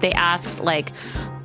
they 0.00 0.12
asked, 0.12 0.60
like, 0.60 0.92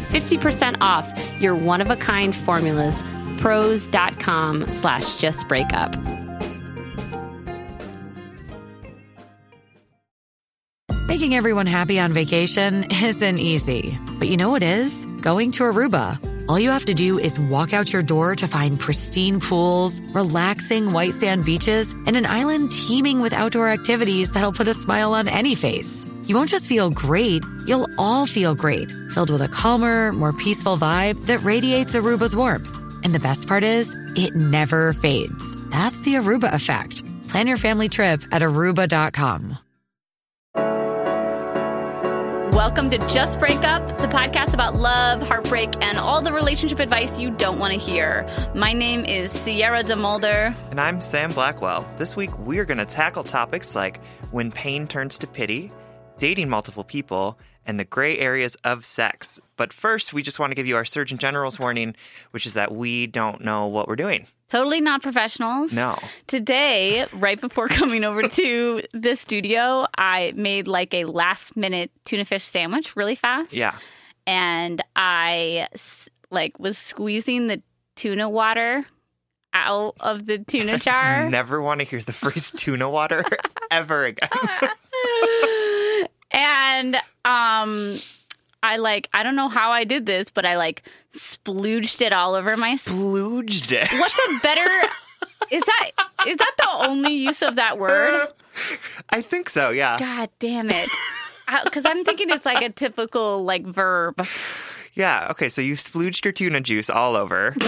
50% 0.00 0.78
off 0.80 1.12
your 1.40 1.54
one 1.54 1.80
of 1.80 1.90
a 1.90 1.96
kind 1.96 2.34
formulas. 2.34 3.02
Prose.com 3.38 4.68
slash 4.70 5.16
just 5.16 5.46
break 5.48 5.72
up. 5.72 5.96
Making 11.08 11.34
everyone 11.34 11.66
happy 11.66 12.00
on 12.00 12.14
vacation 12.14 12.86
isn't 12.90 13.38
easy, 13.38 13.98
but 14.18 14.28
you 14.28 14.36
know 14.38 14.48
what 14.50 14.62
is? 14.62 15.04
Going 15.20 15.50
to 15.52 15.64
Aruba. 15.64 16.18
All 16.48 16.58
you 16.58 16.70
have 16.70 16.86
to 16.86 16.94
do 16.94 17.18
is 17.18 17.38
walk 17.38 17.72
out 17.72 17.92
your 17.92 18.02
door 18.02 18.34
to 18.36 18.48
find 18.48 18.80
pristine 18.80 19.38
pools, 19.38 20.00
relaxing 20.14 20.92
white 20.92 21.12
sand 21.12 21.44
beaches, 21.44 21.92
and 22.06 22.16
an 22.16 22.26
island 22.26 22.72
teeming 22.72 23.20
with 23.20 23.32
outdoor 23.32 23.68
activities 23.68 24.30
that'll 24.30 24.52
put 24.52 24.68
a 24.68 24.74
smile 24.74 25.14
on 25.14 25.28
any 25.28 25.54
face. 25.54 26.06
You 26.32 26.38
won't 26.38 26.48
just 26.48 26.66
feel 26.66 26.88
great, 26.88 27.44
you'll 27.66 27.90
all 27.98 28.24
feel 28.24 28.54
great, 28.54 28.90
filled 29.10 29.28
with 29.28 29.42
a 29.42 29.48
calmer, 29.48 30.12
more 30.12 30.32
peaceful 30.32 30.78
vibe 30.78 31.26
that 31.26 31.42
radiates 31.42 31.94
Aruba's 31.94 32.34
warmth. 32.34 32.74
And 33.04 33.14
the 33.14 33.20
best 33.20 33.46
part 33.46 33.62
is, 33.64 33.94
it 34.16 34.34
never 34.34 34.94
fades. 34.94 35.56
That's 35.68 36.00
the 36.00 36.14
Aruba 36.14 36.50
effect. 36.54 37.02
Plan 37.28 37.46
your 37.46 37.58
family 37.58 37.90
trip 37.90 38.22
at 38.32 38.40
aruba.com. 38.40 39.58
Welcome 42.54 42.88
to 42.90 42.98
Just 43.08 43.38
Break 43.38 43.62
Up, 43.62 43.98
the 43.98 44.06
podcast 44.06 44.54
about 44.54 44.74
love, 44.74 45.20
heartbreak, 45.20 45.70
and 45.82 45.98
all 45.98 46.22
the 46.22 46.32
relationship 46.32 46.78
advice 46.78 47.20
you 47.20 47.30
don't 47.30 47.58
want 47.58 47.74
to 47.74 47.78
hear. 47.78 48.26
My 48.54 48.72
name 48.72 49.04
is 49.04 49.32
Sierra 49.32 49.84
DeMulder. 49.84 50.56
And 50.70 50.80
I'm 50.80 51.02
Sam 51.02 51.28
Blackwell. 51.30 51.86
This 51.98 52.16
week, 52.16 52.38
we're 52.38 52.64
going 52.64 52.78
to 52.78 52.86
tackle 52.86 53.22
topics 53.22 53.74
like 53.74 54.00
when 54.30 54.50
pain 54.50 54.86
turns 54.86 55.18
to 55.18 55.26
pity, 55.26 55.70
dating 56.18 56.48
multiple 56.48 56.84
people, 56.84 57.38
and 57.64 57.78
the 57.78 57.84
gray 57.84 58.18
areas 58.18 58.56
of 58.64 58.84
sex. 58.84 59.40
But 59.56 59.72
first, 59.72 60.12
we 60.12 60.22
just 60.22 60.38
want 60.38 60.50
to 60.50 60.54
give 60.54 60.66
you 60.66 60.76
our 60.76 60.84
Surgeon 60.84 61.18
General's 61.18 61.58
warning, 61.58 61.94
which 62.32 62.46
is 62.46 62.54
that 62.54 62.72
we 62.74 63.06
don't 63.06 63.42
know 63.42 63.66
what 63.66 63.88
we're 63.88 63.96
doing. 63.96 64.26
Totally 64.50 64.80
not 64.80 65.02
professionals. 65.02 65.72
No. 65.72 65.98
Today, 66.26 67.06
right 67.12 67.40
before 67.40 67.68
coming 67.80 68.04
over 68.04 68.22
to 68.22 68.82
the 68.92 69.16
studio, 69.16 69.86
I 69.96 70.32
made 70.36 70.68
like 70.68 70.92
a 70.92 71.04
last 71.04 71.56
minute 71.56 71.90
tuna 72.04 72.24
fish 72.24 72.44
sandwich 72.44 72.94
really 72.96 73.14
fast. 73.14 73.54
Yeah. 73.54 73.76
And 74.26 74.82
I 74.94 75.68
like 76.30 76.58
was 76.58 76.78
squeezing 76.78 77.46
the 77.46 77.62
tuna 77.96 78.28
water 78.28 78.84
out 79.54 79.94
of 80.00 80.26
the 80.26 80.38
tuna 80.38 80.78
jar. 80.80 81.24
I 81.24 81.28
never 81.28 81.62
want 81.62 81.80
to 81.80 81.86
hear 81.86 82.00
the 82.00 82.12
phrase 82.12 82.50
tuna 82.50 82.90
water 82.90 83.24
ever 83.70 84.04
again. 84.04 84.28
And 86.32 86.96
um 87.24 87.96
I 88.62 88.76
like 88.76 89.08
I 89.12 89.22
don't 89.22 89.36
know 89.36 89.48
how 89.48 89.70
I 89.70 89.84
did 89.84 90.06
this, 90.06 90.30
but 90.30 90.44
I 90.46 90.56
like 90.56 90.82
splooged 91.16 92.00
it 92.00 92.12
all 92.12 92.34
over 92.34 92.56
my 92.56 92.74
Splooged 92.76 93.72
it. 93.72 93.90
What's 93.98 94.18
a 94.18 94.38
better 94.42 94.88
Is 95.50 95.62
that 95.64 95.90
is 96.26 96.36
that 96.36 96.54
the 96.56 96.68
only 96.88 97.12
use 97.14 97.42
of 97.42 97.56
that 97.56 97.78
word? 97.78 98.28
I 99.10 99.20
think 99.22 99.48
so, 99.48 99.70
yeah. 99.70 99.98
God 99.98 100.30
damn 100.38 100.70
it. 100.70 100.88
Cuz 101.72 101.84
I'm 101.84 102.04
thinking 102.04 102.30
it's 102.30 102.46
like 102.46 102.62
a 102.62 102.70
typical 102.70 103.44
like 103.44 103.64
verb. 103.66 104.26
Yeah, 104.94 105.28
okay, 105.30 105.48
so 105.48 105.60
you 105.62 105.74
splooged 105.74 106.24
your 106.24 106.32
tuna 106.32 106.60
juice 106.60 106.88
all 106.90 107.16
over. 107.16 107.56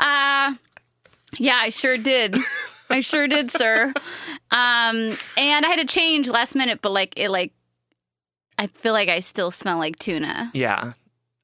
Uh 0.00 0.54
yeah, 1.38 1.56
I 1.56 1.70
sure 1.70 1.98
did. 1.98 2.36
I 2.90 3.00
sure 3.00 3.28
did, 3.28 3.50
sir. 3.50 3.92
Um 4.50 5.16
and 5.36 5.66
I 5.66 5.68
had 5.68 5.78
to 5.80 5.86
change 5.86 6.28
last 6.28 6.54
minute, 6.54 6.80
but 6.82 6.92
like 6.92 7.14
it 7.18 7.28
like 7.30 7.52
I 8.58 8.66
feel 8.66 8.92
like 8.92 9.08
I 9.08 9.20
still 9.20 9.50
smell 9.50 9.78
like 9.78 9.98
tuna. 9.98 10.50
yeah. 10.54 10.92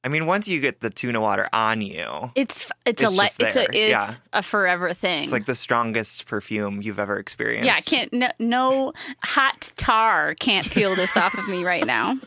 I 0.03 0.07
mean, 0.07 0.27
once 0.27 0.47
you 0.47 0.59
get 0.61 0.81
the 0.81 0.91
tuna 0.91 1.19
water 1.19 1.49
on 1.51 1.81
you, 1.81 2.29
It's 2.35 2.69
it's, 2.85 3.01
It's 3.01 3.13
a 3.13 3.17
le- 3.17 3.47
it's 3.47 3.55
a 3.55 3.63
it's 3.63 3.89
yeah. 3.89 4.13
a 4.33 4.43
forever 4.43 4.93
thing. 4.93 5.23
it's 5.23 5.31
like 5.31 5.47
the 5.47 5.55
strongest 5.55 6.27
perfume 6.27 6.83
you've 6.83 6.99
ever 6.99 7.17
experienced. 7.17 7.65
yeah, 7.65 7.73
I 7.75 7.81
can't 7.81 8.13
no, 8.13 8.29
no 8.37 8.93
hot 9.23 9.71
tar 9.77 10.35
can't 10.35 10.69
peel 10.69 10.95
this 10.95 11.17
off 11.17 11.33
of 11.35 11.47
me 11.47 11.63
right 11.63 11.87
now. 11.87 12.17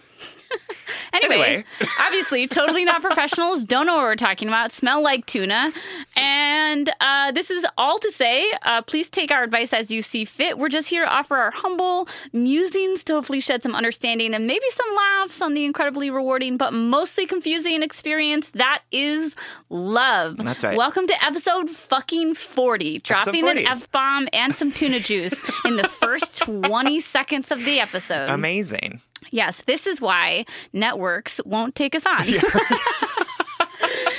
Anyway, 1.12 1.34
Anyway. 1.38 1.64
obviously, 2.00 2.46
totally 2.46 2.84
not 2.84 3.02
professionals. 3.02 3.62
Don't 3.62 3.86
know 3.86 3.96
what 3.96 4.02
we're 4.02 4.16
talking 4.16 4.48
about. 4.48 4.72
Smell 4.72 5.02
like 5.02 5.26
tuna, 5.26 5.72
and 6.16 6.90
uh, 7.00 7.32
this 7.32 7.50
is 7.50 7.66
all 7.76 7.98
to 7.98 8.10
say, 8.12 8.50
uh, 8.62 8.82
please 8.82 9.08
take 9.10 9.30
our 9.30 9.42
advice 9.42 9.72
as 9.72 9.90
you 9.90 10.02
see 10.02 10.24
fit. 10.24 10.58
We're 10.58 10.68
just 10.68 10.88
here 10.88 11.04
to 11.04 11.10
offer 11.10 11.36
our 11.36 11.50
humble 11.50 12.08
musings 12.32 13.04
to 13.04 13.14
hopefully 13.14 13.40
shed 13.40 13.62
some 13.62 13.74
understanding 13.74 14.34
and 14.34 14.46
maybe 14.46 14.64
some 14.70 14.96
laughs 14.96 15.40
on 15.42 15.54
the 15.54 15.64
incredibly 15.64 16.10
rewarding 16.10 16.56
but 16.56 16.72
mostly 16.72 17.26
confusing 17.26 17.82
experience 17.82 18.50
that 18.50 18.82
is 18.92 19.34
love. 19.70 20.36
That's 20.38 20.64
right. 20.64 20.76
Welcome 20.76 21.06
to 21.06 21.24
episode 21.24 21.68
fucking 21.70 22.34
40, 22.34 22.98
dropping 23.00 23.42
40. 23.42 23.60
an 23.62 23.66
F 23.68 23.90
bomb 23.92 24.28
and 24.32 24.54
some 24.54 24.72
tuna 24.72 25.00
juice 25.00 25.34
in 25.64 25.76
the 25.76 25.88
first 25.88 26.36
20 26.42 27.00
seconds 27.00 27.50
of 27.50 27.64
the 27.64 27.80
episode. 27.80 28.30
Amazing. 28.30 29.00
Yes, 29.30 29.62
this 29.66 29.86
is 29.86 30.00
why 30.00 30.44
networks 30.72 31.40
won't 31.44 31.74
take 31.74 31.94
us 31.94 32.04
on. 32.06 32.26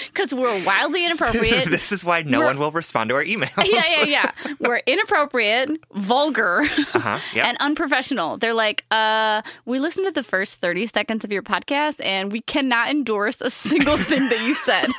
Because 0.08 0.34
we're 0.34 0.64
wildly 0.66 1.06
inappropriate. 1.06 1.66
this 1.70 1.92
is 1.92 2.04
why 2.04 2.22
no 2.22 2.40
We're- 2.40 2.48
one 2.50 2.60
will 2.60 2.72
respond 2.72 3.10
to 3.10 3.16
our 3.16 3.24
emails. 3.24 3.66
yeah, 3.66 3.84
yeah, 4.02 4.04
yeah. 4.06 4.54
We're 4.60 4.82
inappropriate, 4.86 5.70
vulgar, 5.94 6.62
Uh-huh. 6.62 7.20
Yep. 7.34 7.46
and 7.46 7.58
unprofessional. 7.60 8.38
They're 8.38 8.54
like, 8.54 8.86
uh, 8.92 9.42
we 9.66 9.80
listened 9.80 10.06
to 10.08 10.12
the 10.12 10.24
first 10.24 10.62
30 10.62 10.88
seconds 10.88 11.24
of 11.24 11.32
your 11.32 11.44
podcast 11.44 12.04
and 12.04 12.32
we 12.32 12.42
cannot 12.42 12.90
endorse 12.90 13.42
a 13.42 13.50
single 13.50 13.98
thing 13.98 14.30
that 14.30 14.42
you 14.42 14.54
said. 14.56 14.90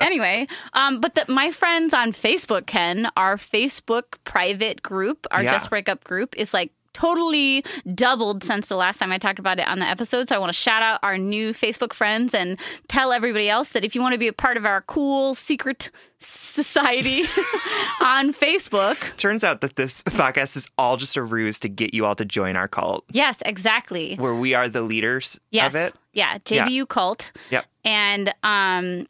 anyway, 0.00 0.46
um, 0.72 1.00
but 1.00 1.14
the, 1.14 1.24
my 1.28 1.50
friends 1.50 1.92
on 1.94 2.12
Facebook, 2.12 2.66
Ken, 2.66 3.08
our 3.16 3.36
Facebook 3.36 4.04
private 4.24 4.82
group, 4.82 5.26
our 5.30 5.42
Yeah. 5.42 5.52
Just 5.52 5.70
Breakup 5.70 6.04
group, 6.04 6.36
is 6.36 6.52
like 6.54 6.72
totally 6.92 7.64
doubled 7.94 8.42
since 8.44 8.66
the 8.66 8.76
last 8.76 8.98
time 8.98 9.12
I 9.12 9.18
talked 9.18 9.38
about 9.38 9.58
it 9.58 9.66
on 9.68 9.78
the 9.78 9.86
episode. 9.86 10.28
So 10.28 10.34
I 10.36 10.38
want 10.38 10.50
to 10.50 10.58
shout 10.58 10.82
out 10.82 11.00
our 11.02 11.16
new 11.18 11.52
Facebook 11.52 11.92
friends 11.92 12.34
and 12.34 12.58
tell 12.88 13.12
everybody 13.12 13.48
else 13.48 13.70
that 13.70 13.84
if 13.84 13.94
you 13.94 14.00
want 14.02 14.12
to 14.14 14.18
be 14.18 14.28
a 14.28 14.32
part 14.32 14.56
of 14.56 14.64
our 14.66 14.82
cool 14.82 15.34
secret 15.34 15.90
society 16.18 17.22
on 18.02 18.32
Facebook, 18.32 19.16
Turns 19.16 19.44
out 19.44 19.60
that 19.60 19.76
this 19.76 20.02
podcast 20.02 20.56
is 20.56 20.66
all 20.78 20.96
just 20.96 21.16
a 21.16 21.22
ruse 21.22 21.60
to 21.60 21.68
get 21.68 21.94
you 21.94 22.04
all 22.06 22.14
to 22.16 22.24
join 22.24 22.56
our 22.56 22.68
cult, 22.68 23.04
yes, 23.12 23.38
exactly. 23.44 24.16
where 24.16 24.34
we 24.34 24.54
are 24.54 24.68
the 24.68 24.82
leaders 24.82 25.38
Yes. 25.50 25.74
of 25.74 25.80
it. 25.80 25.94
Yeah, 26.12 26.38
JBU 26.38 26.88
cult. 26.88 27.30
Yep. 27.50 27.64
And 27.84 28.34
um 28.42 29.06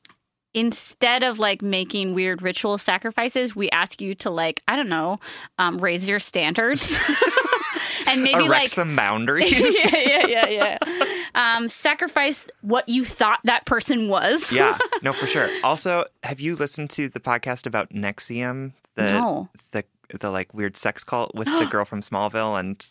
instead 0.55 1.23
of 1.23 1.39
like 1.39 1.63
making 1.63 2.15
weird 2.15 2.43
ritual 2.43 2.79
sacrifices, 2.79 3.55
we 3.55 3.71
ask 3.71 4.01
you 4.01 4.15
to 4.17 4.31
like, 4.31 4.63
I 4.69 4.77
don't 4.77 4.89
know, 4.89 5.21
um, 5.59 5.79
raise 5.79 6.09
your 6.09 6.19
standards. 6.19 6.99
and 8.07 8.23
maybe 8.23 8.45
Erect 8.45 8.49
like 8.49 8.69
some 8.69 8.97
boundaries. 8.97 9.53
yeah, 9.85 10.27
yeah, 10.27 10.47
yeah, 10.49 10.79
yeah. 10.79 11.05
Um, 11.35 11.69
sacrifice 11.69 12.45
what 12.63 12.89
you 12.89 13.05
thought 13.05 13.41
that 13.45 13.67
person 13.67 14.09
was. 14.09 14.53
yeah, 14.53 14.77
no, 15.03 15.13
for 15.13 15.27
sure. 15.27 15.49
Also, 15.63 16.05
have 16.25 16.41
you 16.41 16.57
listened 16.57 16.91
to 16.91 17.09
the 17.09 17.21
podcast 17.21 17.67
about 17.67 17.91
NXIVM? 17.91 18.73
The 18.97 19.03
No. 19.03 19.49
the 19.73 19.85
the 20.19 20.31
like 20.31 20.53
weird 20.53 20.77
sex 20.77 21.05
cult 21.05 21.35
with 21.35 21.47
the 21.47 21.67
girl 21.71 21.85
from 21.85 22.01
Smallville 22.01 22.59
and 22.59 22.85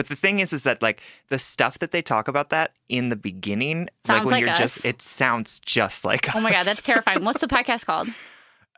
but 0.00 0.08
the 0.08 0.16
thing 0.16 0.38
is 0.40 0.52
is 0.54 0.62
that 0.62 0.80
like 0.80 1.02
the 1.28 1.36
stuff 1.38 1.78
that 1.80 1.90
they 1.90 2.00
talk 2.00 2.26
about 2.26 2.48
that 2.48 2.72
in 2.88 3.10
the 3.10 3.16
beginning 3.16 3.88
Sounds 4.06 4.18
like 4.20 4.24
when 4.24 4.32
like 4.32 4.40
you're 4.40 4.50
us. 4.50 4.58
just 4.58 4.84
it 4.86 5.02
sounds 5.02 5.60
just 5.60 6.04
like 6.06 6.34
Oh 6.34 6.40
my 6.40 6.50
god, 6.50 6.64
that's 6.64 6.80
terrifying. 6.80 7.22
What's 7.22 7.40
the 7.42 7.48
podcast 7.58 7.84
called? 7.84 8.08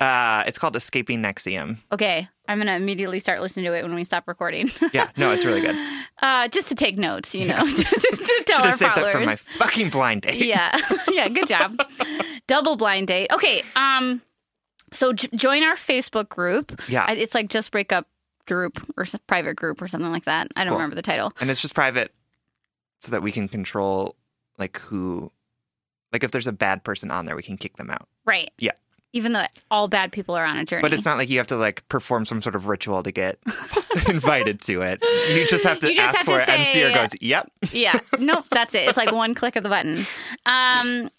uh 0.00 0.42
it's 0.48 0.58
called 0.58 0.74
Escaping 0.74 1.22
NXIVM. 1.22 1.76
Okay, 1.92 2.28
I'm 2.48 2.58
gonna 2.58 2.74
immediately 2.74 3.20
start 3.20 3.40
listening 3.40 3.66
to 3.66 3.72
it 3.78 3.82
when 3.84 3.94
we 3.94 4.02
stop 4.04 4.24
recording. 4.26 4.70
Yeah, 4.92 5.10
no, 5.16 5.30
it's 5.30 5.44
really 5.44 5.60
good. 5.60 5.76
uh, 6.22 6.48
just 6.48 6.66
to 6.68 6.74
take 6.74 6.98
notes, 6.98 7.34
you 7.36 7.46
know, 7.46 7.64
to, 7.66 7.84
to 7.84 8.42
tell 8.46 8.56
Should 8.56 8.64
our 8.64 8.66
have 8.66 8.74
saved 8.74 8.94
followers. 8.94 9.12
that 9.14 9.20
for 9.20 9.24
my 9.26 9.36
fucking 9.58 9.90
blind 9.90 10.22
date. 10.22 10.44
yeah 10.44 10.76
yeah 11.08 11.28
good 11.28 11.46
job 11.46 11.78
double 12.48 12.74
blind 12.76 13.06
date 13.06 13.30
okay 13.32 13.62
um 13.76 14.20
so 14.92 15.12
j- 15.12 15.28
join 15.34 15.62
our 15.62 15.76
facebook 15.76 16.28
group 16.28 16.82
Yeah. 16.88 17.10
It's 17.12 17.34
like 17.34 17.48
just 17.48 17.70
break 17.70 17.92
up 17.92 18.06
group 18.52 18.78
or 18.96 19.06
private 19.26 19.54
group 19.56 19.80
or 19.80 19.88
something 19.88 20.12
like 20.12 20.24
that. 20.24 20.48
I 20.56 20.64
don't 20.64 20.72
Cool. 20.72 20.78
remember 20.78 20.96
the 20.96 21.02
title. 21.02 21.32
And 21.40 21.50
it's 21.50 21.60
just 21.60 21.74
private 21.74 22.12
so 23.00 23.10
that 23.12 23.22
we 23.22 23.32
can 23.32 23.48
control 23.48 24.16
like 24.58 24.78
who 24.78 25.30
like 26.12 26.22
if 26.24 26.30
there's 26.30 26.46
a 26.46 26.52
bad 26.52 26.84
person 26.84 27.10
on 27.10 27.24
there, 27.26 27.34
we 27.36 27.42
can 27.42 27.56
kick 27.56 27.76
them 27.76 27.90
out. 27.90 28.06
right. 28.26 28.50
Yeah. 28.58 28.72
even 29.14 29.32
though 29.32 29.44
all 29.70 29.88
bad 29.88 30.10
people 30.12 30.34
are 30.34 30.44
on 30.44 30.56
a 30.58 30.64
journey. 30.64 30.82
But 30.82 30.92
it's 30.94 31.04
not 31.04 31.18
like 31.18 31.28
you 31.30 31.38
have 31.38 31.46
to 31.48 31.56
like 31.56 31.86
perform 31.88 32.24
some 32.24 32.40
sort 32.42 32.54
of 32.54 32.66
ritual 32.66 33.02
to 33.02 33.12
get 33.12 33.38
invited 34.08 34.60
to 34.62 34.80
it. 34.82 35.02
You 35.34 35.46
just 35.46 35.64
have 35.64 35.78
to 35.80 35.88
just 35.88 35.98
ask 36.00 36.16
have 36.18 36.26
to 36.26 36.32
for 36.32 36.40
it, 36.40 36.48
and 36.48 36.66
say- 36.66 36.72
Sierra 36.74 36.94
goes, 36.94 37.10
"Yep." 37.20 37.50
yeah. 37.72 37.98
Nope. 38.18 38.46
That's 38.50 38.74
it. 38.74 38.88
It's 38.88 38.96
like 38.98 39.12
one 39.12 39.34
click 39.34 39.56
of 39.56 39.62
the 39.64 39.68
button. 39.68 40.06
Um 40.46 41.10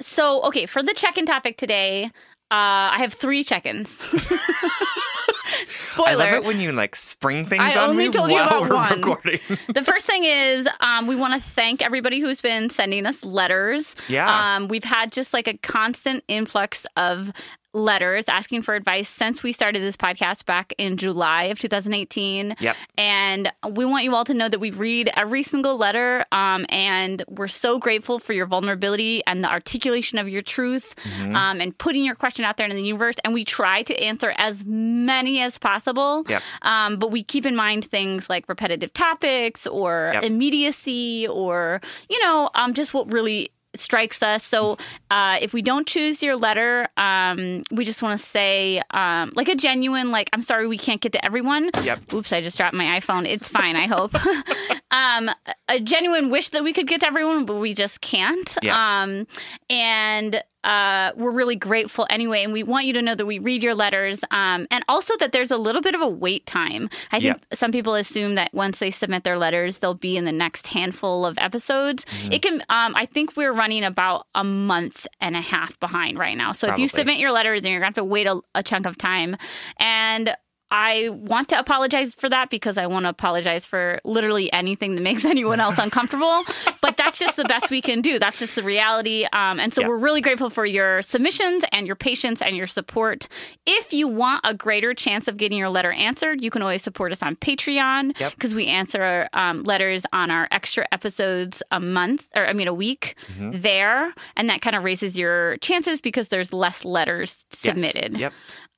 so 0.00 0.42
okay. 0.44 0.66
For 0.66 0.82
the 0.82 0.94
check-in 0.94 1.26
topic 1.26 1.56
today 1.58 2.10
uh 2.50 2.92
i 2.92 2.98
have 2.98 3.14
three 3.14 3.42
check-ins 3.42 3.96
spoiler 5.68 6.08
I 6.10 6.14
love 6.14 6.34
it 6.34 6.44
when 6.44 6.60
you 6.60 6.72
like 6.72 6.96
spring 6.96 7.46
things 7.46 7.62
I 7.62 7.82
on 7.82 7.90
only 7.90 8.06
me 8.06 8.12
told 8.12 8.30
you 8.30 8.40
about 8.40 8.68
one. 8.70 8.96
recording. 9.00 9.40
the 9.68 9.82
first 9.82 10.06
thing 10.06 10.24
is 10.24 10.68
um, 10.80 11.06
we 11.06 11.16
want 11.16 11.34
to 11.34 11.40
thank 11.40 11.82
everybody 11.82 12.20
who's 12.20 12.40
been 12.40 12.70
sending 12.70 13.06
us 13.06 13.24
letters. 13.24 13.94
Yeah. 14.08 14.56
Um, 14.56 14.68
we've 14.68 14.84
had 14.84 15.12
just 15.12 15.32
like 15.32 15.48
a 15.48 15.56
constant 15.58 16.24
influx 16.28 16.86
of 16.96 17.32
letters 17.74 18.24
asking 18.28 18.62
for 18.62 18.74
advice 18.74 19.08
since 19.08 19.42
we 19.42 19.52
started 19.52 19.80
this 19.82 19.96
podcast 19.96 20.44
back 20.44 20.74
in 20.78 20.96
July 20.96 21.44
of 21.44 21.58
2018. 21.58 22.56
Yep. 22.60 22.76
And 22.98 23.52
we 23.70 23.84
want 23.84 24.04
you 24.04 24.14
all 24.14 24.24
to 24.24 24.34
know 24.34 24.48
that 24.48 24.58
we 24.60 24.70
read 24.70 25.10
every 25.16 25.42
single 25.42 25.76
letter 25.78 26.24
um, 26.32 26.66
and 26.68 27.24
we're 27.28 27.48
so 27.48 27.78
grateful 27.78 28.18
for 28.18 28.32
your 28.34 28.46
vulnerability 28.46 29.22
and 29.26 29.42
the 29.42 29.50
articulation 29.50 30.18
of 30.18 30.28
your 30.28 30.42
truth 30.42 30.94
Mm-hmm. 31.02 31.34
um, 31.36 31.60
and 31.60 31.76
putting 31.78 32.04
your 32.04 32.14
question 32.14 32.44
out 32.44 32.56
there 32.56 32.66
in 32.66 32.74
the 32.76 32.82
universe. 32.82 33.16
And 33.24 33.32
we 33.34 33.44
try 33.44 33.82
to 33.84 33.96
answer 34.02 34.34
as 34.36 34.64
many 34.64 35.40
as 35.40 35.58
possible. 35.58 36.24
Yep. 36.28 36.42
Um, 36.62 36.96
but 36.98 37.10
we 37.10 37.22
keep 37.22 37.46
in 37.46 37.56
mind 37.56 37.84
things 37.84 38.28
like 38.30 38.48
repetitive 38.48 38.92
topics 38.92 39.66
or 39.66 40.10
Yep. 40.14 40.24
immediacy 40.24 41.26
or, 41.28 41.80
you 42.10 42.20
know, 42.22 42.50
um, 42.54 42.74
just 42.74 42.92
what 42.94 43.10
really 43.10 43.50
strikes 43.74 44.22
us. 44.22 44.44
So 44.44 44.78
uh, 45.10 45.38
if 45.40 45.52
we 45.52 45.62
don't 45.62 45.86
choose 45.86 46.22
your 46.22 46.36
letter, 46.36 46.88
um, 46.96 47.62
we 47.70 47.84
just 47.84 48.02
want 48.02 48.18
to 48.18 48.24
say, 48.24 48.82
um, 48.90 49.32
like 49.34 49.48
a 49.48 49.54
genuine, 49.54 50.10
like, 50.10 50.28
I'm 50.32 50.42
sorry 50.42 50.66
we 50.66 50.78
can't 50.78 51.00
get 51.00 51.12
to 51.12 51.24
everyone. 51.24 51.70
Yep. 51.82 52.12
Oops, 52.12 52.32
I 52.32 52.40
just 52.40 52.56
dropped 52.56 52.74
my 52.74 53.00
iPhone. 53.00 53.26
It's 53.26 53.48
fine, 53.48 53.76
I 53.76 53.86
hope. 53.86 54.14
um, 54.90 55.30
a 55.68 55.80
genuine 55.80 56.30
wish 56.30 56.50
that 56.50 56.64
we 56.64 56.72
could 56.72 56.86
get 56.86 57.00
to 57.00 57.06
everyone, 57.06 57.44
but 57.44 57.56
we 57.56 57.74
just 57.74 58.00
can't. 58.00 58.56
Yeah. 58.62 59.02
Um, 59.02 59.26
and 59.70 60.42
uh, 60.64 61.12
we're 61.16 61.30
really 61.30 61.56
grateful 61.56 62.06
anyway. 62.10 62.44
And 62.44 62.52
we 62.52 62.62
want 62.62 62.86
you 62.86 62.92
to 62.94 63.02
know 63.02 63.14
that 63.14 63.26
we 63.26 63.38
read 63.38 63.62
your 63.62 63.74
letters 63.74 64.22
um, 64.30 64.66
and 64.70 64.84
also 64.88 65.16
that 65.18 65.32
there's 65.32 65.50
a 65.50 65.56
little 65.56 65.82
bit 65.82 65.94
of 65.94 66.00
a 66.00 66.08
wait 66.08 66.46
time. 66.46 66.88
I 67.10 67.20
think 67.20 67.36
Yeah. 67.36 67.56
some 67.56 67.72
people 67.72 67.94
assume 67.94 68.36
that 68.36 68.52
once 68.54 68.78
they 68.78 68.90
submit 68.90 69.24
their 69.24 69.38
letters, 69.38 69.78
they'll 69.78 69.94
be 69.94 70.16
in 70.16 70.24
the 70.24 70.32
next 70.32 70.68
handful 70.68 71.26
of 71.26 71.36
episodes. 71.38 72.04
Mm-hmm. 72.04 72.32
It 72.32 72.42
can, 72.42 72.60
um, 72.68 72.94
I 72.96 73.06
think 73.06 73.36
we're 73.36 73.52
running 73.52 73.84
about 73.84 74.26
a 74.34 74.44
month 74.44 75.06
and 75.20 75.36
a 75.36 75.40
half 75.40 75.78
behind 75.80 76.18
right 76.18 76.36
now. 76.36 76.52
So 76.52 76.68
if 76.68 76.78
you 76.78 76.88
submit 76.88 77.18
your 77.18 77.32
letters, 77.32 77.62
then 77.62 77.72
you're 77.72 77.80
going 77.80 77.92
to 77.92 78.00
have 78.00 78.04
to 78.06 78.10
wait 78.10 78.26
a, 78.26 78.40
a 78.54 78.62
chunk 78.62 78.86
of 78.86 78.96
time. 78.96 79.36
And 79.78 80.36
I 80.74 81.10
want 81.10 81.50
to 81.50 81.58
apologize 81.58 82.14
for 82.14 82.30
that 82.30 82.48
because 82.48 82.78
I 82.78 82.86
want 82.86 83.04
to 83.04 83.10
apologize 83.10 83.66
for 83.66 84.00
literally 84.04 84.50
anything 84.54 84.94
that 84.94 85.02
makes 85.02 85.24
anyone 85.34 85.60
else 85.60 85.76
uncomfortable. 85.86 86.44
But 86.80 86.96
that's 86.96 87.18
just 87.18 87.36
the 87.36 87.44
best 87.44 87.70
we 87.70 87.82
can 87.82 88.00
do. 88.00 88.18
That's 88.18 88.38
just 88.38 88.54
the 88.56 88.62
reality. 88.62 89.26
Um, 89.34 89.60
and 89.60 89.72
so 89.74 89.82
Yeah. 89.82 89.88
we're 89.88 89.98
really 89.98 90.22
grateful 90.22 90.48
for 90.48 90.64
your 90.64 91.02
submissions 91.02 91.62
and 91.72 91.86
your 91.86 91.94
patience 91.94 92.40
and 92.40 92.56
your 92.56 92.66
support. 92.66 93.28
If 93.66 93.92
you 93.92 94.08
want 94.08 94.40
a 94.44 94.54
greater 94.54 94.94
chance 94.94 95.28
of 95.28 95.36
getting 95.36 95.58
your 95.58 95.68
letter 95.68 95.92
answered, 95.92 96.42
you 96.42 96.50
can 96.50 96.62
always 96.62 96.82
support 96.82 97.12
us 97.12 97.22
on 97.22 97.36
Patreon 97.36 98.18
Yep. 98.18 98.32
because 98.34 98.54
we 98.54 98.66
answer 98.66 99.28
um, 99.34 99.62
letters 99.64 100.06
on 100.12 100.30
our 100.30 100.48
extra 100.50 100.86
episodes 100.90 101.62
a 101.70 101.80
month 101.80 102.26
or 102.34 102.46
I 102.46 102.54
mean 102.54 102.66
a 102.68 102.74
week 102.74 103.14
Mm-hmm. 103.34 103.60
there, 103.60 104.12
and 104.36 104.48
that 104.48 104.62
kind 104.62 104.74
of 104.74 104.84
raises 104.84 105.18
your 105.18 105.58
chances 105.58 106.00
because 106.00 106.28
there's 106.28 106.52
less 106.54 106.82
letters 106.84 107.44
Yes. 107.50 107.60
submitted. 107.60 108.16
Yep. 108.16 108.32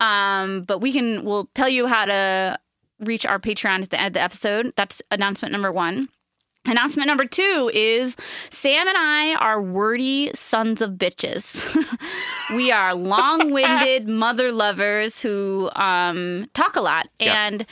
Um, 0.05 0.63
but 0.63 0.81
we 0.81 0.93
can 0.93 1.25
we'll 1.25 1.49
tell 1.55 1.69
you 1.69 1.87
how 1.87 2.05
to 2.05 2.59
reach 3.01 3.25
our 3.25 3.39
Patreon 3.39 3.83
at 3.83 3.91
the 3.91 3.99
end 3.99 4.09
of 4.09 4.13
the 4.15 4.23
episode. 4.23 4.73
That's 4.77 5.01
announcement 5.11 5.53
number 5.53 5.73
one. 5.73 6.09
Announcement 6.67 7.07
number 7.07 7.27
two 7.27 7.71
is 7.75 8.17
Sam 8.51 8.89
and 8.89 8.97
I 8.97 9.35
are 9.35 9.61
wordy 9.61 10.31
sons 10.35 10.81
of 10.81 10.93
bitches. 10.93 11.77
we 12.57 12.71
are 12.71 12.95
long 12.95 13.51
winded 13.51 14.09
mother 14.09 14.51
lovers 14.51 15.21
who 15.21 15.71
um, 15.75 16.49
talk 16.55 16.77
a 16.77 16.81
lot. 16.81 17.09
Yeah. 17.19 17.47
And 17.47 17.67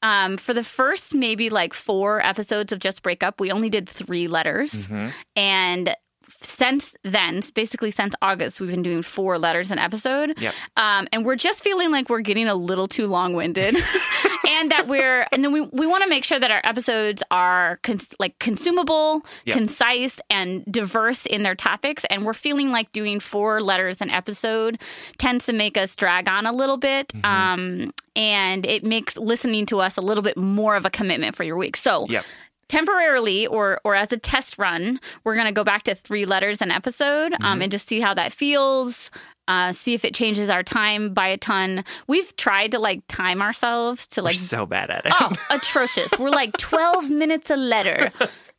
um, 0.00 0.36
for 0.38 0.54
the 0.54 0.64
first 0.64 1.14
maybe 1.14 1.50
like 1.50 1.74
four 1.74 2.24
episodes 2.24 2.72
of 2.72 2.78
Just 2.78 3.02
Break 3.02 3.22
Up, 3.22 3.38
we 3.38 3.50
only 3.50 3.68
did 3.68 3.88
three 3.88 4.28
letters. 4.28 4.72
Mm-hmm. 4.72 5.08
And 5.36 5.96
since 6.40 6.94
then, 7.02 7.42
basically 7.54 7.90
since 7.90 8.14
August, 8.22 8.60
we've 8.60 8.70
been 8.70 8.82
doing 8.82 9.02
four 9.02 9.38
letters 9.38 9.70
an 9.70 9.78
episode. 9.78 10.38
Yep. 10.40 10.54
Um, 10.76 11.08
and 11.12 11.24
we're 11.24 11.36
just 11.36 11.64
feeling 11.64 11.90
like 11.90 12.08
we're 12.08 12.20
getting 12.20 12.46
a 12.46 12.54
little 12.54 12.86
too 12.88 13.06
long 13.06 13.34
winded. 13.34 13.74
and 14.48 14.70
that 14.70 14.86
we're 14.86 15.26
and 15.32 15.42
then 15.44 15.52
we 15.52 15.62
we 15.62 15.86
want 15.86 16.04
to 16.04 16.08
make 16.08 16.24
sure 16.24 16.38
that 16.38 16.50
our 16.50 16.60
episodes 16.64 17.22
are 17.30 17.78
cons- 17.82 18.14
like 18.18 18.38
consumable, 18.38 19.22
Yeah. 19.44 19.54
concise, 19.54 20.20
and 20.30 20.64
diverse 20.70 21.26
in 21.26 21.42
their 21.42 21.54
topics. 21.56 22.04
And 22.08 22.24
we're 22.24 22.34
feeling 22.34 22.70
like 22.70 22.92
doing 22.92 23.20
four 23.20 23.60
letters 23.60 24.00
an 24.00 24.10
episode 24.10 24.80
tends 25.18 25.46
to 25.46 25.52
make 25.52 25.76
us 25.76 25.96
drag 25.96 26.28
on 26.28 26.46
a 26.46 26.52
little 26.52 26.76
bit. 26.76 27.08
Mm-hmm. 27.08 27.24
Um, 27.26 27.90
and 28.16 28.64
it 28.66 28.84
makes 28.84 29.16
listening 29.16 29.66
to 29.66 29.80
us 29.80 29.96
a 29.96 30.00
little 30.00 30.22
bit 30.22 30.36
more 30.36 30.76
of 30.76 30.84
a 30.84 30.90
commitment 30.90 31.36
for 31.36 31.44
your 31.44 31.56
week. 31.56 31.76
So 31.76 32.06
Yep. 32.08 32.24
Temporarily 32.68 33.46
or 33.46 33.80
or 33.84 33.94
as 33.94 34.12
a 34.12 34.16
test 34.18 34.58
run, 34.58 35.00
we're 35.24 35.34
going 35.34 35.46
to 35.46 35.52
go 35.52 35.64
back 35.64 35.82
to 35.84 35.94
three 35.94 36.24
letters 36.26 36.60
an 36.62 36.70
episode 36.70 37.32
Mm-hmm. 37.32 37.44
um, 37.44 37.62
and 37.62 37.70
just 37.72 37.88
see 37.88 38.00
how 38.00 38.14
that 38.14 38.32
feels. 38.32 39.10
Uh, 39.48 39.72
see 39.72 39.94
if 39.94 40.04
it 40.04 40.14
changes 40.14 40.50
our 40.50 40.62
time 40.62 41.14
by 41.14 41.26
a 41.28 41.38
ton. 41.38 41.82
We've 42.06 42.36
tried 42.36 42.70
to 42.72 42.78
like 42.78 43.00
time 43.08 43.40
ourselves 43.40 44.06
to 44.08 44.20
We're 44.20 44.24
like 44.24 44.34
so 44.36 44.66
bad 44.66 44.90
at 44.90 45.06
it. 45.06 45.12
oh 45.18 45.32
atrocious. 45.48 46.12
We're 46.18 46.28
like 46.28 46.54
twelve 46.58 47.08
minutes 47.08 47.48
a 47.50 47.56
letter. 47.56 48.12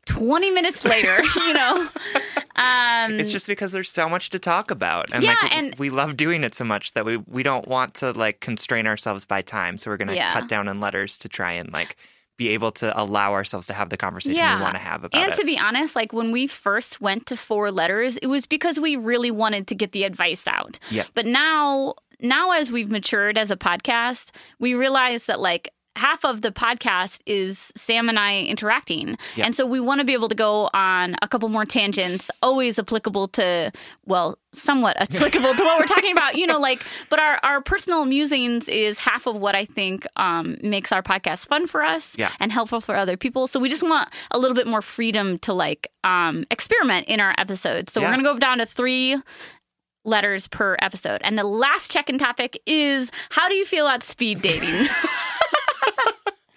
20 0.05 0.49
minutes 0.49 0.85
later, 0.85 1.21
you 1.35 1.53
know. 1.53 1.87
Um, 2.55 3.19
It's 3.19 3.31
just 3.31 3.45
because 3.45 3.71
there's 3.71 3.91
so 3.91 4.09
much 4.09 4.31
to 4.31 4.39
talk 4.39 4.71
about, 4.71 5.11
and 5.13 5.23
Yeah, 5.23 5.35
like 5.43 5.55
and- 5.55 5.75
we 5.77 5.91
love 5.91 6.17
doing 6.17 6.43
it 6.43 6.55
so 6.55 6.65
much 6.65 6.93
that 6.93 7.05
we 7.05 7.17
we 7.17 7.43
don't 7.43 7.67
want 7.67 7.93
to 7.95 8.11
like 8.13 8.39
constrain 8.39 8.87
ourselves 8.87 9.25
by 9.25 9.43
time. 9.43 9.77
So 9.77 9.91
we're 9.91 9.97
gonna 9.97 10.15
Yeah. 10.15 10.33
cut 10.33 10.47
down 10.49 10.67
in 10.67 10.79
letters 10.79 11.19
to 11.19 11.29
try 11.29 11.51
and 11.53 11.71
like 11.71 11.95
be 12.39 12.49
able 12.49 12.71
to 12.71 12.97
allow 12.99 13.33
ourselves 13.33 13.67
to 13.67 13.73
have 13.73 13.89
the 13.89 13.97
conversation 13.97 14.41
we 14.41 14.61
want 14.61 14.73
to 14.73 14.79
have 14.79 15.03
about 15.03 15.21
and 15.21 15.33
it. 15.33 15.35
to 15.35 15.45
be 15.45 15.59
honest, 15.59 15.93
like 15.93 16.13
when 16.13 16.31
we 16.31 16.47
first 16.47 17.01
went 17.01 17.25
to 17.25 17.35
four 17.35 17.69
letters, 17.69 18.15
it 18.15 18.27
was 18.27 18.45
because 18.45 18.79
we 18.79 18.95
really 18.95 19.29
wanted 19.29 19.67
to 19.67 19.75
get 19.75 19.91
the 19.91 20.05
advice 20.05 20.47
out. 20.47 20.79
Yeah. 20.89 21.03
But 21.15 21.25
now, 21.25 21.95
now 22.21 22.51
as 22.51 22.71
we've 22.71 22.89
matured 22.89 23.37
as 23.37 23.51
a 23.51 23.57
podcast, 23.57 24.31
we 24.57 24.73
realize 24.73 25.25
that 25.25 25.41
like 25.41 25.73
half 25.99 26.23
of 26.23 26.41
the 26.41 26.51
podcast 26.51 27.19
is 27.25 27.71
Sam 27.75 28.07
and 28.09 28.17
I 28.17 28.41
interacting. 28.43 29.17
Yeah. 29.35 29.45
And 29.45 29.53
so 29.55 29.65
we 29.65 29.79
want 29.79 29.99
to 29.99 30.05
be 30.05 30.13
able 30.13 30.29
to 30.29 30.35
go 30.35 30.69
on 30.73 31.15
a 31.21 31.27
couple 31.27 31.49
more 31.49 31.65
tangents, 31.65 32.31
always 32.41 32.79
applicable 32.79 33.27
to, 33.29 33.71
well, 34.05 34.37
somewhat 34.53 34.95
applicable 35.01 35.53
to 35.53 35.63
what 35.63 35.79
we're 35.79 35.85
talking 35.87 36.11
about, 36.13 36.35
you 36.35 36.47
know, 36.47 36.59
like, 36.59 36.83
but 37.09 37.19
our, 37.19 37.39
our 37.43 37.61
personal 37.61 38.05
musings 38.05 38.69
is 38.69 38.97
half 38.99 39.27
of 39.27 39.35
what 39.35 39.55
I 39.55 39.65
think 39.65 40.07
um, 40.15 40.57
makes 40.63 40.91
our 40.91 41.03
podcast 41.03 41.47
fun 41.47 41.67
for 41.67 41.81
us 41.83 42.15
Yeah. 42.17 42.31
and 42.39 42.51
helpful 42.51 42.81
for 42.81 42.95
other 42.95 43.17
people. 43.17 43.47
So 43.47 43.59
we 43.59 43.67
just 43.69 43.83
want 43.83 44.09
a 44.31 44.39
little 44.39 44.55
bit 44.55 44.67
more 44.67 44.81
freedom 44.81 45.37
to 45.39 45.53
like 45.53 45.91
um, 46.03 46.45
experiment 46.49 47.07
in 47.07 47.19
our 47.19 47.35
episodes. 47.37 47.91
So 47.93 48.01
we're 48.01 48.07
going 48.07 48.19
to 48.19 48.23
go 48.23 48.39
down 48.39 48.59
to 48.59 48.65
three 48.65 49.17
letters 50.05 50.47
per 50.47 50.77
episode. 50.81 51.21
And 51.23 51.37
the 51.37 51.43
last 51.43 51.91
check 51.91 52.09
in 52.09 52.17
topic 52.17 52.57
is 52.65 53.11
how 53.31 53.49
do 53.49 53.55
you 53.55 53.65
feel 53.65 53.85
about 53.85 54.01
speed 54.01 54.41
dating? 54.41 54.87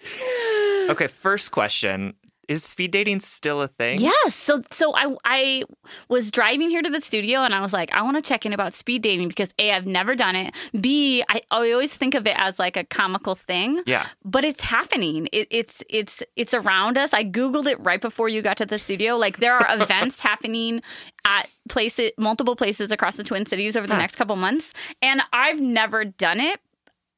okay, 0.89 1.07
first 1.07 1.51
question: 1.51 2.13
Is 2.47 2.63
speed 2.63 2.91
dating 2.91 3.21
still 3.21 3.61
a 3.61 3.67
thing? 3.67 3.99
yes. 4.01 4.35
So 4.35 4.61
so 4.71 4.93
I 4.95 5.15
I 5.23 5.63
was 6.09 6.29
driving 6.31 6.69
here 6.69 6.81
to 6.81 6.89
the 6.89 6.99
studio 7.01 7.39
and 7.41 7.53
I 7.55 7.61
was 7.61 7.71
like, 7.73 7.91
I 7.93 8.01
want 8.01 8.17
to 8.17 8.21
check 8.21 8.45
in 8.45 8.53
about 8.53 8.73
speed 8.73 9.01
dating 9.01 9.29
because 9.29 9.49
A, 9.59 9.71
I've 9.71 9.87
never 9.87 10.15
done 10.15 10.35
it. 10.35 10.53
B, 10.79 11.23
I, 11.29 11.41
I 11.51 11.71
always 11.71 11.95
think 11.95 12.15
of 12.15 12.27
it 12.27 12.35
as 12.37 12.59
like 12.59 12.75
a 12.77 12.83
comical 12.83 13.35
thing. 13.35 13.81
Yeah. 13.85 14.05
but 14.25 14.43
it's 14.43 14.61
happening. 14.61 15.27
It, 15.31 15.47
it's 15.51 15.83
it's 15.89 16.21
it's 16.35 16.53
around 16.53 16.97
us. 16.97 17.13
I 17.13 17.23
googled 17.23 17.67
it 17.67 17.79
right 17.79 18.01
before 18.01 18.27
you 18.29 18.41
got 18.41 18.57
to 18.57 18.65
the 18.65 18.77
studio. 18.79 19.15
Like 19.17 19.37
there 19.37 19.55
are 19.55 19.65
events 19.81 20.19
happening 20.19 20.81
at 21.25 21.47
places, 21.69 22.11
multiple 22.17 22.57
places 22.57 22.91
across 22.91 23.15
the 23.15 23.23
Twin 23.23 23.45
Cities 23.45 23.77
over 23.77 23.87
the 23.87 23.93
Huh. 23.93 24.01
next 24.01 24.15
couple 24.17 24.35
months, 24.35 24.73
and 25.01 25.21
I've 25.31 25.61
never 25.61 26.03
done 26.03 26.41
it. 26.41 26.59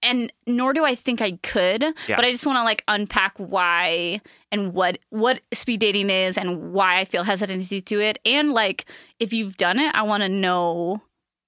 And 0.02 0.32
nor 0.46 0.74
do 0.74 0.86
I 0.86 0.94
think 0.96 1.22
I 1.22 1.32
could, 1.42 1.82
Yeah. 2.08 2.16
but 2.16 2.26
I 2.26 2.32
just 2.32 2.46
want 2.46 2.58
to 2.58 2.64
like 2.64 2.84
unpack 2.88 3.34
why 3.38 4.22
and 4.52 4.74
what 4.74 5.00
what 5.10 5.42
speed 5.54 5.80
dating 5.80 6.10
is 6.10 6.38
and 6.38 6.74
why 6.74 7.00
I 7.00 7.06
feel 7.06 7.24
hesitancy 7.24 7.82
to 7.82 8.00
it. 8.02 8.20
And 8.26 8.52
like 8.52 8.86
if 9.20 9.34
you've 9.34 9.58
done 9.58 9.80
it, 9.80 9.94
I 9.96 10.04
want 10.04 10.22
to 10.24 10.30
know 10.30 11.02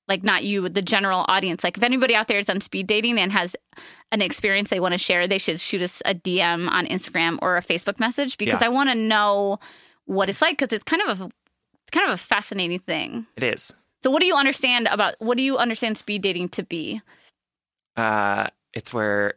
like 0.08 0.24
not 0.24 0.44
you, 0.44 0.70
the 0.70 0.82
general 0.82 1.25
audience. 1.27 1.63
Like 1.63 1.77
if 1.77 1.84
anybody 1.84 2.16
out 2.16 2.27
there 2.30 2.38
has 2.38 2.46
done 2.48 2.62
speed 2.62 2.88
dating 2.88 3.20
and 3.20 3.32
has 3.32 3.56
an 4.12 4.22
experience 4.22 4.70
they 4.70 4.80
want 4.80 4.94
to 4.94 4.98
share, 4.98 5.27
they 5.27 5.38
should 5.38 5.60
shoot 5.60 5.82
us 5.82 6.01
a 6.06 6.16
DM 6.16 6.70
on 6.70 6.86
Instagram 6.88 7.38
or 7.42 7.58
a 7.58 7.62
Facebook 7.62 8.00
message 8.00 8.38
because 8.38 8.62
Yeah. 8.62 8.68
I 8.68 8.70
want 8.70 8.89
to 8.89 8.96
know 8.96 9.60
what 10.06 10.30
it's 10.30 10.42
like 10.42 10.58
because 10.58 10.74
it's 10.74 10.86
kind 10.86 11.01
of 11.08 11.22
a 11.22 11.25
it's 11.25 11.92
kind 11.92 12.08
of 12.10 12.13
a 12.13 12.18
fascinating 12.18 12.80
thing. 12.80 13.27
It 13.36 13.44
is. 13.44 13.74
So 14.04 14.10
what 14.10 14.20
do 14.22 14.25
you 14.25 14.36
understand 14.36 14.88
about 14.88 15.16
what 15.20 15.38
do 15.38 15.44
you 15.44 15.58
understand 15.58 15.98
speed 15.98 16.22
dating 16.22 16.50
to 16.50 16.63
be? 16.63 17.01
Uh, 17.98 18.48
it's 18.74 18.94
where 18.94 19.34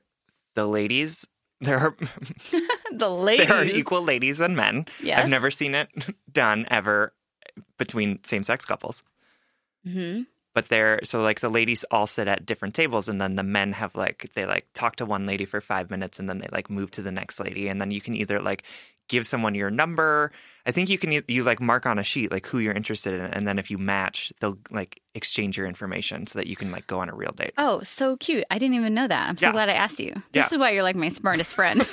the 0.54 0.66
ladies 0.66 1.26
there 1.60 1.78
are 1.78 1.96
the 2.92 3.08
ladies. 3.10 3.46
there 3.48 3.56
are 3.56 3.64
equal 3.64 4.02
ladies 4.02 4.40
and 4.40 4.56
men. 4.56 4.86
Yes. 5.02 5.22
I've 5.24 5.30
never 5.30 5.50
seen 5.50 5.74
it 5.74 5.88
done 6.32 6.66
ever 6.70 7.12
between 7.78 8.22
same 8.24 8.44
sex 8.44 8.64
couples. 8.64 9.02
hmm 9.84 10.22
But 10.54 10.68
they're 10.68 11.00
so 11.04 11.22
like 11.22 11.40
the 11.40 11.48
ladies 11.50 11.84
all 11.90 12.06
sit 12.06 12.28
at 12.28 12.46
different 12.46 12.74
tables 12.74 13.08
and 13.08 13.20
then 13.20 13.36
the 13.36 13.42
men 13.42 13.72
have 13.72 13.94
like 13.94 14.30
they 14.34 14.46
like 14.46 14.66
talk 14.74 14.96
to 14.96 15.06
one 15.06 15.26
lady 15.26 15.44
for 15.44 15.60
five 15.60 15.90
minutes 15.90 16.18
and 16.18 16.28
then 16.28 16.38
they 16.38 16.48
like 16.52 16.70
move 16.70 16.90
to 16.92 17.02
the 17.02 17.12
next 17.12 17.40
lady 17.40 17.68
and 17.68 17.80
then 17.80 17.90
you 17.90 18.00
can 18.00 18.14
either 18.14 18.40
like 18.40 18.62
give 19.10 19.26
someone 19.26 19.54
your 19.54 19.70
number. 19.70 20.32
I 20.66 20.72
think 20.72 20.88
you 20.88 20.98
can 20.98 21.12
you 21.26 21.42
like 21.44 21.60
mark 21.60 21.84
on 21.84 21.98
a 21.98 22.02
sheet 22.04 22.30
like 22.30 22.46
who 22.46 22.58
you're 22.58 22.72
interested 22.74 23.12
in 23.14 23.20
and 23.22 23.46
then 23.46 23.58
if 23.58 23.70
you 23.70 23.76
match 23.78 24.32
they'll 24.40 24.58
like 24.70 25.00
exchange 25.14 25.56
your 25.58 25.66
information 25.66 26.26
so 26.26 26.38
that 26.38 26.46
you 26.46 26.54
can 26.56 26.70
like 26.70 26.86
go 26.86 27.00
on 27.00 27.08
a 27.08 27.14
real 27.14 27.32
date. 27.32 27.52
Oh, 27.58 27.82
so 27.82 28.16
cute. 28.16 28.44
I 28.50 28.58
didn't 28.58 28.76
even 28.76 28.94
know 28.94 29.08
that. 29.08 29.28
I'm 29.28 29.36
so 29.38 29.46
Yeah. 29.46 29.52
glad 29.52 29.68
I 29.68 29.74
asked 29.74 29.98
you. 30.00 30.12
Yeah. 30.14 30.22
This 30.32 30.52
is 30.52 30.58
why 30.58 30.70
you're 30.70 30.82
like 30.82 30.96
my 30.96 31.08
smartest 31.08 31.54
friend. 31.54 31.80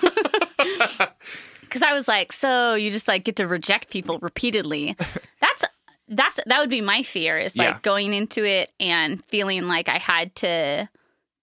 Cuz 1.69 1.81
I 1.81 1.93
was 1.93 2.07
like, 2.07 2.31
so 2.31 2.75
you 2.75 2.91
just 2.91 3.07
like 3.07 3.23
get 3.23 3.35
to 3.37 3.47
reject 3.47 3.89
people 3.89 4.19
repeatedly. 4.19 4.95
That's 5.41 5.65
that's 6.07 6.39
that 6.45 6.59
would 6.59 6.69
be 6.69 6.81
my 6.81 7.03
fear 7.03 7.37
is 7.37 7.55
like 7.57 7.73
Yeah. 7.75 7.79
going 7.81 8.13
into 8.13 8.45
it 8.45 8.71
and 8.79 9.23
feeling 9.25 9.67
like 9.67 9.89
I 9.89 9.97
had 9.97 10.33
to 10.37 10.87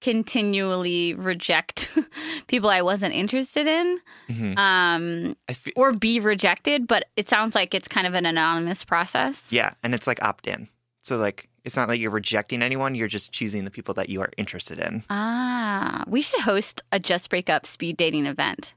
continually 0.05 1.15
reject 1.15 1.89
people 2.47 2.69
I 2.71 2.83
wasn't 2.83 3.15
interested 3.15 3.67
in 3.67 4.01
Mhm. 4.29 4.59
um 4.59 5.37
fe- 5.51 5.73
or 5.77 5.93
be 5.93 6.21
rejected, 6.21 6.87
but 6.87 7.07
it 7.17 7.29
sounds 7.29 7.55
like 7.55 7.75
it's 7.75 7.89
kind 7.89 8.07
of 8.07 8.15
an 8.15 8.27
anonymous 8.27 8.85
process. 8.85 9.51
yeah, 9.53 9.73
and 9.83 9.95
it's 9.95 10.07
like 10.07 10.23
opt 10.23 10.47
in. 10.47 10.69
So 11.03 11.17
like 11.17 11.49
it's 11.65 11.77
not 11.77 11.89
like 11.89 12.01
you're 12.01 12.11
rejecting 12.11 12.63
anyone, 12.63 12.95
you're 12.95 13.09
just 13.09 13.33
choosing 13.33 13.65
the 13.65 13.71
people 13.71 13.95
that 13.95 14.09
you 14.11 14.21
are 14.21 14.31
interested 14.37 14.79
in. 14.79 15.03
Ah, 15.11 16.05
we 16.07 16.21
should 16.23 16.41
host 16.43 16.83
a 16.93 16.99
just 16.99 17.31
break 17.31 17.49
up 17.49 17.65
speed 17.67 17.97
dating 17.97 18.27
event. 18.27 18.75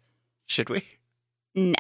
Should 0.48 0.70
we? 0.70 0.84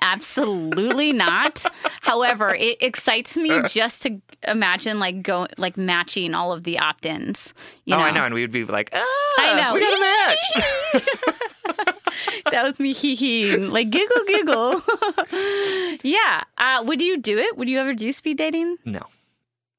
Absolutely 0.01 1.13
not. 1.13 1.63
However, 2.01 2.55
it 2.55 2.77
excites 2.81 3.37
me 3.37 3.61
just 3.69 4.01
to 4.03 4.19
imagine 4.47 4.99
like 4.99 5.21
go 5.21 5.47
like 5.57 5.77
matching 5.77 6.33
all 6.33 6.51
of 6.51 6.63
the 6.63 6.79
opt-ins. 6.79 7.53
You 7.85 7.95
oh, 7.95 7.99
know? 7.99 8.03
I 8.03 8.11
know, 8.11 8.25
and 8.25 8.33
we 8.33 8.41
would 8.41 8.51
be 8.51 8.63
like, 8.65 8.89
ah, 8.93 9.05
I 9.37 9.61
know. 9.61 9.73
we 9.73 9.79
got 9.81 9.97
a 9.97 9.99
match. 11.03 11.95
that 12.51 12.63
was 12.63 12.79
me 12.79 12.93
hee 12.93 13.15
hee 13.15 13.55
like 13.57 13.89
giggle 13.89 14.23
giggle. 14.25 14.81
yeah. 16.03 16.43
Uh, 16.57 16.83
would 16.85 17.01
you 17.01 17.17
do 17.17 17.37
it? 17.37 17.57
Would 17.57 17.69
you 17.69 17.79
ever 17.79 17.93
do 17.93 18.11
speed 18.11 18.37
dating? 18.37 18.77
no, 18.85 19.01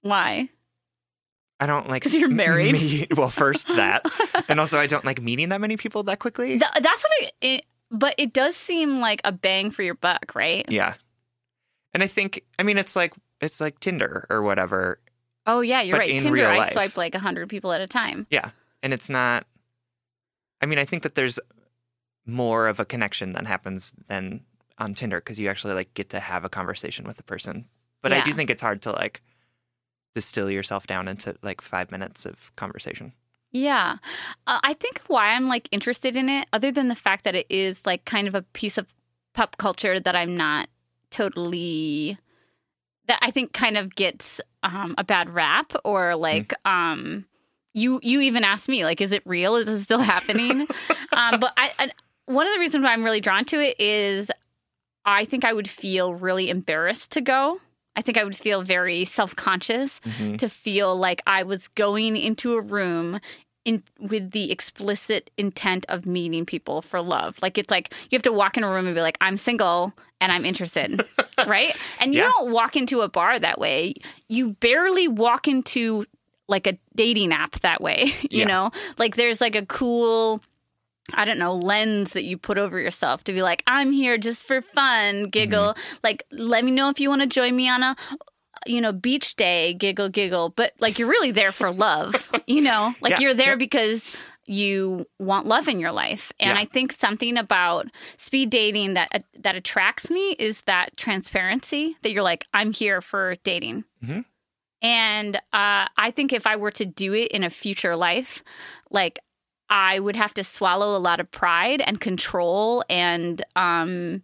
Why? 0.03 0.49
I 1.61 1.67
don't 1.67 1.89
like 1.89 2.05
'Cause 2.05 2.15
you're 2.15 2.29
married? 2.29 2.75
me- 2.75 3.09
well, 3.17 3.31
first 3.31 3.67
that, 3.69 4.07
and 4.49 4.61
also 4.61 4.79
I 4.79 4.87
don't 4.87 5.05
like 5.05 5.21
meeting 5.21 5.49
that 5.49 5.61
many 5.61 5.77
people 5.77 6.05
that 6.05 6.21
quickly. 6.21 6.51
Th- 6.51 6.71
that's 6.81 7.03
what 7.03 7.13
it, 7.23 7.33
it. 7.41 7.65
But 7.91 8.15
it 8.19 8.33
does 8.33 8.55
seem 8.55 9.01
like 9.01 9.21
a 9.25 9.33
bang 9.33 9.71
for 9.71 9.83
your 9.83 9.95
buck, 9.95 10.33
right? 10.35 10.67
yeah, 10.69 10.95
and 11.95 12.03
I 12.03 12.07
think 12.07 12.45
I 12.59 12.63
mean 12.63 12.79
it's 12.79 12.95
like 12.95 13.15
it's 13.41 13.61
like 13.61 13.81
Tinder 13.81 14.27
or 14.31 14.43
whatever. 14.43 15.01
Oh 15.47 15.61
yeah, 15.61 15.81
you're 15.81 15.99
right. 15.99 16.21
Tinder, 16.21 16.47
I 16.47 16.59
life. 16.59 16.73
swipe 16.73 16.97
like 16.97 17.15
hundred 17.15 17.49
people 17.49 17.73
at 17.73 17.81
a 17.81 17.87
time. 17.87 18.27
Yeah, 18.31 18.51
and 18.83 18.93
it's 18.93 19.09
not. 19.09 19.47
I 20.61 20.67
mean, 20.67 20.79
I 20.79 20.85
think 20.85 21.05
that 21.05 21.15
there's 21.15 21.39
more 22.27 22.69
of 22.69 22.79
a 22.79 22.85
connection 22.85 23.33
that 23.33 23.47
happens 23.47 23.93
than 24.09 24.45
on 24.77 24.95
Tinder 24.95 25.19
because 25.19 25.41
you 25.41 25.49
actually 25.49 25.75
like 25.75 25.95
get 25.95 26.11
to 26.11 26.21
have 26.21 26.45
a 26.45 26.49
conversation 26.49 27.07
with 27.07 27.17
the 27.17 27.23
person. 27.23 27.67
But 28.03 28.13
I 28.13 28.23
do 28.23 28.33
think 28.33 28.49
it's 28.49 28.63
hard 28.63 28.83
to 28.83 28.93
like 28.93 29.23
distill 30.15 30.51
yourself 30.51 30.87
down 30.87 31.09
into 31.09 31.35
like 31.43 31.61
five 31.61 31.91
minutes 31.91 32.27
of 32.27 32.55
conversation. 32.57 33.13
Yeah. 33.53 33.97
Uh, 34.47 34.61
I 34.63 34.75
think 34.75 35.01
why 35.07 35.31
I'm 35.31 35.49
like 35.49 35.69
interested 35.73 36.17
in 36.17 36.29
it, 36.29 36.47
other 36.53 36.71
than 36.71 36.89
the 36.89 36.95
fact 36.95 37.25
that 37.25 37.35
it 37.35 37.47
is 37.49 37.87
like 37.87 38.05
kind 38.05 38.29
of 38.29 38.35
a 38.35 38.43
piece 38.43 38.79
of 38.79 38.93
pop 39.35 39.57
culture 39.57 39.99
that 39.99 40.15
I'm 40.15 40.37
not 40.37 40.69
totally, 41.11 42.19
that 43.07 43.19
I 43.23 43.31
think 43.31 43.53
kind 43.53 43.77
of 43.77 43.95
gets 43.95 44.41
um, 44.63 44.95
a 44.99 45.05
bad 45.05 45.31
rap 45.31 45.73
or 45.85 46.15
like, 46.15 46.53
um, 46.67 47.25
you 47.75 48.01
you 48.03 48.21
even 48.21 48.45
asked 48.45 48.69
me 48.69 48.85
like, 48.85 49.01
is 49.01 49.13
it 49.13 49.23
real? 49.25 49.57
Is 49.57 49.69
it 49.69 49.81
still 49.81 50.01
happening? 50.01 50.63
um, 51.13 51.41
but 51.41 51.53
I, 51.57 51.73
I 51.79 51.91
one 52.27 52.47
of 52.47 52.53
the 52.53 52.61
reasons 52.61 52.85
why 52.85 52.93
I'm 52.93 53.05
really 53.05 53.21
drawn 53.21 53.45
to 53.47 53.57
it 53.57 53.81
is 53.81 54.31
I 55.05 55.25
think 55.25 55.45
I 55.45 55.53
would 55.53 55.71
feel 55.71 56.15
really 56.15 56.51
embarrassed 56.51 57.13
to 57.13 57.21
go. 57.21 57.61
I 57.99 58.03
think 58.03 58.17
I 58.17 58.25
would 58.25 58.37
feel 58.37 58.63
very 58.63 59.05
self 59.05 59.35
conscious 59.35 60.01
Mhm. 60.07 60.39
to 60.39 60.49
feel 60.49 60.97
like 60.97 61.21
I 61.27 61.43
was 61.43 61.67
going 61.69 62.17
into 62.17 62.55
a 62.55 62.61
room 62.63 63.19
in 63.65 63.83
with 63.99 64.31
the 64.31 64.51
explicit 64.53 65.31
intent 65.37 65.85
of 65.89 66.07
meeting 66.07 66.47
people 66.47 66.81
for 66.81 67.03
love. 67.03 67.37
Like 67.43 67.59
it's 67.59 67.71
like 67.71 67.93
you 68.09 68.17
have 68.17 68.23
to 68.23 68.33
walk 68.33 68.57
in 68.57 68.63
a 68.65 68.71
room 68.71 68.87
and 68.87 68.95
be 68.95 69.01
like, 69.03 69.19
I'm 69.21 69.37
single 69.37 69.93
and 70.21 70.31
I'm 70.33 70.45
interested. 70.45 71.05
right? 71.47 71.77
And 72.01 72.15
you 72.15 72.21
Yeah. 72.21 72.31
don't 72.37 72.53
walk 72.53 72.77
into 72.77 73.01
a 73.03 73.09
bar 73.09 73.39
that 73.39 73.59
way. 73.59 73.95
You 74.29 74.53
barely 74.61 75.09
walk 75.09 75.49
into 75.49 76.07
like 76.47 76.67
a 76.67 76.79
dating 76.95 77.33
app 77.33 77.59
that 77.61 77.81
way. 77.83 78.13
You 78.31 78.41
Yeah. 78.41 78.45
know? 78.47 78.71
Like 78.97 79.17
there's 79.17 79.41
like 79.41 79.57
a 79.57 79.67
cool 79.67 80.41
I 81.15 81.25
don't 81.25 81.39
know, 81.39 81.55
lens 81.55 82.13
that 82.13 82.25
you 82.25 82.37
put 82.39 82.59
over 82.59 82.79
yourself 82.79 83.25
to 83.25 83.33
be 83.33 83.43
like, 83.43 83.63
I'm 83.67 83.93
here 83.93 84.19
just 84.19 84.47
for 84.47 84.63
fun, 84.63 85.25
giggle. 85.31 85.75
Mm-hmm. 85.75 85.97
Like, 86.05 86.25
let 86.31 86.65
me 86.65 86.71
know 86.71 86.89
if 86.91 87.01
you 87.01 87.09
want 87.09 87.23
to 87.23 87.27
join 87.27 87.57
me 87.57 87.69
on 87.69 87.83
a, 87.83 87.97
you 88.67 88.81
know, 88.81 88.93
beach 88.93 89.37
day, 89.37 89.73
giggle, 89.75 90.09
giggle. 90.11 90.51
But 90.51 90.73
like, 90.81 90.99
you're 90.99 91.09
really 91.09 91.31
there 91.31 91.53
for 91.53 91.73
love, 91.73 92.31
you 92.47 92.61
know? 92.61 92.95
Like, 93.01 93.13
Yeah, 93.13 93.21
you're 93.21 93.35
there 93.35 93.51
yeah. 93.53 93.57
because 93.57 94.15
you 94.47 95.07
want 95.19 95.47
love 95.47 95.69
in 95.69 95.79
your 95.79 95.93
life. 95.93 96.33
And 96.41 96.57
Yeah. 96.57 96.63
I 96.63 96.65
think 96.65 96.93
something 96.93 97.37
about 97.37 97.87
speed 98.17 98.51
dating 98.51 98.95
that 98.95 99.25
that 99.41 99.55
attracts 99.57 100.11
me 100.11 100.33
is 100.39 100.63
that 100.63 100.97
transparency 100.97 101.97
that 102.03 102.13
you're 102.13 102.23
like, 102.23 102.47
I'm 102.55 102.73
here 102.73 103.01
for 103.03 103.37
dating. 103.45 103.85
Mhm. 104.05 104.25
And 104.81 105.37
uh, 105.37 105.87
I 105.97 106.13
think 106.15 106.33
if 106.33 106.47
I 106.47 106.57
were 106.57 106.71
to 106.73 106.87
do 106.87 107.13
it 107.13 107.33
in 107.33 107.43
a 107.43 107.51
future 107.51 107.97
life, 107.97 108.43
like 108.91 109.19
I 109.71 109.99
would 109.99 110.17
have 110.17 110.33
to 110.35 110.45
swallow 110.45 110.97
a 110.97 110.99
lot 110.99 111.21
of 111.21 111.31
pride 111.31 111.83
and 111.83 112.01
control 112.01 112.85
and 112.89 113.45
um, 113.57 114.23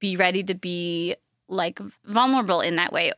be 0.00 0.16
ready 0.16 0.42
to 0.44 0.54
be 0.54 1.16
like 1.48 1.78
vulnerable 2.04 2.60
in 2.60 2.76
that 2.76 2.92
way. 2.92 3.12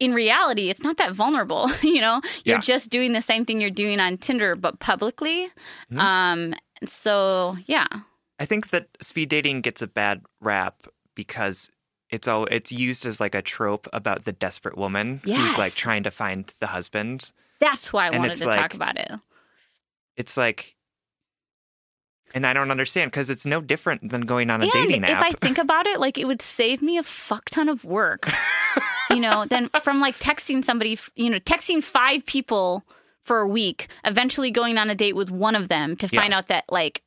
In 0.00 0.12
reality, 0.12 0.70
it's 0.70 0.82
not 0.82 0.96
that 0.96 1.12
vulnerable. 1.12 1.70
you 1.82 2.00
know, 2.00 2.20
you're 2.44 2.58
just 2.58 2.90
doing 2.90 3.12
the 3.12 3.22
same 3.22 3.44
thing 3.44 3.60
you're 3.60 3.70
doing 3.70 4.00
on 4.00 4.16
Tinder, 4.16 4.56
but 4.56 4.80
publicly. 4.80 5.48
Mhm. 5.92 5.98
Um, 5.98 6.54
so 6.84 7.56
yeah, 7.66 7.86
I 8.40 8.44
think 8.46 8.70
that 8.70 8.88
speed 9.00 9.28
dating 9.28 9.60
gets 9.60 9.80
a 9.80 9.86
bad 9.86 10.22
rap 10.40 10.88
because 11.14 11.70
it's 12.10 12.26
all 12.26 12.46
it's 12.46 12.72
used 12.72 13.06
as 13.06 13.20
like 13.20 13.34
a 13.36 13.42
trope 13.42 13.86
about 13.92 14.24
the 14.24 14.32
desperate 14.32 14.76
woman 14.76 15.20
Yes. 15.24 15.38
who's 15.40 15.58
like 15.58 15.74
trying 15.74 16.02
to 16.02 16.10
find 16.10 16.52
the 16.58 16.66
husband. 16.66 17.30
that's 17.60 17.92
why 17.92 18.04
I 18.06 18.08
And 18.08 18.18
wanted 18.18 18.34
to 18.34 18.48
like- 18.48 18.60
talk 18.60 18.74
about 18.74 18.98
it. 18.98 19.10
It's 20.16 20.36
like 20.36 20.74
and 22.34 22.46
I 22.46 22.52
don't 22.52 22.70
understand 22.72 23.10
because 23.12 23.30
it's 23.30 23.46
no 23.46 23.60
different 23.60 24.10
than 24.10 24.22
going 24.22 24.50
on 24.50 24.60
a 24.60 24.64
and 24.64 24.72
dating 24.72 25.04
app. 25.04 25.10
if. 25.24 25.34
I 25.34 25.46
think 25.46 25.58
about 25.58 25.86
it, 25.86 26.00
like 26.00 26.18
it 26.18 26.26
would 26.26 26.42
save 26.42 26.82
me 26.82 26.98
a 26.98 27.02
fuck 27.04 27.48
ton 27.50 27.68
of 27.68 27.84
work, 27.84 28.28
you 29.10 29.20
know, 29.20 29.44
than 29.46 29.68
from 29.82 30.00
like 30.00 30.18
texting 30.18 30.64
somebody, 30.64 30.98
you 31.14 31.30
know, 31.30 31.38
texting 31.38 31.82
five 31.82 32.26
people 32.26 32.82
for 33.24 33.38
a 33.38 33.46
week, 33.48 33.86
eventually 34.04 34.50
going 34.50 34.78
on 34.78 34.90
a 34.90 34.94
date 34.96 35.14
with 35.14 35.30
one 35.30 35.54
of 35.54 35.68
them 35.68 35.96
to 35.96 36.08
find 36.08 36.30
Yeah. 36.32 36.38
out 36.38 36.48
that 36.48 36.64
like 36.68 37.02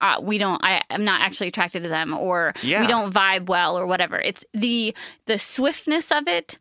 uh, 0.00 0.20
we 0.22 0.38
don't, 0.38 0.62
I 0.62 0.82
am 0.90 1.04
not 1.04 1.22
actually 1.22 1.48
attracted 1.48 1.82
to 1.82 1.88
them, 1.88 2.14
or 2.16 2.52
Yeah. 2.62 2.80
we 2.80 2.86
don't 2.86 3.12
vibe 3.12 3.48
well, 3.48 3.76
or 3.76 3.84
whatever. 3.84 4.16
It's 4.20 4.44
the 4.54 4.94
the 5.26 5.40
swiftness 5.40 6.12
of 6.12 6.28
it 6.28 6.56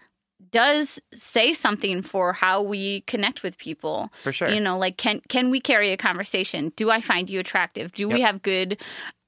does 0.51 0.99
say 1.13 1.53
something 1.53 2.01
for 2.01 2.33
how 2.33 2.61
we 2.61 3.01
connect 3.01 3.43
with 3.43 3.57
people. 3.57 4.11
For 4.23 4.31
sure. 4.31 4.49
You 4.49 4.59
know, 4.59 4.77
like 4.77 4.97
can 4.97 5.21
can 5.29 5.49
we 5.49 5.59
carry 5.59 5.91
a 5.91 5.97
conversation? 5.97 6.71
Do 6.75 6.89
I 6.89 7.01
find 7.01 7.29
you 7.29 7.39
attractive? 7.39 7.91
Do 7.93 8.07
we 8.07 8.21
have 8.21 8.41
good, 8.41 8.81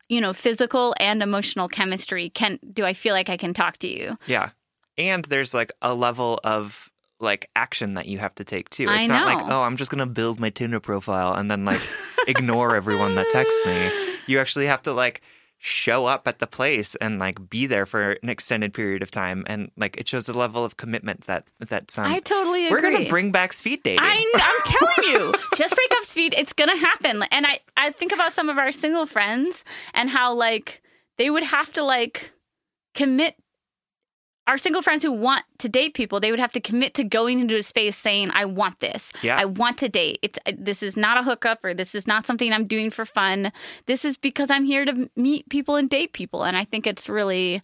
you 0.08 0.22
know, 0.22 0.34
physical 0.34 0.96
and 1.00 1.22
emotional 1.22 1.68
chemistry? 1.68 2.30
Can 2.30 2.60
do 2.74 2.86
I 2.86 2.94
feel 2.94 3.14
like 3.14 3.30
I 3.30 3.38
can 3.38 3.54
talk 3.54 3.78
to 3.80 3.88
you? 3.88 4.18
Yeah. 4.28 4.50
And 4.98 5.24
there's 5.26 5.54
like 5.54 5.72
a 5.82 5.94
level 5.94 6.40
of 6.44 6.92
like 7.20 7.50
action 7.56 7.96
that 7.96 8.08
you 8.08 8.18
have 8.18 8.36
to 8.36 8.44
take 8.44 8.70
too. 8.70 8.88
It's 8.90 9.10
not 9.10 9.26
like, 9.26 9.46
oh, 9.50 9.62
I'm 9.62 9.78
just 9.78 9.92
going 9.92 10.00
to 10.00 10.06
build 10.06 10.40
my 10.40 10.50
Tinder 10.50 10.80
profile 10.80 11.34
and 11.34 11.52
then 11.52 11.66
like 11.66 11.82
ignore 12.28 12.76
everyone 12.76 13.16
that 13.16 13.30
texts 13.30 13.66
me. 13.66 13.92
You 14.28 14.40
actually 14.40 14.68
have 14.68 14.82
to 14.84 14.94
like 14.94 15.22
show 15.62 16.06
up 16.06 16.26
at 16.26 16.40
the 16.40 16.48
place 16.48 16.96
and 16.96 17.20
like 17.20 17.50
be 17.50 17.66
there 17.68 17.86
for 17.86 18.14
an 18.24 18.30
extended 18.30 18.74
period 18.74 19.04
of 19.04 19.12
time 19.12 19.44
and 19.46 19.70
like 19.76 19.98
it 19.98 20.08
shows 20.08 20.30
a 20.30 20.38
level 20.38 20.64
of 20.64 20.78
commitment 20.78 21.22
that 21.28 21.46
that's 21.60 21.98
um, 21.98 22.06
I 22.06 22.20
totally 22.20 22.66
agree. 22.66 22.78
we're 22.78 22.82
going 22.90 23.04
to 23.04 23.10
bring 23.10 23.32
back 23.34 23.52
speed 23.52 23.84
dating. 23.84 24.00
I, 24.02 24.32
I'm 24.36 24.74
telling 24.74 25.12
you, 25.12 25.36
just 25.58 25.76
break 25.76 25.92
up 25.98 26.06
speed. 26.06 26.34
It's 26.38 26.54
gonna 26.54 26.78
happen. 26.78 27.24
And 27.30 27.46
I, 27.46 27.60
I 27.76 27.92
think 27.92 28.14
about 28.14 28.34
some 28.34 28.48
of 28.50 28.58
our 28.58 28.72
single 28.72 29.06
friends 29.06 29.66
and 29.94 30.10
how 30.10 30.34
like 30.34 30.82
they 31.18 31.30
would 31.30 31.44
have 31.44 31.74
to 31.74 31.84
like 31.84 32.32
commit. 32.96 33.36
Our 34.50 34.58
single 34.58 34.82
friends 34.82 35.04
who 35.04 35.12
want 35.12 35.46
to 35.60 35.70
date 35.70 35.94
people, 35.94 36.20
they 36.20 36.32
would 36.32 36.40
have 36.40 36.52
to 36.54 36.60
commit 36.60 36.96
to 36.96 37.04
going 37.04 37.40
into 37.40 37.56
a 37.56 37.62
space 37.62 37.96
saying, 37.96 38.32
"I 38.34 38.46
want 38.46 38.80
this. 38.80 39.14
Yeah. 39.22 39.38
I 39.38 39.46
want 39.46 39.78
to 39.78 39.90
date. 39.90 40.18
It's 40.24 40.40
this 40.58 40.82
is 40.82 40.98
not 40.98 41.20
a 41.20 41.24
hookup 41.24 41.64
or 41.64 41.76
this 41.76 41.94
is 41.94 42.08
not 42.08 42.26
something 42.26 42.52
I'm 42.52 42.66
doing 42.66 42.90
for 42.90 43.06
fun. 43.06 43.52
This 43.86 44.04
is 44.04 44.18
because 44.18 44.50
I'm 44.50 44.66
here 44.66 44.86
to 44.86 45.08
meet 45.16 45.48
people 45.50 45.76
and 45.76 45.88
date 45.88 46.14
people." 46.14 46.42
And 46.46 46.58
I 46.58 46.66
think 46.66 46.88
it's 46.88 47.08
really 47.08 47.62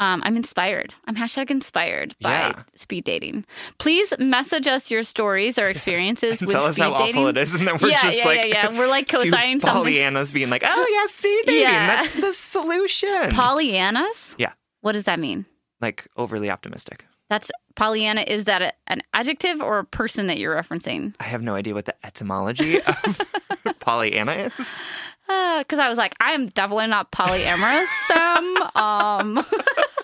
um, 0.00 0.20
I'm 0.24 0.36
inspired. 0.36 0.94
I'm 1.06 1.14
hashtag 1.14 1.48
inspired 1.48 2.16
by 2.20 2.30
Yeah. 2.30 2.62
speed 2.74 3.04
dating. 3.04 3.46
Please 3.78 4.12
message 4.18 4.66
us 4.66 4.90
your 4.90 5.04
stories 5.04 5.60
or 5.60 5.68
experiences 5.74 6.40
with 6.40 6.50
tell 6.50 6.64
us 6.64 6.76
how 6.76 6.98
dating. 6.98 7.14
awful 7.18 7.28
it 7.28 7.36
is 7.38 7.54
and 7.54 7.68
then 7.68 7.78
we're 7.80 7.90
yeah, 7.90 8.02
just 8.02 8.18
yeah, 8.18 8.26
like 8.26 8.46
yeah, 8.48 8.70
yeah. 8.70 8.78
We're 8.78 8.88
like 8.88 9.08
co-signing 9.14 9.60
something. 9.60 9.92
Pollyannas 9.94 10.32
being 10.32 10.50
like, 10.50 10.64
"Oh 10.66 10.86
yeah, 10.90 11.06
speed 11.06 11.44
dating. 11.46 11.66
That's 11.66 12.14
the 12.14 12.32
solution." 12.32 13.30
Pollyannas? 13.30 14.34
Yeah. 14.38 14.54
What 14.80 14.92
does 14.92 15.04
that 15.04 15.20
mean? 15.20 15.46
Like 15.80 16.06
overly 16.16 16.50
optimistic. 16.50 17.04
That's 17.28 17.50
Pollyanna. 17.74 18.22
Is 18.22 18.44
that 18.44 18.62
a, 18.62 18.72
an 18.86 19.02
adjective 19.12 19.60
or 19.60 19.78
a 19.80 19.84
person 19.84 20.28
that 20.28 20.38
you're 20.38 20.54
referencing? 20.54 21.14
I 21.18 21.24
have 21.24 21.42
no 21.42 21.54
idea 21.54 21.74
what 21.74 21.86
the 21.86 21.94
etymology 22.06 22.80
of 22.82 23.20
Pollyanna 23.80 24.32
is. 24.56 24.78
Because 25.26 25.80
I 25.80 25.88
was 25.88 25.98
like, 25.98 26.14
I 26.20 26.32
am 26.32 26.48
definitely 26.50 26.86
not 26.86 27.10
polyamorous. 27.10 28.10
um, 28.14 28.56
um. 28.76 29.46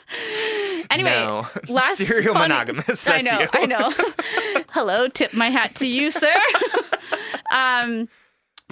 anyway, 0.90 1.10
no. 1.10 1.46
last 1.68 1.98
serial 2.06 2.34
monogamous. 2.34 3.06
I 3.06 3.20
know, 3.22 3.40
you. 3.40 3.48
I 3.52 3.66
know. 3.66 3.92
Hello, 4.70 5.06
tip 5.06 5.32
my 5.32 5.48
hat 5.48 5.76
to 5.76 5.86
you, 5.86 6.10
sir. 6.10 6.34
um, 7.54 8.08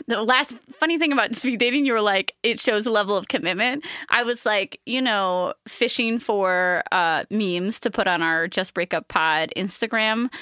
the 0.06 0.22
last 0.22 0.56
funny 0.78 0.98
thing 0.98 1.12
about 1.12 1.34
speed 1.34 1.58
dating, 1.58 1.86
you 1.86 1.92
were 1.92 2.00
like, 2.00 2.34
it 2.42 2.60
shows 2.60 2.86
a 2.86 2.90
level 2.90 3.16
of 3.16 3.28
commitment. 3.28 3.84
I 4.10 4.22
was 4.22 4.46
like, 4.46 4.80
you 4.86 5.02
know, 5.02 5.54
fishing 5.68 6.18
for 6.18 6.82
uh, 6.92 7.24
memes 7.30 7.80
to 7.80 7.90
put 7.90 8.08
on 8.08 8.22
our 8.22 8.48
Just 8.48 8.74
Breakup 8.74 9.08
Pod 9.08 9.52
Instagram. 9.56 10.32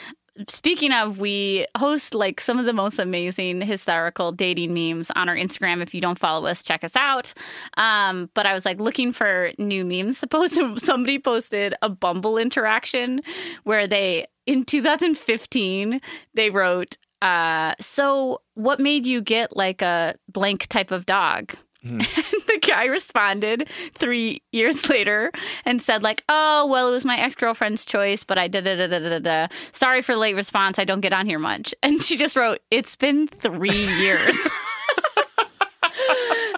Speaking 0.46 0.92
of, 0.92 1.18
we 1.18 1.66
host 1.76 2.14
like 2.14 2.40
some 2.40 2.60
of 2.60 2.66
the 2.66 2.72
most 2.72 3.00
amazing 3.00 3.60
hysterical 3.60 4.30
dating 4.30 4.72
memes 4.72 5.10
on 5.16 5.28
our 5.28 5.34
Instagram. 5.34 5.82
If 5.82 5.94
you 5.94 6.00
don't 6.00 6.18
follow 6.18 6.46
us, 6.46 6.62
check 6.62 6.84
us 6.84 6.94
out. 6.94 7.34
Um, 7.76 8.30
but 8.34 8.46
I 8.46 8.54
was 8.54 8.64
like 8.64 8.80
looking 8.80 9.12
for 9.12 9.50
new 9.58 9.84
memes. 9.84 10.18
Supposed 10.18 10.60
somebody 10.78 11.18
posted 11.18 11.74
a 11.82 11.88
Bumble 11.88 12.38
interaction 12.38 13.20
where 13.64 13.88
they 13.88 14.26
in 14.46 14.64
2015 14.64 16.00
they 16.34 16.50
wrote, 16.50 16.96
uh, 17.22 17.74
"So 17.80 18.42
what 18.54 18.80
made 18.80 19.06
you 19.06 19.20
get 19.20 19.56
like 19.56 19.82
a 19.82 20.16
blank 20.28 20.66
type 20.68 20.90
of 20.90 21.06
dog?" 21.06 21.54
And 21.82 22.00
the 22.00 22.58
guy 22.60 22.86
responded 22.86 23.68
three 23.94 24.42
years 24.52 24.88
later 24.88 25.30
and 25.64 25.80
said, 25.80 26.02
like, 26.02 26.24
oh, 26.28 26.66
well, 26.66 26.88
it 26.88 26.92
was 26.92 27.04
my 27.04 27.16
ex 27.18 27.36
girlfriend's 27.36 27.84
choice, 27.84 28.24
but 28.24 28.36
I 28.36 28.48
da 28.48 28.60
da 28.60 28.74
da 28.74 28.86
da 28.88 28.98
da 28.98 29.18
da. 29.20 29.46
Sorry 29.72 30.02
for 30.02 30.12
the 30.12 30.18
late 30.18 30.34
response. 30.34 30.78
I 30.78 30.84
don't 30.84 31.00
get 31.00 31.12
on 31.12 31.26
here 31.26 31.38
much. 31.38 31.74
And 31.82 32.02
she 32.02 32.16
just 32.16 32.36
wrote, 32.36 32.58
it's 32.70 32.96
been 32.96 33.28
three 33.28 33.86
years. 34.00 34.36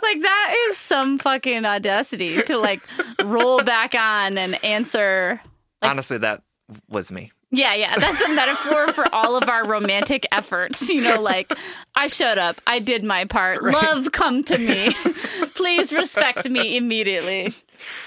like, 0.02 0.20
that 0.22 0.54
is 0.68 0.78
some 0.78 1.18
fucking 1.18 1.64
audacity 1.64 2.42
to 2.42 2.56
like 2.58 2.80
roll 3.22 3.62
back 3.62 3.94
on 3.94 4.38
and 4.38 4.62
answer. 4.64 5.40
Honestly, 5.82 6.18
that 6.18 6.42
was 6.88 7.12
me. 7.12 7.30
Yeah, 7.52 7.74
yeah. 7.74 7.98
That's 7.98 8.20
a 8.22 8.28
metaphor 8.28 8.92
for 8.92 9.12
all 9.14 9.36
of 9.36 9.48
our 9.48 9.66
romantic 9.66 10.26
efforts. 10.30 10.88
You 10.88 11.00
know, 11.00 11.20
like, 11.20 11.52
I 11.94 12.06
showed 12.06 12.38
up, 12.38 12.60
I 12.66 12.78
did 12.78 13.02
my 13.04 13.24
part. 13.24 13.62
Love, 13.62 14.12
come 14.12 14.44
to 14.44 14.58
me. 14.58 14.94
Please 15.56 15.92
respect 15.92 16.48
me 16.48 16.76
immediately. 16.76 17.52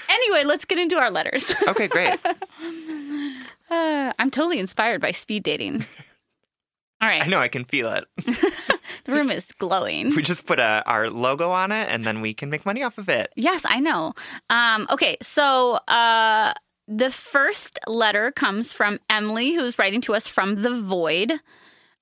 Anyway, 0.08 0.44
let's 0.44 0.64
get 0.64 0.78
into 0.78 0.96
our 0.96 1.10
letters. 1.10 1.52
Okay, 1.68 1.88
great. 1.88 2.18
Uh, 3.70 4.12
I'm 4.18 4.30
totally 4.30 4.58
inspired 4.58 5.00
by 5.00 5.10
speed 5.10 5.42
dating. 5.42 5.86
All 7.00 7.08
right. 7.08 7.22
I 7.22 7.26
know 7.26 7.40
I 7.40 7.48
can 7.48 7.64
feel 7.64 7.90
it. 7.90 8.04
The 9.04 9.12
room 9.12 9.30
is 9.30 9.52
glowing. 9.52 10.14
We 10.14 10.22
just 10.22 10.46
put 10.46 10.58
a, 10.58 10.82
our 10.86 11.10
logo 11.10 11.50
on 11.50 11.72
it 11.72 11.88
and 11.90 12.04
then 12.04 12.22
we 12.22 12.32
can 12.32 12.48
make 12.48 12.64
money 12.64 12.82
off 12.82 12.96
of 12.96 13.10
it. 13.10 13.30
Yes, 13.36 13.62
I 13.66 13.80
know. 13.80 14.14
Um, 14.48 14.86
okay, 14.90 15.18
so 15.20 15.74
uh, 15.88 16.54
the 16.86 17.10
first 17.10 17.78
letter 17.86 18.30
comes 18.30 18.72
from 18.72 18.98
Emily, 19.08 19.54
who's 19.54 19.78
writing 19.78 20.00
to 20.02 20.14
us 20.14 20.28
from 20.28 20.62
the 20.62 20.80
void. 20.80 21.32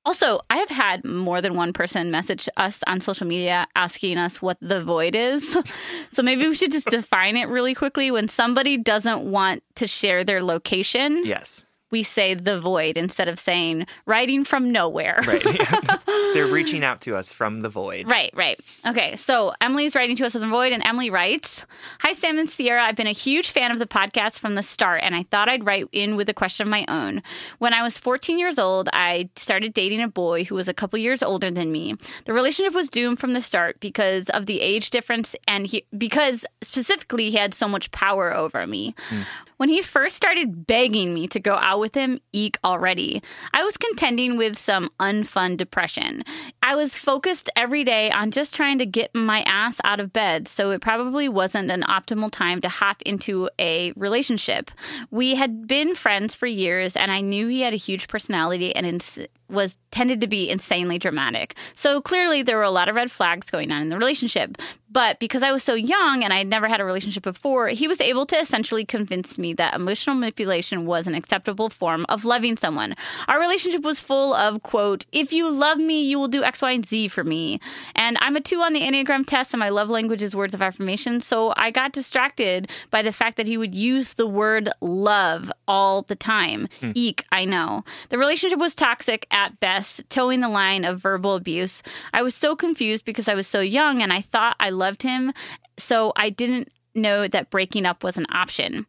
Also, 0.04 0.40
I 0.50 0.56
have 0.56 0.68
had 0.68 1.04
more 1.04 1.40
than 1.40 1.54
one 1.54 1.72
person 1.72 2.10
message 2.10 2.48
us 2.56 2.82
on 2.88 3.00
social 3.00 3.26
media 3.26 3.68
asking 3.76 4.18
us 4.18 4.42
what 4.42 4.58
the 4.60 4.82
void 4.82 5.14
is. 5.14 5.56
so 6.10 6.22
maybe 6.22 6.48
we 6.48 6.54
should 6.54 6.72
just 6.72 6.88
define 6.88 7.36
it 7.36 7.48
really 7.48 7.74
quickly. 7.74 8.10
When 8.10 8.26
somebody 8.26 8.76
doesn't 8.76 9.22
want 9.22 9.62
to 9.76 9.86
share 9.86 10.24
their 10.24 10.42
location, 10.42 11.22
Yes. 11.24 11.64
We 11.92 12.02
say 12.02 12.34
the 12.34 12.60
void 12.60 12.96
instead 12.96 13.28
of 13.28 13.38
saying 13.38 13.86
writing 14.06 14.44
from 14.44 14.72
nowhere. 14.72 15.20
Right. 15.26 15.44
They're 16.34 16.46
reaching 16.46 16.82
out 16.82 17.02
to 17.02 17.14
us 17.14 17.30
from 17.30 17.58
the 17.58 17.68
void. 17.68 18.08
Right, 18.08 18.32
right. 18.34 18.58
Okay, 18.86 19.14
so 19.16 19.52
Emily's 19.60 19.94
writing 19.94 20.16
to 20.16 20.26
us 20.26 20.32
from 20.32 20.44
a 20.44 20.48
void, 20.48 20.72
and 20.72 20.84
Emily 20.84 21.10
writes 21.10 21.66
Hi, 22.00 22.14
Sam 22.14 22.38
and 22.38 22.48
Sierra. 22.48 22.82
I've 22.82 22.96
been 22.96 23.06
a 23.06 23.12
huge 23.12 23.50
fan 23.50 23.70
of 23.70 23.78
the 23.78 23.86
podcast 23.86 24.38
from 24.38 24.54
the 24.54 24.62
start, 24.62 25.02
and 25.04 25.14
I 25.14 25.24
thought 25.24 25.48
I'd 25.48 25.66
write 25.66 25.86
in 25.92 26.16
with 26.16 26.28
a 26.28 26.34
question 26.34 26.66
of 26.66 26.70
my 26.70 26.84
own. 26.88 27.22
When 27.58 27.74
I 27.74 27.82
was 27.82 27.98
14 27.98 28.38
years 28.38 28.58
old, 28.58 28.88
I 28.92 29.28
started 29.36 29.74
dating 29.74 30.00
a 30.00 30.08
boy 30.08 30.44
who 30.44 30.54
was 30.54 30.68
a 30.68 30.74
couple 30.74 30.98
years 30.98 31.22
older 31.22 31.50
than 31.50 31.70
me. 31.70 31.96
The 32.24 32.32
relationship 32.32 32.74
was 32.74 32.88
doomed 32.88 33.18
from 33.18 33.34
the 33.34 33.42
start 33.42 33.78
because 33.80 34.30
of 34.30 34.46
the 34.46 34.62
age 34.62 34.90
difference, 34.90 35.36
and 35.46 35.66
he, 35.66 35.84
because 35.96 36.46
specifically 36.62 37.30
he 37.30 37.36
had 37.36 37.52
so 37.52 37.68
much 37.68 37.90
power 37.90 38.34
over 38.34 38.66
me. 38.66 38.94
Hmm. 39.10 39.22
When 39.58 39.68
he 39.68 39.82
first 39.82 40.16
started 40.16 40.66
begging 40.66 41.14
me 41.14 41.28
to 41.28 41.38
go 41.38 41.54
out 41.54 41.81
with 41.82 41.94
him, 41.94 42.20
eek 42.32 42.56
already, 42.64 43.22
I 43.52 43.64
was 43.64 43.76
contending 43.76 44.38
with 44.38 44.56
some 44.56 44.88
unfun 44.98 45.58
depression. 45.58 46.24
I 46.62 46.76
was 46.76 46.96
focused 46.96 47.50
every 47.56 47.84
day 47.84 48.10
on 48.10 48.30
just 48.30 48.54
trying 48.54 48.78
to 48.78 48.86
get 48.86 49.14
my 49.14 49.42
ass 49.42 49.76
out 49.84 50.00
of 50.00 50.12
bed, 50.12 50.48
so 50.48 50.70
it 50.70 50.80
probably 50.80 51.28
wasn't 51.28 51.70
an 51.70 51.82
optimal 51.82 52.30
time 52.30 52.60
to 52.62 52.68
hop 52.70 53.02
into 53.02 53.50
a 53.58 53.92
relationship. 53.96 54.70
We 55.10 55.34
had 55.34 55.66
been 55.66 55.94
friends 55.94 56.34
for 56.34 56.46
years, 56.46 56.96
and 56.96 57.10
I 57.10 57.20
knew 57.20 57.48
he 57.48 57.60
had 57.60 57.74
a 57.74 57.76
huge 57.76 58.08
personality 58.08 58.74
and 58.74 58.86
ins- 58.86 59.18
was 59.50 59.76
tended 59.90 60.20
to 60.22 60.26
be 60.26 60.48
insanely 60.48 60.98
dramatic. 60.98 61.56
So 61.74 62.00
clearly, 62.00 62.42
there 62.42 62.56
were 62.56 62.62
a 62.62 62.70
lot 62.70 62.88
of 62.88 62.94
red 62.94 63.10
flags 63.10 63.50
going 63.50 63.70
on 63.72 63.82
in 63.82 63.88
the 63.90 63.98
relationship. 63.98 64.56
But 64.92 65.18
because 65.18 65.42
I 65.42 65.52
was 65.52 65.64
so 65.64 65.74
young 65.74 66.22
and 66.22 66.32
I 66.32 66.38
had 66.38 66.48
never 66.48 66.68
had 66.68 66.80
a 66.80 66.84
relationship 66.84 67.22
before, 67.22 67.68
he 67.68 67.88
was 67.88 68.00
able 68.00 68.26
to 68.26 68.38
essentially 68.38 68.84
convince 68.84 69.38
me 69.38 69.54
that 69.54 69.74
emotional 69.74 70.14
manipulation 70.16 70.84
was 70.84 71.06
an 71.06 71.14
acceptable 71.14 71.70
form 71.70 72.04
of 72.10 72.26
loving 72.26 72.56
someone. 72.58 72.94
Our 73.26 73.40
relationship 73.40 73.82
was 73.82 73.98
full 73.98 74.34
of, 74.34 74.62
quote, 74.62 75.06
if 75.10 75.32
you 75.32 75.50
love 75.50 75.78
me, 75.78 76.02
you 76.02 76.18
will 76.18 76.28
do 76.28 76.42
X, 76.44 76.60
Y, 76.60 76.72
and 76.72 76.86
Z 76.86 77.08
for 77.08 77.24
me. 77.24 77.58
And 77.94 78.18
I'm 78.20 78.36
a 78.36 78.40
two 78.40 78.60
on 78.60 78.74
the 78.74 78.82
Enneagram 78.82 79.26
test, 79.26 79.54
and 79.54 79.60
my 79.60 79.70
love 79.70 79.88
language 79.88 80.22
is 80.22 80.36
words 80.36 80.52
of 80.52 80.60
affirmation. 80.60 81.20
So 81.20 81.54
I 81.56 81.70
got 81.70 81.92
distracted 81.92 82.70
by 82.90 83.00
the 83.00 83.12
fact 83.12 83.36
that 83.38 83.46
he 83.46 83.56
would 83.56 83.74
use 83.74 84.14
the 84.14 84.26
word 84.26 84.68
love 84.80 85.50
all 85.66 86.02
the 86.02 86.16
time. 86.16 86.68
Hmm. 86.80 86.92
Eek, 86.94 87.24
I 87.32 87.46
know. 87.46 87.84
The 88.10 88.18
relationship 88.18 88.58
was 88.58 88.74
toxic 88.74 89.26
at 89.30 89.58
best, 89.58 90.02
towing 90.10 90.40
the 90.40 90.48
line 90.50 90.84
of 90.84 91.00
verbal 91.00 91.34
abuse. 91.34 91.82
I 92.12 92.22
was 92.22 92.34
so 92.34 92.54
confused 92.54 93.06
because 93.06 93.28
I 93.28 93.34
was 93.34 93.46
so 93.46 93.60
young 93.60 94.02
and 94.02 94.12
I 94.12 94.20
thought 94.20 94.56
I 94.60 94.68
loved 94.68 94.81
him, 95.02 95.32
so 95.78 96.12
I 96.16 96.30
didn't 96.30 96.70
know 96.94 97.28
that 97.28 97.50
breaking 97.50 97.86
up 97.86 98.02
was 98.02 98.16
an 98.16 98.26
option. 98.30 98.86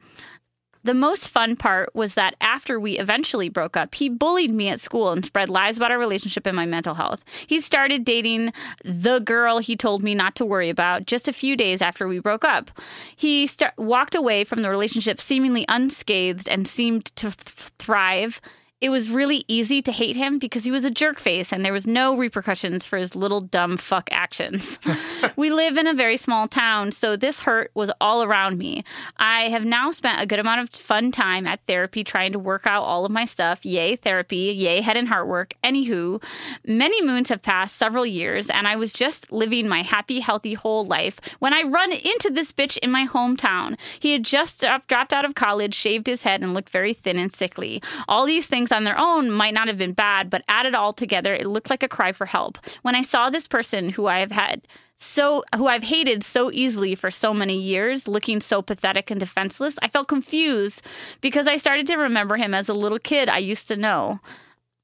The 0.85 0.93
most 0.93 1.29
fun 1.29 1.55
part 1.55 1.95
was 1.95 2.15
that 2.15 2.35
after 2.41 2.77
we 2.77 2.99
eventually 2.99 3.47
broke 3.47 3.77
up, 3.77 3.95
he 3.95 4.09
bullied 4.09 4.51
me 4.51 4.67
at 4.67 4.81
school 4.81 5.11
and 5.11 5.25
spread 5.25 5.47
lies 5.47 5.77
about 5.77 5.91
our 5.91 5.97
relationship 5.97 6.45
and 6.45 6.57
my 6.57 6.65
mental 6.65 6.95
health. 6.95 7.23
He 7.47 7.61
started 7.61 8.03
dating 8.03 8.51
the 8.83 9.19
girl 9.19 9.59
he 9.59 9.77
told 9.77 10.03
me 10.03 10.13
not 10.13 10.35
to 10.35 10.45
worry 10.45 10.69
about 10.69 11.05
just 11.05 11.29
a 11.29 11.33
few 11.33 11.55
days 11.55 11.81
after 11.81 12.05
we 12.05 12.19
broke 12.19 12.43
up. 12.43 12.69
He 13.15 13.47
st- 13.47 13.71
walked 13.77 14.13
away 14.13 14.43
from 14.43 14.61
the 14.61 14.69
relationship 14.69 15.21
seemingly 15.21 15.63
unscathed 15.69 16.49
and 16.49 16.67
seemed 16.67 17.05
to 17.15 17.31
th- 17.31 17.71
thrive. 17.79 18.41
It 18.83 18.89
was 18.89 19.09
really 19.09 19.45
easy 19.47 19.81
to 19.81 19.93
hate 19.93 20.17
him 20.17 20.39
because 20.39 20.65
he 20.65 20.71
was 20.71 20.83
a 20.83 20.91
jerk 20.91 21.17
face 21.17 21.53
and 21.53 21.63
there 21.63 21.71
was 21.71 21.87
no 21.87 22.17
repercussions 22.17 22.85
for 22.85 22.97
his 22.97 23.15
little 23.15 23.39
dumb 23.39 23.77
fuck 23.77 24.09
actions. 24.11 24.77
we 25.37 25.49
live 25.51 25.77
in 25.77 25.87
a 25.87 25.93
very 25.93 26.17
small 26.17 26.49
town, 26.49 26.91
so 26.91 27.15
this 27.15 27.39
hurt 27.39 27.71
was 27.75 27.93
all 28.01 28.23
around 28.23 28.57
me. 28.57 28.83
I 29.15 29.43
have 29.43 29.63
now 29.63 29.91
spent 29.91 30.21
a 30.21 30.25
good 30.25 30.39
amount 30.39 30.59
of 30.59 30.69
fun 30.69 31.13
time 31.13 31.47
at 31.47 31.65
therapy 31.65 32.03
trying 32.03 32.33
to 32.33 32.39
work 32.39 32.67
out 32.67 32.83
all 32.83 33.05
of 33.05 33.11
my 33.13 33.23
stuff. 33.23 33.65
Yay, 33.65 33.95
therapy. 33.95 34.53
Yay, 34.53 34.81
head 34.81 34.97
and 34.97 35.07
heart 35.07 35.29
work. 35.29 35.53
Anywho, 35.63 36.21
many 36.65 37.01
moons 37.05 37.29
have 37.29 37.41
passed, 37.41 37.77
several 37.77 38.05
years, 38.05 38.49
and 38.49 38.67
I 38.67 38.75
was 38.75 38.91
just 38.91 39.31
living 39.31 39.65
my 39.65 39.81
happy, 39.81 40.19
healthy 40.19 40.55
whole 40.55 40.83
life 40.83 41.21
when 41.39 41.53
I 41.53 41.61
run 41.61 41.93
into 41.93 42.29
this 42.29 42.51
bitch 42.51 42.77
in 42.79 42.91
my 42.91 43.07
hometown. 43.07 43.79
He 43.97 44.11
had 44.11 44.25
just 44.25 44.65
dropped 44.89 45.13
out 45.13 45.23
of 45.23 45.35
college, 45.35 45.73
shaved 45.73 46.07
his 46.07 46.23
head, 46.23 46.41
and 46.41 46.53
looked 46.53 46.69
very 46.69 46.93
thin 46.93 47.17
and 47.17 47.33
sickly. 47.33 47.81
All 48.09 48.25
these 48.25 48.45
things 48.45 48.72
on 48.73 48.83
their 48.83 48.99
own 48.99 49.31
might 49.31 49.53
not 49.53 49.67
have 49.67 49.77
been 49.77 49.93
bad, 49.93 50.29
but 50.29 50.43
added 50.47 50.75
all 50.75 50.93
together, 50.93 51.33
it 51.33 51.47
looked 51.47 51.69
like 51.69 51.83
a 51.83 51.87
cry 51.87 52.11
for 52.11 52.25
help. 52.25 52.57
When 52.81 52.95
I 52.95 53.01
saw 53.01 53.29
this 53.29 53.47
person 53.47 53.89
who 53.89 54.07
I 54.07 54.19
have 54.19 54.31
had 54.31 54.61
so 55.03 55.43
who 55.55 55.67
I've 55.67 55.83
hated 55.83 56.23
so 56.23 56.51
easily 56.51 56.95
for 56.95 57.11
so 57.11 57.33
many 57.33 57.59
years, 57.59 58.07
looking 58.07 58.39
so 58.39 58.61
pathetic 58.61 59.11
and 59.11 59.19
defenseless, 59.19 59.75
I 59.81 59.87
felt 59.89 60.07
confused 60.07 60.81
because 61.21 61.47
I 61.47 61.57
started 61.57 61.87
to 61.87 61.97
remember 61.97 62.37
him 62.37 62.53
as 62.53 62.69
a 62.69 62.73
little 62.73 62.99
kid 62.99 63.27
I 63.27 63.39
used 63.39 63.67
to 63.67 63.75
know. 63.75 64.19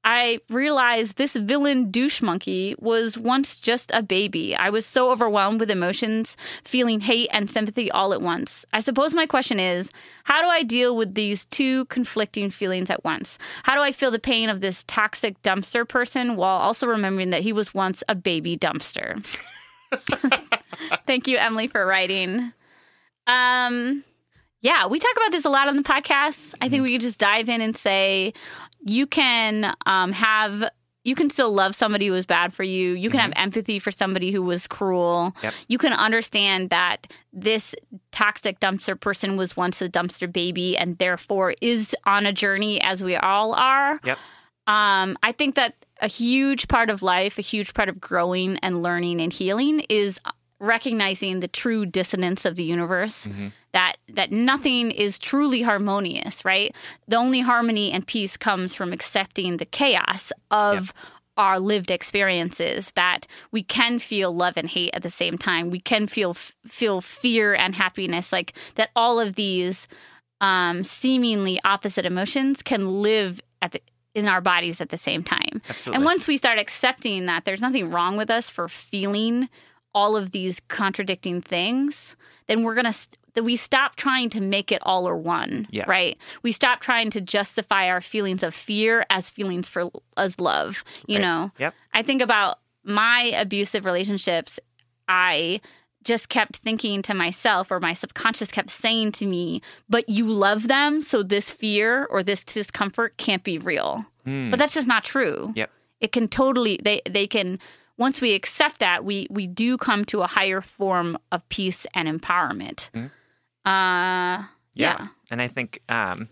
I 0.04 0.40
realized 0.48 1.16
this 1.16 1.34
villain 1.34 1.90
douche 1.90 2.22
monkey 2.22 2.74
was 2.78 3.18
once 3.18 3.56
just 3.56 3.90
a 3.92 4.02
baby. 4.02 4.56
I 4.56 4.70
was 4.70 4.86
so 4.86 5.10
overwhelmed 5.10 5.60
with 5.60 5.70
emotions, 5.70 6.38
feeling 6.64 7.00
hate 7.00 7.28
and 7.32 7.50
sympathy 7.50 7.90
all 7.90 8.14
at 8.14 8.22
once. 8.22 8.64
I 8.72 8.80
suppose 8.80 9.14
my 9.14 9.26
question 9.26 9.60
is 9.60 9.90
how 10.24 10.40
do 10.40 10.48
I 10.48 10.62
deal 10.62 10.96
with 10.96 11.14
these 11.14 11.44
two 11.44 11.84
conflicting 11.86 12.48
feelings 12.48 12.88
at 12.88 13.04
once? 13.04 13.38
How 13.64 13.74
do 13.74 13.82
I 13.82 13.92
feel 13.92 14.10
the 14.10 14.18
pain 14.18 14.48
of 14.48 14.62
this 14.62 14.84
toxic 14.84 15.40
dumpster 15.42 15.86
person 15.86 16.36
while 16.36 16.58
also 16.58 16.86
remembering 16.86 17.30
that 17.30 17.42
he 17.42 17.52
was 17.52 17.74
once 17.74 18.02
a 18.08 18.14
baby 18.14 18.56
dumpster? 18.56 19.22
Thank 21.06 21.28
you, 21.28 21.36
Emily, 21.36 21.66
for 21.66 21.84
writing. 21.84 22.52
Um, 23.26 24.04
yeah, 24.62 24.86
we 24.86 24.98
talk 24.98 25.16
about 25.16 25.32
this 25.32 25.44
a 25.44 25.48
lot 25.48 25.68
on 25.68 25.76
the 25.76 25.82
podcast. 25.82 26.54
I 26.60 26.68
think 26.68 26.82
we 26.82 26.92
could 26.92 27.00
just 27.00 27.18
dive 27.18 27.48
in 27.48 27.60
and 27.60 27.76
say 27.76 28.34
you 28.84 29.06
can 29.06 29.74
um, 29.86 30.12
have 30.12 30.70
you 31.02 31.14
can 31.14 31.30
still 31.30 31.50
love 31.50 31.74
somebody 31.74 32.06
who 32.08 32.12
was 32.12 32.26
bad 32.26 32.52
for 32.52 32.62
you. 32.62 32.92
You 32.92 33.08
can 33.08 33.20
have 33.20 33.32
empathy 33.34 33.78
for 33.78 33.90
somebody 33.90 34.32
who 34.32 34.42
was 34.42 34.66
cruel. 34.66 35.34
Yep. 35.42 35.54
You 35.66 35.78
can 35.78 35.94
understand 35.94 36.68
that 36.70 37.10
this 37.32 37.74
toxic 38.12 38.60
dumpster 38.60 39.00
person 39.00 39.38
was 39.38 39.56
once 39.56 39.80
a 39.80 39.88
dumpster 39.88 40.30
baby 40.30 40.76
and 40.76 40.98
therefore 40.98 41.54
is 41.62 41.96
on 42.04 42.26
a 42.26 42.34
journey 42.34 42.82
as 42.82 43.02
we 43.02 43.16
all 43.16 43.54
are. 43.54 43.98
Yep. 44.04 44.18
Um, 44.66 45.16
I 45.22 45.32
think 45.32 45.54
that 45.54 45.74
a 46.02 46.06
huge 46.06 46.68
part 46.68 46.90
of 46.90 47.02
life, 47.02 47.38
a 47.38 47.42
huge 47.42 47.72
part 47.72 47.88
of 47.88 47.98
growing 47.98 48.58
and 48.58 48.82
learning 48.82 49.20
and 49.20 49.32
healing 49.32 49.80
is 49.88 50.20
recognizing 50.60 51.40
the 51.40 51.48
true 51.48 51.86
dissonance 51.86 52.44
of 52.44 52.54
the 52.54 52.62
universe 52.62 53.26
that 53.72 53.96
that 54.08 54.30
nothing 54.30 54.90
is 54.90 55.18
truly 55.18 55.62
harmonious 55.62 56.44
right 56.44 56.74
the 57.08 57.16
only 57.16 57.40
harmony 57.40 57.90
and 57.90 58.06
peace 58.06 58.36
comes 58.36 58.74
from 58.74 58.92
accepting 58.92 59.56
the 59.56 59.64
chaos 59.64 60.32
of 60.50 60.92
our 61.36 61.58
lived 61.58 61.90
experiences 61.90 62.92
that 62.94 63.26
we 63.50 63.62
can 63.62 63.98
feel 63.98 64.34
love 64.34 64.56
and 64.56 64.68
hate 64.68 64.90
at 64.94 65.02
the 65.02 65.10
same 65.10 65.38
time 65.38 65.70
we 65.70 65.80
can 65.80 66.06
feel 66.06 66.34
feel 66.34 67.00
fear 67.00 67.54
and 67.54 67.74
happiness 67.74 68.32
like 68.32 68.52
that 68.74 68.90
all 68.94 69.18
of 69.18 69.36
these 69.36 69.88
um, 70.42 70.84
seemingly 70.84 71.58
opposite 71.64 72.06
emotions 72.06 72.62
can 72.62 72.86
live 72.86 73.40
at 73.62 73.72
the 73.72 73.80
in 74.14 74.26
our 74.26 74.40
bodies 74.40 74.80
at 74.80 74.88
the 74.88 74.98
same 74.98 75.22
time. 75.22 75.62
Absolutely. 75.68 75.96
And 75.96 76.04
once 76.04 76.26
we 76.26 76.36
start 76.36 76.58
accepting 76.58 77.26
that 77.26 77.44
there's 77.44 77.60
nothing 77.60 77.90
wrong 77.90 78.16
with 78.16 78.30
us 78.30 78.50
for 78.50 78.68
feeling 78.68 79.48
all 79.94 80.16
of 80.16 80.30
these 80.32 80.60
contradicting 80.68 81.40
things, 81.42 82.16
then 82.46 82.62
we're 82.62 82.74
going 82.74 82.90
to 82.90 82.98
that 83.34 83.44
we 83.44 83.54
stop 83.54 83.94
trying 83.94 84.28
to 84.28 84.40
make 84.40 84.72
it 84.72 84.80
all 84.82 85.08
or 85.08 85.16
one, 85.16 85.68
Yeah. 85.70 85.84
right? 85.86 86.18
We 86.42 86.50
stop 86.50 86.80
trying 86.80 87.10
to 87.10 87.20
justify 87.20 87.88
our 87.88 88.00
feelings 88.00 88.42
of 88.42 88.56
fear 88.56 89.06
as 89.08 89.30
feelings 89.30 89.68
for 89.68 89.88
as 90.16 90.40
love, 90.40 90.82
you 91.06 91.16
Right. 91.18 91.22
know. 91.22 91.52
Yep. 91.58 91.74
I 91.94 92.02
think 92.02 92.22
about 92.22 92.58
my 92.82 93.32
abusive 93.36 93.84
relationships. 93.84 94.58
I 95.08 95.60
just 96.02 96.28
kept 96.28 96.56
thinking 96.56 97.02
to 97.02 97.14
myself, 97.14 97.70
or 97.70 97.78
my 97.78 97.92
subconscious 97.92 98.50
kept 98.50 98.70
saying 98.70 99.12
to 99.12 99.26
me, 99.26 99.62
but 99.88 100.08
you 100.08 100.24
love 100.26 100.66
them, 100.66 101.00
so 101.02 101.22
this 101.22 101.50
fear 101.52 102.06
or 102.06 102.22
this 102.24 102.42
discomfort 102.42 103.16
can't 103.16 103.44
be 103.44 103.58
real. 103.58 104.06
Hmm. 104.24 104.50
But 104.50 104.58
that's 104.58 104.74
just 104.74 104.88
not 104.88 105.04
true. 105.04 105.52
Yep. 105.54 105.70
It 106.00 106.10
can 106.12 106.26
totally 106.26 106.80
they 106.82 107.00
they 107.08 107.26
can 107.28 107.58
once 108.00 108.20
we 108.20 108.34
accept 108.34 108.80
that, 108.80 109.04
we 109.04 109.28
we 109.30 109.46
do 109.46 109.76
come 109.76 110.04
to 110.06 110.22
a 110.22 110.26
higher 110.26 110.60
form 110.60 111.16
of 111.30 111.48
peace 111.48 111.86
and 111.94 112.08
empowerment. 112.08 112.88
Uh 113.64 114.44
yeah. 114.74 115.08
And 115.30 115.42
I 115.42 115.48
think 115.48 115.80
um, 115.88 116.28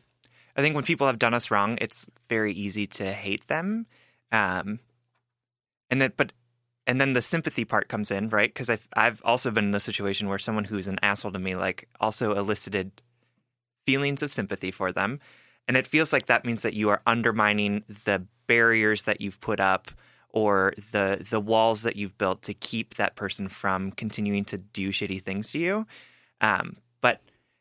I 0.56 0.62
think 0.62 0.74
when 0.74 0.84
people 0.84 1.06
have 1.06 1.18
done 1.18 1.34
us 1.34 1.50
wrong, 1.50 1.78
it's 1.80 2.06
very 2.28 2.52
easy 2.52 2.86
to 2.88 3.12
hate 3.12 3.46
them. 3.46 3.86
Um, 4.32 4.80
and 5.90 6.00
then, 6.00 6.12
but 6.16 6.32
and 6.86 7.00
then 7.00 7.12
the 7.12 7.22
sympathy 7.22 7.64
part 7.64 7.88
comes 7.88 8.10
in, 8.10 8.28
right? 8.30 8.52
Because 8.52 8.70
I've 8.70 8.88
I've 8.94 9.22
also 9.24 9.50
been 9.50 9.66
in 9.66 9.74
a 9.74 9.80
situation 9.80 10.28
where 10.28 10.38
someone 10.38 10.64
who's 10.64 10.88
an 10.88 10.98
asshole 11.02 11.32
to 11.32 11.38
me, 11.38 11.54
like, 11.54 11.88
also 12.00 12.34
elicited 12.34 13.02
feelings 13.86 14.22
of 14.22 14.32
sympathy 14.32 14.70
for 14.70 14.92
them, 14.92 15.20
and 15.66 15.76
it 15.76 15.86
feels 15.86 16.12
like 16.12 16.26
that 16.26 16.44
means 16.44 16.62
that 16.62 16.74
you 16.74 16.88
are 16.88 17.02
undermining 17.06 17.84
the 18.04 18.26
barriers 18.46 19.04
that 19.04 19.20
you've 19.20 19.40
put 19.40 19.60
up 19.60 19.90
or 20.30 20.74
the 20.92 21.24
the 21.30 21.40
walls 21.40 21.82
that 21.82 21.96
you've 21.96 22.16
built 22.18 22.42
to 22.42 22.54
keep 22.54 22.94
that 22.96 23.16
person 23.16 23.48
from 23.48 23.90
continuing 23.92 24.44
to 24.46 24.58
do 24.58 24.90
shitty 24.90 25.22
things 25.22 25.50
to 25.52 25.58
you. 25.58 25.86
Um, 26.40 26.76
but 27.00 27.20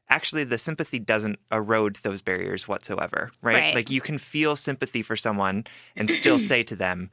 actually 0.09 0.43
the 0.43 0.57
sympathy 0.57 0.99
doesn't 0.99 1.39
erode 1.51 1.95
those 2.03 2.21
barriers 2.21 2.67
whatsoever, 2.67 3.31
right? 3.41 3.55
Right. 3.55 3.75
Like 3.75 3.89
you 3.89 4.01
can 4.01 4.17
feel 4.17 4.55
sympathy 4.55 5.01
for 5.01 5.15
someone 5.15 5.65
and 5.95 6.09
still 6.11 6.39
say 6.39 6.63
to 6.63 6.75
them, 6.75 7.09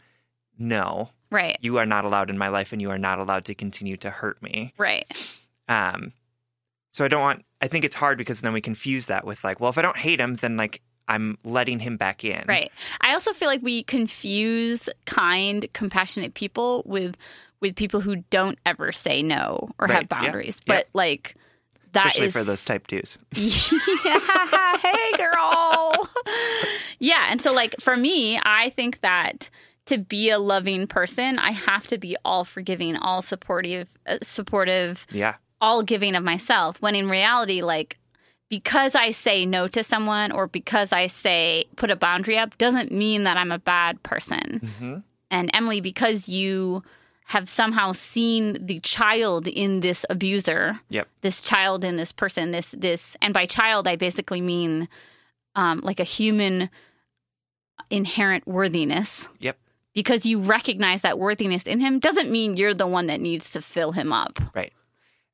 "No, 0.58 1.10
Right. 1.30 1.56
you 1.60 1.78
are 1.78 1.86
not 1.86 2.04
allowed 2.04 2.30
in 2.30 2.38
my 2.38 2.48
life 2.48 2.72
and 2.72 2.82
you 2.82 2.90
are 2.90 2.98
not 2.98 3.18
allowed 3.18 3.44
to 3.46 3.54
continue 3.54 3.96
to 3.98 4.10
hurt 4.10 4.42
me." 4.42 4.72
Right. 4.76 5.06
Um 5.68 6.12
so 6.90 7.04
I 7.04 7.08
don't 7.08 7.22
want 7.22 7.44
I 7.60 7.68
think 7.68 7.84
it's 7.84 7.96
hard 7.96 8.18
because 8.18 8.40
then 8.42 8.52
we 8.52 8.60
confuse 8.60 9.06
that 9.06 9.24
with 9.24 9.42
like, 9.42 9.58
well, 9.58 9.70
if 9.70 9.78
I 9.78 9.82
don't 9.82 9.96
hate 9.96 10.20
him, 10.20 10.36
then 10.36 10.56
like 10.56 10.82
I'm 11.08 11.36
letting 11.44 11.78
him 11.78 11.96
back 11.96 12.24
in. 12.24 12.44
Right. 12.48 12.72
I 13.00 13.12
also 13.12 13.32
feel 13.32 13.48
like 13.48 13.62
we 13.62 13.82
confuse 13.82 14.88
kind, 15.06 15.66
compassionate 15.72 16.34
people 16.34 16.82
with 16.86 17.16
with 17.60 17.76
people 17.76 18.00
who 18.00 18.16
don't 18.30 18.58
ever 18.66 18.92
say 18.92 19.22
no 19.22 19.68
or 19.78 19.86
Right. 19.86 19.96
have 20.00 20.08
boundaries. 20.08 20.60
Yeah. 20.66 20.76
But 20.76 20.88
like 20.92 21.34
that 21.92 22.06
Especially 22.08 22.26
is- 22.28 22.32
for 22.32 22.44
those 22.44 22.64
type 22.64 22.86
twos. 22.86 23.18
yeah, 24.04 24.76
hey 24.78 25.12
girl. 25.16 26.08
yeah, 26.98 27.26
and 27.30 27.40
so 27.40 27.52
like 27.52 27.74
for 27.80 27.96
me, 27.96 28.38
I 28.42 28.70
think 28.70 29.00
that 29.00 29.48
to 29.86 29.98
be 29.98 30.30
a 30.30 30.38
loving 30.38 30.86
person, 30.86 31.38
I 31.38 31.50
have 31.52 31.86
to 31.88 31.98
be 31.98 32.16
all 32.24 32.44
forgiving, 32.44 32.96
all 32.96 33.20
supportive, 33.22 33.86
uh, 34.06 34.18
supportive, 34.22 35.06
Yeah. 35.10 35.34
all 35.60 35.82
giving 35.82 36.14
of 36.16 36.24
myself. 36.24 36.80
When 36.80 36.94
in 36.94 37.08
reality, 37.10 37.62
like 37.62 37.98
because 38.58 38.94
I 38.94 39.10
say 39.12 39.44
no 39.46 39.66
to 39.68 39.82
someone 39.82 40.30
or 40.32 40.46
because 40.46 40.92
I 40.92 41.08
say 41.08 41.64
put 41.76 41.90
a 41.90 41.96
boundary 41.96 42.38
up 42.38 42.56
doesn't 42.58 42.90
mean 42.92 43.24
that 43.24 43.36
I'm 43.36 43.50
a 43.52 43.58
bad 43.58 44.02
person. 44.02 44.46
hmm 44.78 44.96
And 45.30 45.50
Emily, 45.52 45.80
because 45.80 46.28
you 46.28 46.82
have 47.34 47.48
somehow 47.48 47.92
seen 47.92 48.42
the 48.70 48.78
child 48.80 49.48
in 49.48 49.80
this 49.80 50.04
abuser, 50.10 50.78
Yep. 50.90 51.08
this 51.22 51.42
child 51.42 51.82
in 51.84 51.96
this 51.96 52.12
person, 52.12 52.50
this 52.52 52.70
this, 52.86 53.16
and 53.22 53.32
by 53.34 53.46
child 53.46 53.88
I 53.88 53.96
basically 53.96 54.40
mean 54.40 54.88
um, 55.56 55.80
like 55.82 56.00
a 56.00 56.04
human 56.18 56.68
inherent 57.90 58.46
worthiness. 58.46 59.28
Yep. 59.40 59.56
Because 59.94 60.26
you 60.26 60.38
recognize 60.40 61.02
that 61.02 61.18
worthiness 61.18 61.64
in 61.64 61.80
him 61.80 61.98
doesn't 62.00 62.30
mean 62.30 62.56
you're 62.56 62.74
the 62.74 62.86
one 62.86 63.06
that 63.06 63.20
needs 63.20 63.50
to 63.52 63.60
fill 63.62 63.92
him 63.92 64.12
up. 64.12 64.38
Right. 64.54 64.72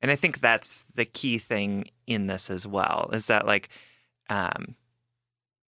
And 0.01 0.11
I 0.11 0.15
think 0.15 0.39
that's 0.39 0.83
the 0.95 1.05
key 1.05 1.37
thing 1.37 1.85
in 2.07 2.27
this 2.27 2.49
as 2.49 2.65
well 2.65 3.09
is 3.13 3.27
that 3.27 3.45
like 3.45 3.69
um 4.29 4.75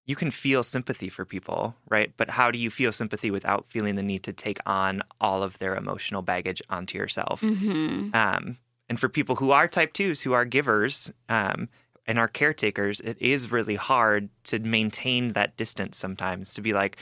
you 0.04 0.16
can 0.16 0.32
feel 0.32 0.64
sympathy 0.64 1.08
for 1.08 1.24
people, 1.24 1.76
right? 1.88 2.12
But 2.16 2.28
how 2.30 2.50
do 2.50 2.58
you 2.58 2.70
feel 2.70 2.90
sympathy 2.90 3.30
without 3.30 3.66
feeling 3.68 3.94
the 3.94 4.02
need 4.02 4.24
to 4.24 4.32
take 4.32 4.58
on 4.66 5.02
all 5.20 5.44
of 5.44 5.58
their 5.60 5.76
emotional 5.76 6.22
baggage 6.22 6.60
onto 6.68 6.98
yourself? 6.98 7.40
hmm 7.40 8.10
Um 8.12 8.58
and 8.88 8.98
for 9.00 9.08
people 9.08 9.36
who 9.36 9.52
are 9.52 9.68
type 9.68 9.92
2s 9.94 10.20
who 10.22 10.32
are 10.32 10.44
givers 10.44 11.12
um 11.28 11.68
and 12.06 12.18
are 12.18 12.28
caretakers, 12.28 12.98
it 13.00 13.16
is 13.20 13.52
really 13.52 13.76
hard 13.76 14.28
to 14.44 14.58
maintain 14.58 15.34
that 15.34 15.56
distance 15.56 15.96
sometimes 15.96 16.54
to 16.54 16.60
be 16.60 16.72
like 16.72 16.96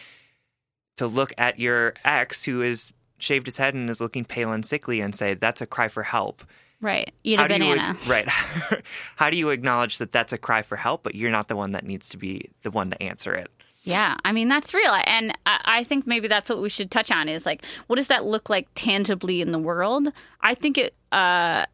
to 0.99 1.07
look 1.07 1.33
at 1.39 1.59
your 1.59 1.95
ex 2.05 2.45
who 2.45 2.61
is 2.61 2.93
shaved 3.19 3.47
his 3.47 3.57
head 3.57 3.75
and 3.75 3.89
is 3.89 4.01
looking 4.01 4.25
pale 4.25 4.53
and 4.53 4.67
sickly 4.67 5.01
and 5.01 5.15
say 5.15 5.33
that's 5.35 5.63
a 5.63 5.67
cry 5.67 5.89
for 5.89 6.03
help 6.03 6.45
Right. 6.81 7.13
Eat 7.25 7.39
a 7.39 7.47
do 7.49 7.55
you 7.55 7.61
banana. 7.61 7.99
right. 8.09 8.27
How 9.17 9.29
do 9.31 9.37
you 9.37 9.51
acknowledge 9.51 9.99
that 9.99 10.13
that's 10.13 10.33
a 10.33 10.39
cry 10.39 10.63
for 10.63 10.77
help, 10.77 11.03
but 11.03 11.15
you're 11.15 11.31
not 11.31 11.49
the 11.49 11.57
one 11.57 11.73
that 11.73 11.85
needs 11.85 12.09
to 12.11 12.17
be 12.17 12.51
the 12.63 12.71
one 12.71 12.91
to 12.91 13.03
answer 13.03 13.35
it? 13.35 13.51
Yeah, 13.83 14.17
I 14.25 14.33
mean 14.33 14.49
that's 14.49 14.75
real, 14.75 14.93
and 15.05 15.33
I, 15.47 15.85
think 15.85 16.07
maybe 16.07 16.29
that's 16.29 16.51
what 16.51 16.61
we 16.61 16.69
should 16.69 16.91
touch 16.91 17.11
on 17.11 17.31
is 17.31 17.47
like, 17.47 17.65
what 17.87 17.97
does 17.97 18.09
that 18.09 18.25
look 18.27 18.51
like 18.51 18.69
tangibly 18.75 19.41
in 19.41 19.53
the 19.53 19.59
world? 19.59 20.13
I 20.43 20.55
think 20.55 20.77
it, 20.77 20.95
uh, 21.13 21.65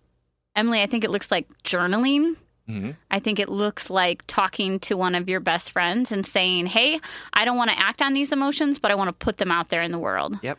Emily, 0.54 0.82
I 0.82 0.86
think 0.86 1.02
it 1.02 1.10
looks 1.10 1.32
like 1.32 1.48
journaling. 1.64 2.36
hmm 2.68 2.92
I 3.10 3.18
think 3.18 3.40
it 3.40 3.48
looks 3.48 3.90
like 3.90 4.22
talking 4.28 4.78
to 4.80 4.96
one 4.96 5.16
of 5.16 5.28
your 5.28 5.40
best 5.40 5.72
friends 5.72 6.12
and 6.12 6.24
saying, 6.24 6.66
"Hey, 6.66 7.00
I 7.32 7.44
don't 7.44 7.56
want 7.56 7.70
to 7.70 7.78
act 7.78 8.00
on 8.00 8.12
these 8.12 8.30
emotions, 8.30 8.78
but 8.78 8.92
I 8.92 8.94
want 8.94 9.08
to 9.08 9.12
put 9.12 9.38
them 9.38 9.50
out 9.50 9.70
there 9.70 9.82
in 9.82 9.90
the 9.90 9.98
world." 9.98 10.38
Yep. 10.42 10.58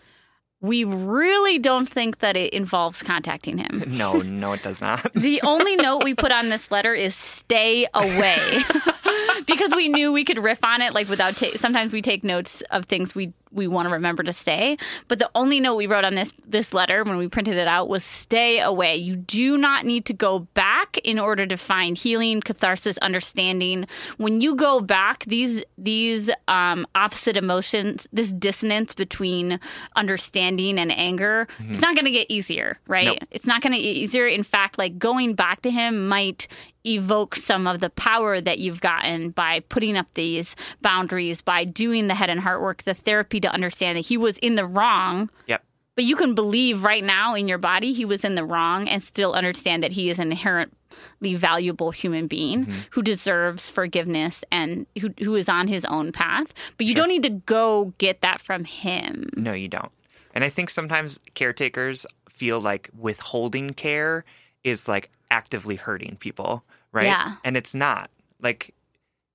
We 0.60 0.84
really 0.84 1.60
don't 1.60 1.88
think 1.88 2.20
that 2.20 2.36
it 2.36 2.52
involves 2.54 3.04
contacting 3.04 3.58
him. 3.60 3.84
No, 3.98 4.18
no, 4.22 4.54
it 4.54 4.62
does 4.64 4.82
not. 4.82 5.12
The 5.14 5.42
only 5.44 5.76
note 5.88 6.04
we 6.04 6.14
put 6.14 6.32
on 6.32 6.50
this 6.50 6.70
letter 6.72 6.94
is 6.94 7.16
stay 7.16 7.88
away. 7.94 8.60
because 9.46 9.72
we 9.76 9.88
knew 9.88 10.12
we 10.12 10.24
could 10.24 10.40
riff 10.40 10.64
on 10.64 10.82
it 10.82 10.94
like 10.94 11.08
without 11.10 11.36
ta- 11.36 11.56
sometimes 11.56 11.92
we 11.92 12.02
take 12.02 12.24
notes 12.24 12.62
of 12.72 12.86
things 12.86 13.16
we 13.16 13.34
we 13.52 13.66
want 13.68 13.88
to 13.88 13.94
remember 13.94 14.24
to 14.24 14.34
stay 14.34 14.78
but 15.08 15.20
the 15.20 15.30
only 15.34 15.60
note 15.60 15.76
we 15.76 15.88
wrote 15.88 16.04
on 16.04 16.16
this 16.16 16.34
this 16.46 16.74
letter 16.74 17.04
when 17.04 17.18
we 17.18 17.28
printed 17.28 17.56
it 17.58 17.68
out 17.68 17.90
was 17.90 18.04
stay 18.04 18.60
away. 18.60 18.96
You 18.96 19.16
do 19.16 19.58
not 19.58 19.86
need 19.86 20.06
to 20.06 20.14
go 20.14 20.40
back 20.40 20.98
in 21.04 21.20
order 21.20 21.46
to 21.46 21.58
find 21.58 21.98
healing 21.98 22.42
catharsis 22.42 22.98
understanding. 23.00 23.86
When 24.18 24.42
you 24.42 24.56
go 24.56 24.82
back 24.82 25.24
these 25.26 25.64
these 25.78 26.30
um, 26.48 26.86
opposite 26.96 27.38
emotions 27.38 28.08
this 28.12 28.32
dissonance 28.32 28.94
between 28.94 29.60
understanding 29.96 30.80
and 30.80 30.92
anger 30.92 31.48
it's 31.70 31.82
not 31.82 31.96
going 31.96 32.06
to 32.06 32.12
get 32.12 32.28
easier 32.30 32.80
right? 32.88 33.06
Nope. 33.06 33.18
it's 33.32 33.46
not 33.46 33.62
going 33.62 33.74
to 33.74 33.80
get 33.80 33.96
easier. 33.96 34.28
In 34.28 34.44
fact 34.44 34.78
like 34.78 34.98
going 34.98 35.34
back 35.36 35.62
to 35.62 35.70
him 35.70 36.08
might 36.08 36.48
evoke 36.96 37.36
some 37.36 37.68
of 37.68 37.80
the 37.80 37.90
power 37.90 38.40
that 38.40 38.60
you've 38.60 38.82
gotten 38.82 39.32
by 39.32 39.60
putting 39.62 39.98
up 39.98 40.12
these 40.14 40.56
boundaries 40.82 41.42
by 41.42 41.64
doing 41.64 42.08
the 42.08 42.16
head 42.16 42.30
and 42.30 42.40
heart 42.40 42.62
work 42.62 42.84
the 42.84 42.94
therapy 42.94 43.40
to 43.40 43.52
understand 43.52 43.98
that 43.98 44.06
he 44.06 44.18
was 44.18 44.38
in 44.40 44.56
the 44.56 44.66
wrong. 44.66 45.30
Yep. 45.48 45.64
but 45.96 46.06
you 46.06 46.16
can 46.16 46.36
believe 46.36 46.84
right 46.84 47.04
now 47.04 47.34
in 47.34 47.48
your 47.48 47.58
body 47.58 47.92
he 47.92 48.06
was 48.06 48.24
in 48.24 48.36
the 48.36 48.46
wrong 48.46 48.88
and 48.88 49.02
still 49.02 49.34
understand 49.34 49.82
that 49.84 49.92
he 49.92 50.10
is 50.10 50.20
an 50.20 50.32
inherently 50.32 51.36
valuable 51.36 51.92
human 51.92 52.28
being 52.28 52.66
mm-hmm. 52.66 52.80
who 52.92 53.02
deserves 53.02 53.70
forgiveness 53.70 54.44
and 54.52 54.86
who, 55.02 55.10
who 55.24 55.36
is 55.36 55.50
on 55.50 55.68
his 55.68 55.86
own 55.86 56.12
path. 56.12 56.54
But 56.78 56.86
you 56.86 56.94
don't 56.94 57.10
need 57.10 57.24
to 57.24 57.30
go 57.30 57.94
get 57.98 58.22
that 58.22 58.42
from 58.42 58.64
him. 58.64 59.30
No, 59.36 59.54
you 59.54 59.68
don't. 59.68 59.92
And 60.34 60.44
I 60.44 60.50
think 60.50 60.70
sometimes 60.70 61.20
caretakers 61.34 62.06
feel 62.30 62.62
like 62.62 62.92
withholding 62.96 63.72
care 63.74 64.24
is 64.64 64.88
like 64.88 65.10
actively 65.32 65.76
hurting 65.76 66.18
people, 66.20 66.64
right? 66.98 67.06
Yeah. 67.06 67.36
And 67.44 67.56
it's 67.56 67.74
not. 67.74 68.10
Like 68.42 68.74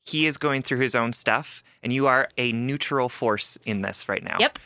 he 0.04 0.26
is 0.26 0.36
going 0.36 0.62
through 0.62 0.80
his 0.80 0.94
own 0.94 1.12
stuff 1.12 1.62
and 1.82 1.92
you 1.92 2.06
are 2.06 2.28
a 2.36 2.52
neutral 2.52 3.08
force 3.08 3.58
in 3.64 3.82
this 3.82 4.08
right 4.08 4.22
now. 4.22 4.36
yep 4.38 4.58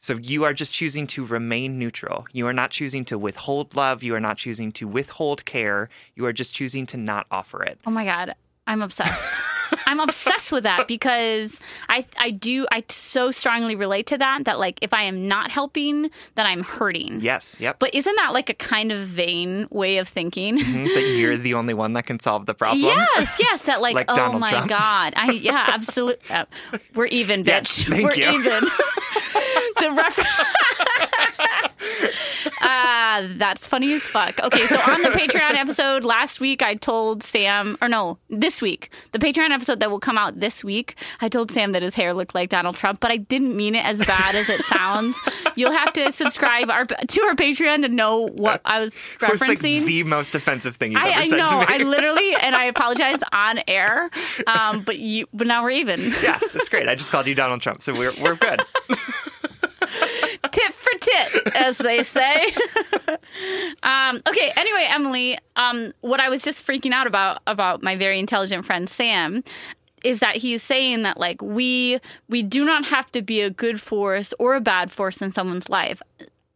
So 0.00 0.14
you 0.14 0.44
are 0.44 0.54
just 0.54 0.74
choosing 0.74 1.06
to 1.08 1.24
remain 1.24 1.78
neutral. 1.78 2.26
You 2.32 2.46
are 2.46 2.52
not 2.52 2.70
choosing 2.70 3.04
to 3.06 3.18
withhold 3.18 3.74
love. 3.76 4.02
You 4.02 4.14
are 4.14 4.20
not 4.28 4.36
choosing 4.38 4.72
to 4.72 4.86
withhold 4.88 5.44
care. 5.44 5.88
You 6.16 6.26
are 6.26 6.32
just 6.32 6.54
choosing 6.54 6.86
to 6.86 6.96
not 6.96 7.26
offer 7.30 7.62
it. 7.62 7.78
Oh 7.86 7.90
my 7.90 8.04
god, 8.04 8.34
I'm 8.66 8.82
obsessed. 8.82 9.38
I'm 9.86 10.00
obsessed 10.00 10.52
with 10.52 10.64
that 10.64 10.88
because 10.88 11.58
I 11.88 12.04
I 12.18 12.30
do 12.30 12.66
I 12.72 12.84
so 12.88 13.30
strongly 13.30 13.76
relate 13.76 14.06
to 14.08 14.18
that 14.18 14.44
that 14.44 14.58
like 14.58 14.78
if 14.82 14.92
I 14.92 15.02
am 15.04 15.28
not 15.28 15.50
helping, 15.50 16.10
then 16.34 16.46
I'm 16.46 16.62
hurting. 16.62 17.20
Yes. 17.20 17.56
Yep. 17.60 17.78
But 17.78 17.94
isn't 17.94 18.16
that 18.16 18.32
like 18.32 18.48
a 18.50 18.54
kind 18.54 18.92
of 18.92 19.00
vain 19.00 19.66
way 19.70 19.98
of 19.98 20.08
thinking? 20.08 20.58
Mhm, 20.58 20.94
that 20.94 21.02
you're 21.16 21.36
the 21.36 21.54
only 21.54 21.74
one 21.74 21.92
that 21.94 22.06
can 22.06 22.18
solve 22.20 22.46
the 22.46 22.54
problem. 22.54 22.82
Yes, 22.84 23.36
yes, 23.38 23.62
that 23.64 23.80
like, 23.80 23.94
Like 23.94 24.06
oh 24.10 24.16
Donald 24.16 24.40
my 24.40 24.50
Trump. 24.50 24.68
god, 24.68 25.12
I 25.16 25.30
yeah, 25.32 25.66
absolutely, 25.72 26.24
uh, 26.30 26.44
we're 26.94 27.06
even, 27.06 27.44
Yes, 27.46 27.84
bitch. 27.84 27.88
thank 27.90 28.04
we're 28.04 28.14
you. 28.14 28.28
even. 28.40 28.64
the 29.80 29.92
reference. 29.92 30.28
Ah, 32.64 33.26
that's 33.36 33.66
funny 33.66 33.92
as 33.92 34.02
fuck. 34.02 34.38
Okay, 34.40 34.66
so 34.68 34.76
on 34.80 35.02
the 35.02 35.08
Patreon 35.10 35.54
episode 35.54 36.04
last 36.04 36.40
week, 36.40 36.62
I 36.62 36.74
told 36.76 37.22
Sam, 37.22 37.76
or 37.82 37.88
no, 37.88 38.18
this 38.30 38.62
week, 38.62 38.90
the 39.10 39.18
Patreon 39.18 39.50
episode 39.50 39.80
that 39.80 39.90
will 39.90 39.98
come 40.00 40.16
out 40.16 40.38
this 40.40 40.62
week, 40.62 40.96
I 41.20 41.28
told 41.28 41.50
Sam 41.50 41.72
that 41.72 41.82
his 41.82 41.94
hair 41.94 42.14
looked 42.14 42.34
like 42.34 42.50
Donald 42.50 42.76
Trump, 42.76 43.00
but 43.00 43.10
I 43.10 43.16
didn't 43.16 43.56
mean 43.56 43.74
it 43.74 43.84
as 43.84 43.98
bad 44.04 44.34
as 44.36 44.48
it 44.48 44.62
sounds. 44.64 45.18
You'll 45.56 45.72
have 45.72 45.92
to 45.94 46.12
subscribe 46.12 46.70
our, 46.70 46.86
to 46.86 47.20
our 47.22 47.34
Patreon 47.34 47.82
to 47.82 47.88
know 47.88 48.28
what 48.28 48.60
I 48.64 48.78
was 48.80 48.94
It 49.20 49.30
was 49.30 49.40
like 49.40 49.58
referencing. 49.58 49.84
the 49.86 50.04
most 50.04 50.34
offensive 50.34 50.76
thing 50.76 50.92
you've 50.92 51.02
I, 51.02 51.10
ever 51.10 51.20
I 51.20 51.24
said 51.24 51.36
know. 51.38 51.46
to 51.46 51.58
me. 51.58 51.64
I 51.68 51.76
literally, 51.82 52.34
and 52.36 52.54
I 52.54 52.64
apologize 52.66 53.18
on 53.32 53.60
air. 53.66 54.08
Um, 54.46 54.82
but 54.82 54.98
you, 54.98 55.26
but 55.34 55.46
now 55.46 55.62
we're 55.64 55.70
even. 55.70 56.00
yeah, 56.22 56.38
that's 56.54 56.68
great. 56.68 56.88
I 56.88 56.94
just 56.94 57.10
called 57.10 57.26
you 57.26 57.34
Donald 57.34 57.60
Trump, 57.60 57.82
so 57.82 57.92
we're 57.92 58.12
we're 58.22 58.36
good. 58.36 58.62
tit, 61.12 61.54
as 61.54 61.78
they 61.78 62.02
say. 62.02 62.46
um, 63.82 64.22
okay. 64.26 64.52
Anyway, 64.56 64.86
Emily, 64.88 65.38
um, 65.56 65.92
what 66.00 66.20
I 66.20 66.28
was 66.28 66.42
just 66.42 66.66
freaking 66.66 66.92
out 66.92 67.06
about 67.06 67.40
about 67.46 67.82
my 67.82 67.96
very 67.96 68.18
intelligent 68.18 68.64
friend 68.64 68.88
Sam 68.88 69.42
is 70.04 70.18
that 70.20 70.36
he's 70.36 70.62
saying 70.62 71.02
that 71.02 71.18
like 71.18 71.40
we 71.42 72.00
we 72.28 72.42
do 72.42 72.64
not 72.64 72.84
have 72.86 73.10
to 73.12 73.22
be 73.22 73.40
a 73.40 73.50
good 73.50 73.80
force 73.80 74.34
or 74.38 74.54
a 74.54 74.60
bad 74.60 74.90
force 74.90 75.22
in 75.22 75.32
someone's 75.32 75.68
life. 75.68 76.02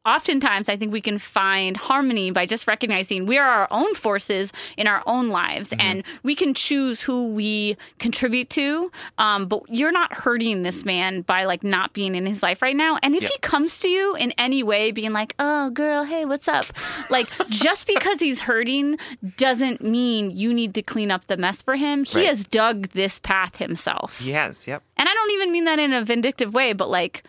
Oftentimes 0.07 0.69
I 0.69 0.77
think 0.77 0.93
we 0.93 1.01
can 1.01 1.19
find 1.19 1.77
harmony 1.77 2.31
by 2.31 2.47
just 2.47 2.67
recognizing 2.67 3.27
we 3.27 3.37
are 3.39 3.49
our 3.49 3.69
own 3.71 3.95
forces 3.95 4.53
in 4.77 4.87
our 4.87 5.03
own 5.07 5.29
lives 5.29 5.71
Mm-hmm. 5.71 5.81
and 5.81 6.05
we 6.23 6.35
can 6.35 6.55
choose 6.55 7.01
who 7.03 7.33
we 7.33 7.77
contribute 7.99 8.49
to. 8.51 8.91
Um, 9.19 9.47
but 9.47 9.63
you're 9.69 9.91
not 9.93 10.13
hurting 10.13 10.63
this 10.63 10.85
man 10.85 11.23
by 11.23 11.45
like 11.45 11.65
not 11.65 11.93
being 11.93 12.15
in 12.15 12.25
his 12.27 12.43
life 12.43 12.63
right 12.63 12.77
now. 12.77 12.99
And 13.03 13.15
if 13.15 13.23
Yep. 13.23 13.31
he 13.33 13.39
comes 13.39 13.81
to 13.81 13.89
you 13.89 14.15
in 14.15 14.33
any 14.39 14.63
way 14.63 14.93
being 14.93 15.13
like, 15.13 15.35
oh, 15.39 15.71
girl, 15.71 16.05
hey, 16.05 16.25
what's 16.25 16.47
up? 16.47 16.67
Like, 17.11 17.29
just 17.49 17.87
because 17.87 18.21
he's 18.21 18.43
hurting 18.43 18.99
doesn't 19.37 19.83
mean 19.83 20.31
you 20.31 20.55
need 20.55 20.75
to 20.75 20.83
clean 20.83 21.11
up 21.11 21.27
the 21.27 21.37
mess 21.37 21.63
for 21.63 21.75
him. 21.77 22.05
He 22.05 22.19
Right. 22.21 22.29
has 22.29 22.45
dug 22.47 22.89
this 22.93 23.19
path 23.19 23.57
himself. 23.57 24.21
Yes, 24.23 24.67
yep. 24.69 24.83
And 24.97 25.09
I 25.09 25.13
don't 25.15 25.31
even 25.33 25.51
mean 25.53 25.65
that 25.65 25.79
in 25.79 25.93
a 25.93 26.05
vindictive 26.05 26.55
way, 26.55 26.73
but 26.73 26.89
like 26.89 27.25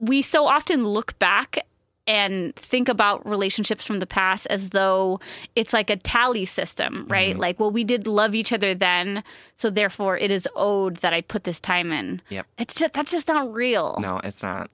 we 0.00 0.22
so 0.22 0.46
often 0.46 0.86
look 0.86 1.18
back 1.18 1.64
and 2.06 2.54
think 2.56 2.88
about 2.88 3.24
relationships 3.26 3.84
from 3.84 4.00
the 4.00 4.06
past 4.06 4.46
as 4.48 4.70
though 4.70 5.20
it's 5.54 5.72
like 5.72 5.90
a 5.90 5.96
tally 5.96 6.44
system, 6.44 7.06
right? 7.08 7.32
Mm-hmm. 7.32 7.40
Like, 7.40 7.60
well, 7.60 7.70
we 7.70 7.84
did 7.84 8.06
love 8.06 8.34
each 8.34 8.52
other 8.52 8.74
then, 8.74 9.22
so 9.54 9.70
therefore 9.70 10.18
it 10.18 10.30
is 10.30 10.48
owed 10.56 10.96
that 10.96 11.12
I 11.12 11.20
put 11.20 11.44
this 11.44 11.60
time 11.60 11.92
in. 11.92 12.20
Yep. 12.30 12.46
It's 12.58 12.74
just 12.74 12.92
that's 12.94 13.12
just 13.12 13.28
not 13.28 13.52
real. 13.52 13.98
No, 14.00 14.20
it's 14.24 14.42
not. 14.42 14.70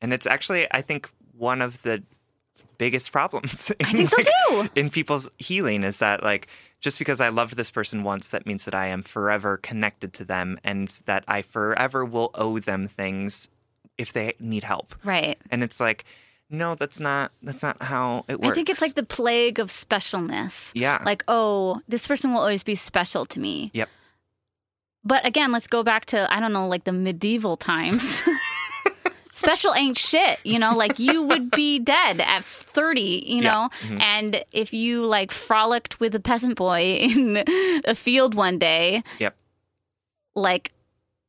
And 0.00 0.12
it's 0.12 0.26
actually, 0.26 0.66
I 0.72 0.82
think, 0.82 1.08
one 1.38 1.62
of 1.62 1.80
the 1.82 2.02
biggest 2.78 3.12
problems. 3.12 3.70
In, 3.70 3.76
I 3.86 3.92
think 3.92 4.10
so 4.10 4.16
too. 4.18 4.70
In 4.74 4.90
people's 4.90 5.30
healing 5.38 5.84
is 5.84 6.00
that, 6.00 6.24
like, 6.24 6.48
just 6.80 6.98
because 6.98 7.20
I 7.20 7.28
loved 7.28 7.56
this 7.56 7.70
person 7.70 8.02
once, 8.02 8.30
that 8.30 8.44
means 8.44 8.64
that 8.64 8.74
I 8.74 8.88
am 8.88 9.04
forever 9.04 9.56
connected 9.56 10.12
to 10.14 10.24
them 10.24 10.58
and 10.64 10.88
that 11.04 11.22
I 11.28 11.42
forever 11.42 12.04
will 12.04 12.32
owe 12.34 12.58
them 12.58 12.88
things 12.88 13.46
if 13.98 14.12
they 14.12 14.34
need 14.40 14.64
help. 14.64 14.94
Right. 15.04 15.38
And 15.50 15.62
it's 15.62 15.80
like, 15.80 16.04
no, 16.50 16.74
that's 16.74 17.00
not 17.00 17.32
that's 17.42 17.62
not 17.62 17.82
how 17.82 18.24
it 18.28 18.38
works. 18.40 18.50
I 18.50 18.54
think 18.54 18.68
it's 18.68 18.82
like 18.82 18.94
the 18.94 19.02
plague 19.02 19.58
of 19.58 19.68
specialness. 19.68 20.70
Yeah. 20.74 21.02
Like, 21.04 21.24
oh, 21.28 21.80
this 21.88 22.06
person 22.06 22.32
will 22.32 22.40
always 22.40 22.62
be 22.64 22.74
special 22.74 23.24
to 23.26 23.40
me. 23.40 23.70
Yep. 23.74 23.88
But 25.04 25.26
again, 25.26 25.50
let's 25.50 25.66
go 25.66 25.82
back 25.82 26.04
to 26.06 26.32
I 26.32 26.40
don't 26.40 26.52
know, 26.52 26.68
like 26.68 26.84
the 26.84 26.92
medieval 26.92 27.56
times. 27.56 28.22
Special 29.34 29.74
ain't 29.74 29.96
shit, 29.96 30.38
you 30.44 30.58
know, 30.58 30.76
like 30.76 30.98
you 30.98 31.22
would 31.22 31.50
be 31.50 31.78
dead 31.78 32.20
at 32.20 32.44
30, 32.44 33.24
you 33.26 33.40
know? 33.40 33.70
Mm-hmm. 33.80 34.00
And 34.00 34.44
if 34.52 34.74
you 34.74 35.04
like 35.06 35.32
frolicked 35.32 35.98
with 35.98 36.14
a 36.14 36.20
peasant 36.20 36.54
boy 36.54 36.80
in 37.00 37.42
a 37.86 37.94
field 37.94 38.34
one 38.34 38.58
day, 38.58 39.02
Yep. 39.20 39.34
like 40.34 40.72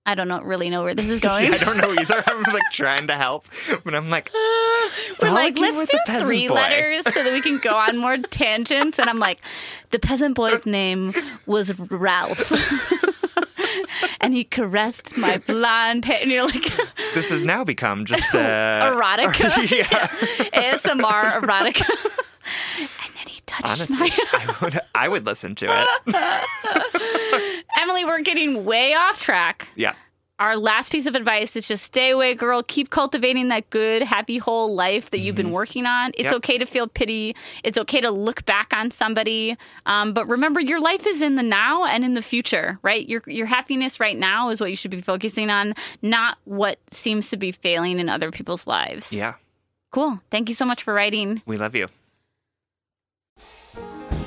I 0.05 0.15
don't 0.15 0.27
know 0.27 0.41
really 0.41 0.69
know 0.69 0.83
where 0.83 0.93
this 0.95 1.07
is 1.07 1.19
going. 1.31 1.53
I 1.53 1.57
don't 1.57 1.77
know 1.77 1.93
either. 1.99 2.23
I'm 2.27 2.41
like 2.43 2.63
trying 2.71 3.07
to 3.07 3.13
help, 3.15 3.47
but 3.83 3.95
I'm 3.95 4.09
like, 4.09 4.31
We're 5.21 5.31
like, 5.31 5.57
let's 5.57 5.91
do 5.91 5.97
three 6.25 6.47
boy. 6.47 6.53
letters 6.55 7.03
so 7.05 7.23
that 7.23 7.31
we 7.31 7.41
can 7.41 7.57
go 7.59 7.73
on 7.75 7.97
more 7.97 8.17
tangents. 8.29 8.99
And 8.99 9.09
I'm 9.09 9.19
like, 9.19 9.39
the 9.91 9.99
peasant 9.99 10.35
boy's 10.35 10.65
name 10.65 11.13
was 11.45 11.77
Ralph. 11.89 12.51
and 14.21 14.33
he 14.33 14.43
caressed 14.43 15.17
my 15.17 15.37
blonde 15.39 16.05
hair. 16.05 16.19
And 16.21 16.31
you're 16.31 16.45
like, 16.45 16.71
This 17.13 17.29
has 17.29 17.45
now 17.45 17.63
become 17.63 18.05
just 18.05 18.35
uh, 18.35 18.93
erotica. 18.93 19.69
yeah. 19.71 20.07
ASMR 20.73 21.39
erotica. 21.41 22.19
Honestly. 23.63 24.09
I 24.31 24.55
would 24.61 24.79
I 24.95 25.09
would 25.09 25.25
listen 25.25 25.55
to 25.55 25.67
it. 25.69 27.65
Emily, 27.79 28.05
we're 28.05 28.21
getting 28.21 28.65
way 28.65 28.93
off 28.93 29.19
track. 29.19 29.67
Yeah. 29.75 29.93
Our 30.39 30.57
last 30.57 30.91
piece 30.91 31.05
of 31.05 31.13
advice 31.15 31.55
is 31.55 31.67
just 31.67 31.83
stay 31.83 32.09
away, 32.09 32.33
girl. 32.33 32.63
Keep 32.63 32.89
cultivating 32.89 33.49
that 33.49 33.69
good, 33.69 34.01
happy, 34.01 34.39
whole 34.39 34.73
life 34.73 35.11
that 35.11 35.19
you've 35.19 35.35
been 35.35 35.51
working 35.51 35.85
on. 35.85 36.09
It's 36.15 36.23
Yep. 36.23 36.33
okay 36.37 36.57
to 36.57 36.65
feel 36.65 36.87
pity. 36.87 37.35
It's 37.63 37.77
okay 37.77 38.01
to 38.01 38.09
look 38.09 38.43
back 38.45 38.73
on 38.75 38.89
somebody. 38.89 39.55
Um, 39.85 40.11
but 40.13 40.27
remember, 40.27 40.59
your 40.59 40.79
life 40.81 41.05
is 41.05 41.21
in 41.21 41.35
the 41.35 41.43
now 41.43 41.85
and 41.85 42.03
in 42.03 42.15
the 42.15 42.21
future, 42.21 42.79
right? 42.81 43.07
Your 43.07 43.21
your 43.27 43.45
happiness 43.45 43.99
right 43.99 44.17
now 44.17 44.49
is 44.49 44.59
what 44.59 44.69
you 44.71 44.75
should 44.75 44.91
be 44.91 45.01
focusing 45.01 45.49
on, 45.49 45.75
not 46.01 46.39
what 46.45 46.79
seems 46.91 47.29
to 47.29 47.37
be 47.37 47.51
failing 47.51 47.99
in 47.99 48.09
other 48.09 48.31
people's 48.31 48.65
lives. 48.67 49.13
Yeah. 49.13 49.35
Cool. 49.91 50.19
Thank 50.31 50.49
you 50.49 50.55
so 50.55 50.65
much 50.65 50.81
for 50.83 50.93
writing. 50.93 51.41
We 51.45 51.57
love 51.57 51.75
you. 51.75 51.87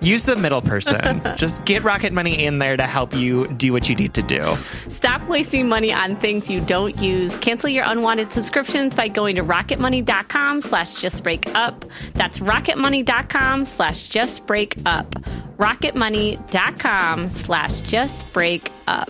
use 0.00 0.26
the 0.26 0.36
middle 0.36 0.62
person. 0.62 1.20
just 1.36 1.64
get 1.64 1.82
Rocket 1.82 2.12
Money 2.12 2.44
in 2.44 2.58
there 2.58 2.76
to 2.76 2.86
help 2.86 3.14
you 3.14 3.48
do 3.54 3.72
what 3.72 3.88
you 3.88 3.94
need 3.94 4.14
to 4.14 4.22
do. 4.22 4.56
Stop 4.88 5.22
wasting 5.28 5.68
money 5.68 5.92
on 5.92 6.16
things 6.16 6.50
you 6.50 6.60
don't 6.60 7.00
use. 7.00 7.36
Cancel 7.38 7.68
your 7.68 7.84
unwanted 7.86 8.32
subscriptions 8.32 8.94
by 8.94 9.08
going 9.08 9.36
to 9.36 9.44
rocketmoney.com 9.44 10.60
slash 10.60 10.94
justbreakup. 10.94 11.84
That's 12.14 12.38
rocketmoney.com 12.40 13.64
slash 13.64 14.08
justbreakup. 14.08 15.10
rocketmoney.com 15.56 17.28
slash 17.30 17.82
justbreakup. 17.82 19.08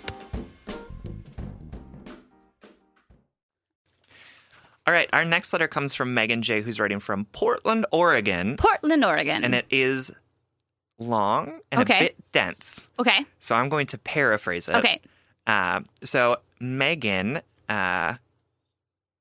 All 4.87 4.95
right, 4.95 5.11
our 5.13 5.27
next 5.27 5.53
letter 5.53 5.69
comes 5.69 5.93
from 5.93 6.15
Megan 6.15 6.41
J, 6.41 6.63
who's 6.63 6.81
writing 6.81 6.99
from 6.99 7.27
Portland, 7.27 7.85
Oregon, 7.93 8.57
Portland, 8.57 9.05
Oregon. 9.05 9.45
and 9.45 9.55
it 9.55 9.67
is 9.71 10.11
long 10.99 11.61
and 11.71 11.81
Okay. 11.83 11.97
a 11.97 12.01
bit 12.01 12.17
dense. 12.33 12.89
okay. 12.99 13.25
So 13.41 13.55
I'm 13.55 13.69
going 13.69 13.87
to 13.89 13.99
paraphrase 13.99 14.69
it. 14.69 14.75
Okay. 14.77 15.01
Uh, 15.47 15.81
so 16.05 16.39
Megan 16.61 17.41
uh, 17.69 18.15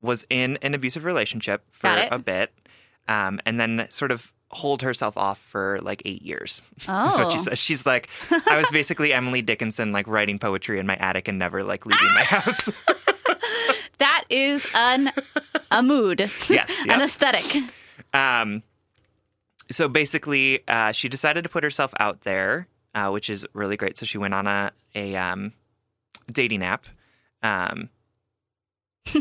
was 0.01 0.25
in 0.29 0.57
an 0.61 0.73
abusive 0.73 1.05
relationship 1.05 1.63
for 1.71 2.07
a 2.11 2.19
bit, 2.19 2.51
um, 3.07 3.39
and 3.45 3.59
then 3.59 3.87
sort 3.89 4.11
of 4.11 4.31
hold 4.51 4.81
herself 4.81 5.17
off 5.17 5.39
for 5.39 5.79
like 5.81 6.01
eight 6.05 6.21
years. 6.21 6.63
Oh. 6.87 7.05
That's 7.05 7.17
what 7.17 7.31
she 7.31 7.37
says. 7.37 7.59
She's 7.59 7.85
like, 7.85 8.07
I 8.31 8.57
was 8.57 8.69
basically 8.71 9.11
Emily 9.13 9.41
Dickinson, 9.41 9.91
like 9.91 10.07
writing 10.07 10.39
poetry 10.39 10.79
in 10.79 10.87
my 10.87 10.95
attic 10.97 11.27
and 11.27 11.37
never 11.37 11.63
like 11.63 11.85
leaving 11.85 12.13
my 12.13 12.23
house. 12.23 12.69
That 13.99 14.25
is 14.29 14.65
an 14.75 15.11
a 15.71 15.81
mood. 15.81 16.29
Yes, 16.49 16.85
An 16.87 17.01
aesthetic. 17.01 17.63
Um, 18.13 18.61
so 19.71 19.87
basically, 19.87 20.63
uh, 20.67 20.91
she 20.91 21.09
decided 21.09 21.43
to 21.43 21.49
put 21.49 21.63
herself 21.63 21.93
out 21.99 22.21
there, 22.21 22.67
uh, 22.95 23.09
which 23.09 23.29
is 23.29 23.45
really 23.53 23.77
great. 23.77 23.97
So 23.97 24.05
she 24.05 24.17
went 24.17 24.33
on 24.33 24.47
a 24.47 24.71
a 24.95 25.15
um, 25.15 25.53
dating 26.31 26.63
app, 26.63 26.85
um, 27.43 27.89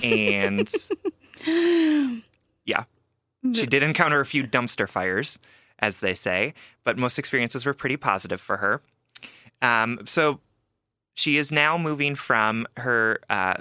and 0.03 0.69
yeah, 2.65 2.85
she 3.53 3.67
did 3.67 3.83
encounter 3.83 4.21
a 4.21 4.27
few 4.27 4.45
dumpster 4.45 4.89
fires, 4.89 5.39
as 5.79 5.99
they 5.99 6.15
say, 6.15 6.55
but 6.85 6.99
most 6.99 7.19
experiences 7.19 7.67
were 7.67 7.75
pretty 7.75 7.97
positive 7.97 8.41
for 8.41 8.57
her. 8.59 8.83
Um, 9.63 10.01
so 10.07 10.41
she 11.15 11.37
is 11.37 11.51
now 11.51 11.79
moving 11.79 12.15
from 12.15 12.67
her 12.77 13.21
uh, 13.29 13.55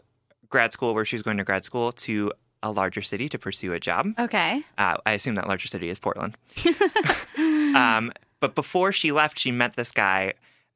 grad 0.49 0.73
school, 0.73 0.93
where 0.93 1.05
she's 1.05 1.21
going 1.21 1.37
to 1.37 1.43
grad 1.43 1.63
school, 1.63 1.91
to 1.93 2.31
a 2.65 2.71
larger 2.71 3.01
city 3.01 3.29
to 3.29 3.37
pursue 3.39 3.71
a 3.73 3.79
job. 3.79 4.07
Okay. 4.19 4.61
Uh, 4.77 4.97
I 5.05 5.13
assume 5.13 5.35
that 5.35 5.47
larger 5.47 5.67
city 5.69 5.87
is 5.89 5.99
Portland. 5.99 6.35
um, 7.37 8.11
but 8.39 8.55
before 8.55 8.91
she 8.91 9.11
left, 9.11 9.39
she 9.39 9.51
met 9.51 9.75
this 9.75 9.91
guy 9.91 10.33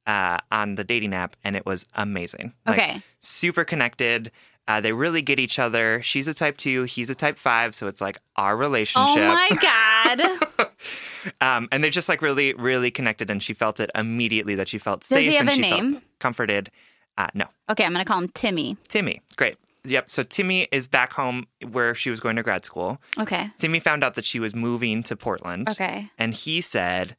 uh, 0.07 0.37
on 0.51 0.75
the 0.75 0.83
dating 0.83 1.13
app, 1.13 1.35
and 1.43 1.55
it 1.55 1.65
was 1.65 1.85
amazing. 1.95 2.53
Like, 2.65 2.77
Okay. 2.79 3.01
super 3.19 3.63
connected. 3.65 4.31
Uh, 4.67 4.79
they 4.79 4.93
really 4.93 5.21
get 5.23 5.39
each 5.39 5.57
other. 5.57 5.99
She's 6.03 6.27
a 6.27 6.33
type 6.33 6.57
two, 6.57 6.83
he's 6.83 7.09
a 7.09 7.15
type 7.15 7.37
five, 7.39 7.73
so 7.73 7.87
it's 7.87 8.01
like 8.01 8.19
our 8.35 8.55
relationship. 8.55 9.17
Oh 9.17 9.33
my 9.33 9.49
god. 9.61 10.69
Um, 11.41 11.67
and 11.73 11.83
they're 11.83 11.91
just 11.91 12.07
like 12.07 12.21
really, 12.21 12.53
really 12.53 12.91
connected, 12.91 13.29
and 13.29 13.43
she 13.43 13.53
felt 13.53 13.81
it 13.81 13.91
immediately 13.93 14.55
that 14.55 14.69
she 14.69 14.77
felt 14.77 15.01
Does 15.01 15.09
safe 15.09 15.27
he 15.27 15.35
have 15.35 15.41
and 15.41 15.49
a 15.49 15.53
she 15.53 15.61
name? 15.61 15.91
felt 15.95 16.03
comforted. 16.19 16.71
Uh, 17.17 17.27
no, 17.33 17.45
Okay, 17.69 17.83
I'm 17.83 17.91
gonna 17.91 18.05
call 18.05 18.19
him 18.19 18.29
Timmy. 18.29 18.77
Timmy, 18.87 19.21
great. 19.35 19.57
Yep. 19.89 20.11
So 20.11 20.23
Timmy 20.23 20.67
is 20.71 20.87
back 20.87 21.13
home 21.13 21.47
where 21.71 21.95
she 21.95 22.09
was 22.09 22.19
going 22.19 22.35
to 22.35 22.43
grad 22.43 22.65
school. 22.65 23.01
Okay. 23.17 23.49
Timmy 23.57 23.79
found 23.79 24.03
out 24.03 24.15
that 24.15 24.25
she 24.25 24.39
was 24.39 24.55
moving 24.55 25.03
to 25.03 25.15
Portland. 25.15 25.69
Okay. 25.69 26.09
And 26.17 26.33
he 26.33 26.61
said, 26.61 27.15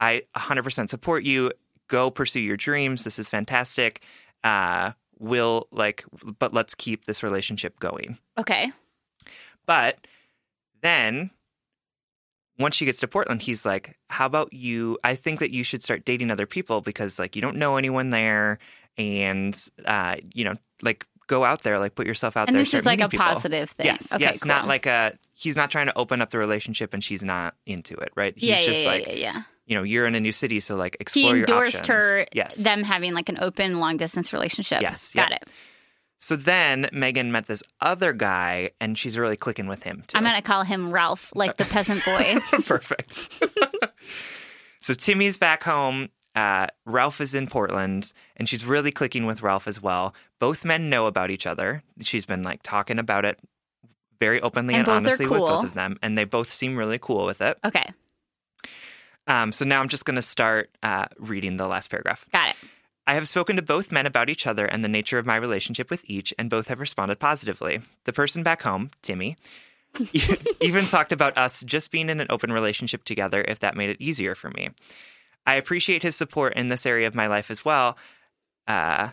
I 0.00 0.22
100% 0.36 0.88
support 0.88 1.24
you. 1.24 1.52
Go 1.88 2.10
pursue 2.10 2.40
your 2.40 2.56
dreams. 2.56 3.04
This 3.04 3.18
is 3.18 3.28
fantastic. 3.28 4.02
Uh, 4.42 4.92
we'll 5.18 5.68
like, 5.70 6.04
but 6.38 6.52
let's 6.52 6.74
keep 6.74 7.04
this 7.04 7.22
relationship 7.22 7.78
going. 7.78 8.18
Okay. 8.38 8.72
But 9.66 10.06
then 10.80 11.30
once 12.58 12.76
she 12.76 12.84
gets 12.84 13.00
to 13.00 13.08
Portland, 13.08 13.42
he's 13.42 13.64
like, 13.64 13.96
How 14.08 14.26
about 14.26 14.52
you? 14.52 14.98
I 15.04 15.14
think 15.14 15.40
that 15.40 15.50
you 15.50 15.64
should 15.64 15.82
start 15.82 16.04
dating 16.04 16.30
other 16.30 16.46
people 16.46 16.80
because, 16.80 17.18
like, 17.18 17.36
you 17.36 17.42
don't 17.42 17.56
know 17.56 17.76
anyone 17.76 18.10
there. 18.10 18.58
And, 18.98 19.56
uh, 19.84 20.16
you 20.34 20.44
know, 20.44 20.56
like, 20.82 21.06
go 21.32 21.44
out 21.44 21.62
there, 21.62 21.78
like, 21.78 21.94
put 21.94 22.06
yourself 22.06 22.36
out 22.36 22.48
And 22.48 22.54
there. 22.56 22.62
this 22.62 22.68
start 22.68 22.82
is 22.82 22.86
like 22.86 23.00
a 23.00 23.08
people. 23.08 23.24
positive 23.26 23.70
thing. 23.70 23.86
Yes. 23.86 24.12
Okay, 24.12 24.22
yes. 24.24 24.44
Not 24.44 24.66
like 24.68 24.86
a, 24.86 25.16
he's 25.34 25.56
not 25.56 25.70
trying 25.70 25.86
to 25.86 25.96
open 25.98 26.20
up 26.20 26.30
the 26.30 26.38
relationship 26.38 26.92
and 26.94 27.02
she's 27.02 27.22
not 27.22 27.54
into 27.66 27.94
it, 27.96 28.10
right? 28.14 28.34
He's 28.36 28.50
yeah, 28.50 28.62
just 28.66 28.82
yeah, 28.82 28.88
like, 28.88 29.06
yeah, 29.06 29.12
yeah. 29.14 29.42
you 29.66 29.74
know, 29.76 29.82
you're 29.82 30.06
in 30.06 30.14
a 30.14 30.20
new 30.20 30.32
city, 30.32 30.60
so 30.60 30.76
like 30.76 30.96
He 30.98 31.02
explore 31.02 31.36
your 31.36 31.46
endorsed 31.46 31.76
options. 31.78 31.88
her 31.88 32.26
Yes. 32.32 32.56
them 32.56 32.82
having 32.82 33.14
like 33.14 33.28
an 33.30 33.38
open 33.40 33.80
long 33.80 33.96
distance 33.96 34.32
relationship. 34.32 34.82
Yes, 34.82 35.12
Got 35.14 35.30
yep. 35.30 35.42
it. 35.42 35.48
so 36.18 36.36
then 36.36 36.88
Megan 36.92 37.32
met 37.32 37.46
this 37.46 37.62
other 37.80 38.12
guy, 38.12 38.70
and 38.80 38.96
she's 38.98 39.16
really 39.18 39.36
clicking 39.36 39.66
with 39.68 39.82
him 39.84 40.04
too. 40.06 40.16
I'm 40.18 40.24
gonna 40.24 40.42
call 40.42 40.62
him 40.64 40.90
Ralph, 40.92 41.32
like 41.34 41.56
the 41.56 41.64
peasant 41.64 42.04
boy. 42.04 42.36
Perfect. 42.66 43.28
so 44.80 44.94
Timmy's 44.94 45.36
back 45.36 45.62
home. 45.62 46.10
Uh, 46.34 46.66
Ralph 46.86 47.20
is 47.20 47.34
in 47.34 47.46
Portland, 47.46 48.12
and 48.36 48.48
she's 48.48 48.64
really 48.64 48.90
clicking 48.90 49.26
with 49.26 49.42
Ralph 49.42 49.68
as 49.68 49.82
well. 49.82 50.14
Both 50.38 50.64
men 50.64 50.88
know 50.88 51.06
about 51.06 51.30
each 51.30 51.46
other. 51.46 51.82
She's 52.00 52.24
been 52.24 52.42
like 52.42 52.62
talking 52.62 52.98
about 52.98 53.24
it 53.24 53.38
very 54.18 54.40
openly 54.40 54.74
And 54.74 54.88
and, 54.88 54.96
honestly 54.96 55.26
with 55.26 55.40
both 55.40 55.64
of 55.64 55.74
them, 55.74 55.98
and 56.00 56.16
they 56.16 56.24
both 56.24 56.50
seem 56.50 56.76
really 56.76 56.98
cool 56.98 57.26
with 57.26 57.40
it. 57.40 57.58
okay. 57.64 57.90
Um, 59.26 59.52
so 59.52 59.64
now 59.64 59.80
I'm 59.80 59.88
just 59.88 60.04
going 60.04 60.16
to 60.16 60.22
start 60.22 60.70
uh, 60.82 61.06
reading 61.18 61.56
the 61.56 61.68
last 61.68 61.90
paragraph. 61.90 62.26
Got 62.32 62.50
it. 62.50 62.56
I 63.06 63.14
have 63.14 63.28
spoken 63.28 63.56
to 63.56 63.62
both 63.62 63.92
men 63.92 64.06
about 64.06 64.28
each 64.30 64.46
other 64.46 64.64
and 64.64 64.82
the 64.82 64.88
nature 64.88 65.18
of 65.18 65.26
my 65.26 65.36
relationship 65.36 65.90
with 65.90 66.04
each, 66.08 66.32
and 66.38 66.48
both 66.48 66.68
have 66.68 66.80
responded 66.80 67.18
positively. 67.18 67.82
The 68.04 68.12
person 68.12 68.42
back 68.42 68.62
home, 68.62 68.90
Timmy, 69.02 69.36
even 70.60 70.86
talked 70.86 71.12
about 71.12 71.36
us 71.36 71.62
just 71.64 71.90
being 71.90 72.08
in 72.08 72.20
an 72.20 72.28
open 72.30 72.52
relationship 72.52 73.04
together 73.04 73.44
if 73.46 73.58
that 73.60 73.76
made 73.76 73.90
it 73.90 74.00
easier 74.00 74.34
for 74.34 74.50
me. 74.50 74.70
I 75.46 75.54
appreciate 75.54 76.02
his 76.02 76.16
support 76.16 76.54
in 76.54 76.68
this 76.68 76.86
area 76.86 77.06
of 77.06 77.14
my 77.14 77.26
life 77.26 77.50
as 77.50 77.64
well. 77.64 77.96
Uh, 78.66 79.08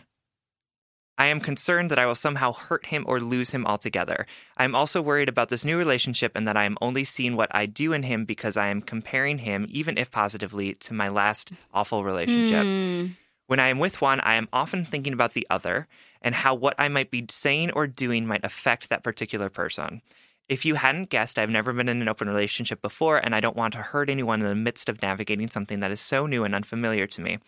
I 1.20 1.26
am 1.26 1.40
concerned 1.40 1.90
that 1.90 1.98
I 1.98 2.06
will 2.06 2.14
somehow 2.14 2.54
hurt 2.54 2.86
him 2.86 3.04
or 3.06 3.20
lose 3.20 3.50
him 3.50 3.66
altogether. 3.66 4.26
I 4.56 4.64
am 4.64 4.74
also 4.74 5.02
worried 5.02 5.28
about 5.28 5.50
this 5.50 5.66
new 5.66 5.76
relationship 5.76 6.32
and 6.34 6.48
that 6.48 6.56
I 6.56 6.64
am 6.64 6.78
only 6.80 7.04
seeing 7.04 7.36
what 7.36 7.54
I 7.54 7.66
do 7.66 7.92
in 7.92 8.04
him 8.04 8.24
because 8.24 8.56
I 8.56 8.68
am 8.68 8.80
comparing 8.80 9.36
him, 9.38 9.66
even 9.68 9.98
if 9.98 10.10
positively, 10.10 10.74
to 10.76 10.94
my 10.94 11.08
last 11.08 11.52
awful 11.74 12.04
relationship. 12.04 12.64
Hmm. 12.64 13.12
When 13.48 13.60
I 13.60 13.68
am 13.68 13.78
with 13.78 14.00
one, 14.00 14.20
I 14.20 14.36
am 14.36 14.48
often 14.50 14.86
thinking 14.86 15.12
about 15.12 15.34
the 15.34 15.46
other 15.50 15.88
and 16.22 16.34
how 16.34 16.54
what 16.54 16.74
I 16.78 16.88
might 16.88 17.10
be 17.10 17.26
saying 17.28 17.72
or 17.72 17.86
doing 17.86 18.26
might 18.26 18.44
affect 18.44 18.88
that 18.88 19.02
particular 19.02 19.50
person. 19.50 20.00
If 20.50 20.64
you 20.64 20.74
hadn't 20.74 21.10
guessed, 21.10 21.38
I've 21.38 21.48
never 21.48 21.72
been 21.72 21.88
in 21.88 22.02
an 22.02 22.08
open 22.08 22.28
relationship 22.28 22.82
before, 22.82 23.18
and 23.18 23.36
I 23.36 23.40
don't 23.40 23.56
want 23.56 23.72
to 23.74 23.82
hurt 23.82 24.10
anyone 24.10 24.42
in 24.42 24.48
the 24.48 24.56
midst 24.56 24.88
of 24.88 25.00
navigating 25.00 25.48
something 25.48 25.78
that 25.78 25.92
is 25.92 26.00
so 26.00 26.26
new 26.26 26.42
and 26.42 26.56
unfamiliar 26.56 27.06
to 27.06 27.20
me. 27.20 27.38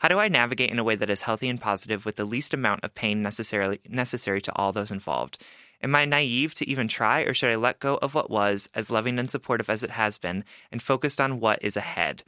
How 0.00 0.08
do 0.08 0.18
I 0.18 0.26
navigate 0.26 0.72
in 0.72 0.78
a 0.80 0.82
way 0.82 0.96
that 0.96 1.08
is 1.08 1.22
healthy 1.22 1.48
and 1.48 1.60
positive 1.60 2.04
with 2.04 2.16
the 2.16 2.24
least 2.24 2.52
amount 2.52 2.82
of 2.82 2.96
pain 2.96 3.22
necessarily 3.22 3.78
necessary 3.88 4.40
to 4.40 4.52
all 4.56 4.72
those 4.72 4.90
involved? 4.90 5.38
Am 5.84 5.94
I 5.94 6.04
naive 6.04 6.52
to 6.54 6.68
even 6.68 6.88
try, 6.88 7.20
or 7.20 7.32
should 7.32 7.52
I 7.52 7.54
let 7.54 7.78
go 7.78 7.94
of 8.02 8.16
what 8.16 8.28
was, 8.28 8.68
as 8.74 8.90
loving 8.90 9.20
and 9.20 9.30
supportive 9.30 9.70
as 9.70 9.84
it 9.84 9.90
has 9.90 10.18
been, 10.18 10.44
and 10.72 10.82
focused 10.82 11.20
on 11.20 11.38
what 11.38 11.62
is 11.62 11.76
ahead? 11.76 12.24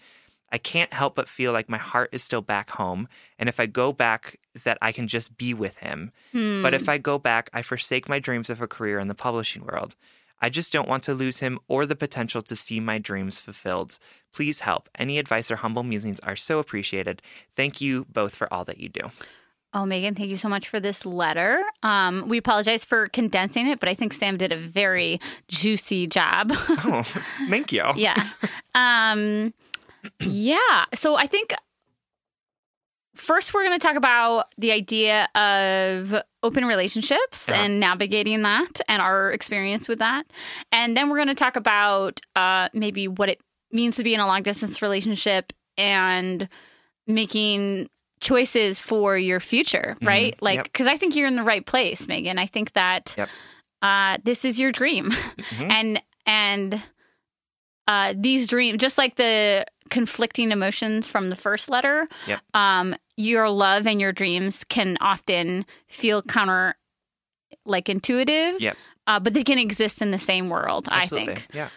I 0.53 0.59
can't 0.59 0.93
help 0.93 1.17
but 1.17 1.29
feel 1.29 1.53
like 1.53 1.69
my 1.69 1.79
heart 1.79 2.11
is 2.13 2.23
still 2.23 2.41
back 2.41 2.71
home, 2.71 3.09
and 3.37 3.49
if 3.49 3.59
I 3.59 3.67
go 3.67 3.93
back, 3.93 4.39
that 4.65 4.79
I 4.81 4.93
can 4.93 5.09
just 5.09 5.37
be 5.37 5.55
with 5.55 5.77
him. 5.79 6.13
But 6.33 6.75
if 6.75 6.85
hmm. 6.85 6.91
I 6.91 6.99
go 6.99 7.19
back, 7.19 7.51
I 7.53 7.63
forsake 7.63 8.09
my 8.09 8.21
dreams 8.21 8.49
of 8.51 8.63
a 8.63 8.69
career 8.69 9.01
in 9.01 9.09
the 9.09 9.15
publishing 9.15 9.65
world. 9.65 9.97
I 10.41 10.49
just 10.49 10.73
don't 10.73 10.89
want 10.89 11.03
to 11.05 11.15
lose 11.15 11.39
him 11.39 11.59
or 11.69 11.87
the 11.87 11.97
potential 11.97 12.43
to 12.43 12.57
see 12.57 12.81
my 12.81 12.99
dreams 12.99 13.41
fulfilled. 13.41 13.99
Please 14.33 14.61
help. 14.61 14.89
Any 14.95 15.19
advice 15.19 15.51
or 15.51 15.57
humble 15.57 15.83
musings 15.83 16.21
are 16.21 16.37
so 16.37 16.59
appreciated. 16.59 17.23
Thank 17.55 17.81
you 17.81 18.07
both 18.13 18.35
for 18.35 18.53
all 18.53 18.65
that 18.65 18.79
you 18.79 18.89
do. 18.89 19.11
Oh, 19.73 19.87
Megan, 19.87 20.17
thank 20.17 20.31
you 20.31 20.37
so 20.37 20.49
much 20.49 20.69
for 20.69 20.81
this 20.81 21.07
letter. 21.07 21.63
Um, 21.85 22.29
we 22.29 22.39
apologize 22.39 22.85
for 22.85 23.09
condensing 23.09 23.69
it, 23.69 23.79
but 23.79 23.89
I 23.89 23.95
think 23.95 24.13
Sam 24.13 24.37
did 24.37 24.51
a 24.51 24.57
very 24.57 25.21
juicy 25.47 26.09
job. 26.09 26.51
Oh, 26.53 27.05
thank 27.49 27.73
you. 27.73 27.85
yeah. 27.97 28.31
Um, 28.75 29.55
yeah. 30.21 30.87
So 30.95 31.15
I 31.15 31.27
think 31.27 31.55
first 33.21 33.53
we're 33.55 33.65
going 33.65 33.79
to 33.79 33.87
talk 33.87 33.97
about 33.97 34.47
the 34.59 34.73
idea 34.73 35.29
of 35.35 36.15
open 36.43 36.65
relationships 36.65 37.47
Yeah. 37.49 37.63
and 37.63 37.79
navigating 37.81 38.43
that 38.43 38.81
and 38.89 39.01
our 39.03 39.31
experience 39.31 39.89
with 39.89 39.99
that. 40.01 40.25
And 40.73 40.97
then 40.97 41.09
we're 41.11 41.17
going 41.19 41.29
to 41.29 41.35
talk 41.35 41.57
about 41.57 42.21
uh, 42.35 42.69
maybe 42.73 43.09
what 43.09 43.29
it 43.29 43.41
means 43.73 43.97
to 43.97 44.03
be 44.05 44.15
in 44.15 44.21
a 44.21 44.27
long 44.27 44.43
distance 44.43 44.81
relationship 44.83 45.53
and 45.77 46.49
making 47.07 47.89
choices 48.21 48.79
for 48.79 49.17
your 49.17 49.41
future, 49.41 49.97
right? 50.03 50.41
Like, 50.43 50.57
Yep. 50.57 50.65
because 50.65 50.87
I 50.87 50.97
think 50.97 51.17
you're 51.17 51.27
in 51.29 51.37
the 51.37 51.43
right 51.43 51.65
place, 51.65 52.07
Megan. 52.09 52.39
I 52.39 52.47
think 52.47 52.73
that 52.73 53.15
Yep. 53.17 53.29
uh, 53.83 54.19
this 54.25 54.45
is 54.45 54.59
your 54.61 54.73
dream. 54.73 55.11
Mhm. 55.11 55.71
and 55.71 56.03
and 56.27 56.83
uh, 57.89 58.15
these 58.17 58.47
dreams, 58.47 58.79
just 58.79 58.99
like 58.99 59.17
the 59.17 59.67
conflicting 59.89 60.53
emotions 60.53 61.09
from 61.09 61.29
the 61.31 61.35
first 61.37 61.69
letter, 61.69 62.07
Yep. 62.29 62.41
um, 62.55 62.95
your 63.21 63.51
love 63.51 63.87
and 63.87 64.01
your 64.01 64.13
dreams 64.13 64.65
can 64.65 64.97
often 65.01 65.67
feel 65.89 66.23
counter, 66.23 66.75
like 67.65 67.89
intuitive. 67.89 68.61
Yep. 68.61 68.77
Uh, 69.07 69.21
but 69.21 69.35
they 69.35 69.45
can 69.45 69.59
exist 69.59 70.01
in 70.01 70.11
the 70.11 70.19
same 70.19 70.49
world. 70.49 70.89
Absolutely. 70.91 71.33
I 71.33 71.37
think. 71.37 71.49
Yeah. 71.53 71.69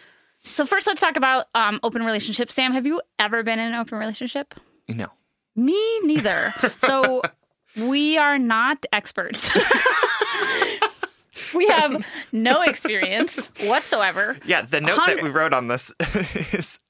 So 0.44 0.66
first, 0.66 0.86
let's 0.86 1.00
talk 1.00 1.16
about 1.16 1.46
um, 1.54 1.80
open 1.82 2.04
relationships. 2.04 2.54
Sam, 2.54 2.72
have 2.72 2.86
you 2.86 3.00
ever 3.18 3.42
been 3.42 3.58
in 3.58 3.68
an 3.68 3.74
open 3.74 3.98
relationship? 3.98 4.54
No. 4.88 5.08
Me 5.56 6.00
neither. 6.00 6.54
so 6.78 7.22
we 7.76 8.18
are 8.18 8.38
not 8.38 8.84
experts. 8.92 9.48
we 11.54 11.66
have 11.66 12.04
no 12.32 12.62
experience 12.62 13.46
whatsoever. 13.64 14.38
Yeah. 14.46 14.62
The 14.62 14.80
note 14.80 14.98
Hundred- 14.98 15.18
that 15.18 15.24
we 15.24 15.30
wrote 15.30 15.52
on 15.52 15.68
this 15.68 15.92
is 16.52 16.80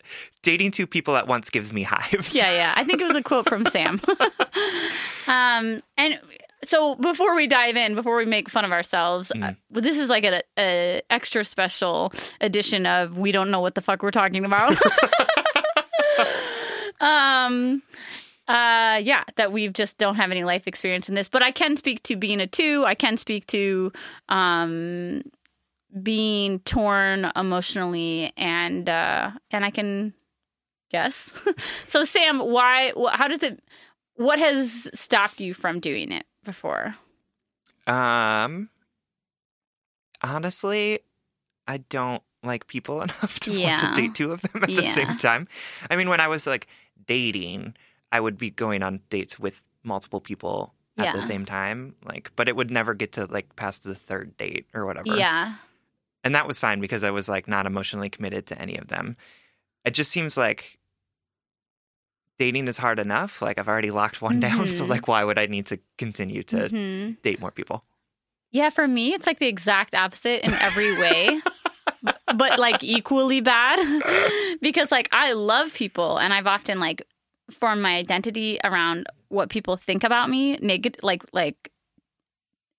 dating 0.45 0.71
two 0.71 0.87
people 0.87 1.17
at 1.17 1.27
once 1.27 1.51
gives 1.51 1.73
me 1.73 1.83
hives. 1.83 2.35
Yeah, 2.35 2.53
yeah. 2.53 2.75
I 2.77 2.85
think 2.85 3.01
it 3.01 3.09
was 3.09 3.17
a 3.17 3.23
quote 3.23 3.49
from 3.49 3.67
Sam. 3.67 4.01
um, 5.27 5.83
and 5.97 6.21
so 6.63 6.95
before 6.97 7.35
we 7.35 7.47
dive 7.47 7.77
in, 7.77 7.95
before 7.95 8.17
we 8.17 8.27
make 8.27 8.49
fun 8.49 8.65
of 8.65 8.73
ourselves, 8.73 9.33
uh, 9.33 9.53
well, 9.71 9.83
this 9.83 9.99
is 9.99 10.09
like 10.09 10.25
a, 10.25 10.43
a 10.59 11.03
extra 11.11 11.45
special 11.45 12.13
edition 12.41 12.87
of 12.87 13.19
we 13.19 13.33
don't 13.33 13.51
know 13.51 13.61
what 13.61 13.75
the 13.75 13.81
fuck 13.81 14.03
we're 14.03 14.11
talking 14.11 14.45
about. 14.45 14.77
um, 17.01 17.83
uh, 18.47 19.01
yeah, 19.03 19.25
that 19.37 19.53
we 19.53 19.69
just 19.69 19.99
don't 19.99 20.17
have 20.17 20.31
any 20.31 20.45
life 20.45 20.67
experience 20.67 21.09
in 21.09 21.15
this, 21.15 21.29
but 21.29 21.43
I 21.43 21.51
can 21.51 21.77
speak 21.77 22.03
to 22.05 22.17
being 22.17 22.41
a 22.41 22.47
two. 22.47 22.85
I 22.87 22.95
can 22.95 23.17
speak 23.17 23.47
to 23.49 23.93
um 24.29 25.23
being 26.03 26.59
torn 26.61 27.31
emotionally 27.37 28.33
and 28.37 28.89
uh 28.89 29.31
and 29.53 29.65
I 29.65 29.71
can 29.71 30.13
guess. 30.95 31.33
so 31.87 32.05
Sam, 32.05 32.39
why 32.39 32.93
how 33.13 33.29
does 33.29 33.43
it 33.43 33.63
what 34.17 34.39
has 34.39 34.89
stopped 34.95 35.41
you 35.41 35.53
from 35.55 35.81
doing 35.81 36.13
it 36.13 36.25
before? 36.45 36.95
Um. 37.87 38.71
Honestly, 40.23 41.01
I 41.67 41.79
don't 41.79 42.23
like 42.43 42.67
people 42.67 43.03
enough 43.07 43.41
to 43.41 43.51
want 43.51 43.81
to 43.81 44.01
date 44.01 44.15
two 44.15 44.33
of 44.33 44.41
them 44.43 44.63
at 44.63 44.69
the 44.69 44.83
same 44.83 45.17
time. 45.19 45.49
I 45.91 45.97
mean, 45.97 46.09
when 46.09 46.21
I 46.21 46.29
was 46.29 46.47
like 46.47 46.67
dating, 47.07 47.75
I 48.13 48.21
would 48.21 48.39
be 48.39 48.51
going 48.51 48.83
on 48.83 49.01
dates 49.11 49.39
with 49.39 49.63
multiple 49.83 50.21
people 50.21 50.73
at 50.97 51.07
Yeah. 51.07 51.13
the 51.17 51.23
same 51.23 51.45
time, 51.45 51.95
like, 52.05 52.31
but 52.37 52.49
it 52.49 52.57
would 52.57 52.71
never 52.71 52.95
get 52.95 53.13
to 53.13 53.27
like 53.27 53.55
past 53.57 53.85
the 53.85 53.95
third 53.95 54.37
date 54.37 54.67
or 54.75 54.87
whatever. 54.87 55.17
Yeah. 55.17 55.55
and 56.23 56.35
that 56.35 56.47
was 56.47 56.59
fine 56.59 56.81
because 56.81 57.05
I 57.05 57.11
was 57.11 57.29
like 57.29 57.47
not 57.49 57.67
emotionally 57.67 58.09
committed 58.09 58.47
to 58.47 58.59
any 58.59 58.79
of 58.79 58.89
them. 58.89 59.17
It 59.85 59.93
just 59.93 60.11
seems 60.11 60.39
like 60.39 60.79
dating 62.39 62.69
is 62.69 62.77
hard 62.77 62.99
enough. 62.99 63.41
Like 63.43 63.59
I've 63.59 63.69
already 63.69 63.91
locked 63.91 64.21
one 64.23 64.41
down, 64.41 64.67
so 64.71 64.85
Mhm. 64.85 64.89
like 64.89 65.09
why 65.09 65.25
would 65.25 65.39
I 65.39 65.47
need 65.47 65.67
to 65.67 65.79
continue 65.99 66.43
to 66.45 66.69
Mhm. 66.69 67.23
date 67.23 67.41
more 67.41 67.51
people? 67.51 67.85
Yeah, 68.51 68.71
for 68.71 68.87
me 68.87 69.15
it's 69.15 69.27
like 69.27 69.39
the 69.39 69.49
exact 69.49 69.95
opposite 69.95 70.45
in 70.45 70.53
every 70.55 70.93
way. 70.99 71.41
but 72.37 72.59
like 72.59 72.83
equally 72.83 73.41
bad 73.41 73.79
because 74.61 74.91
like 74.91 75.09
I 75.13 75.33
love 75.33 75.73
people 75.75 76.17
and 76.19 76.33
I've 76.33 76.47
often 76.47 76.79
like 76.81 77.07
formed 77.51 77.83
my 77.83 77.97
identity 77.97 78.59
around 78.65 79.07
what 79.29 79.51
people 79.51 79.77
think 79.77 80.03
about 80.05 80.31
me 80.31 80.57
negative 80.59 81.01
like 81.03 81.23
like 81.33 81.71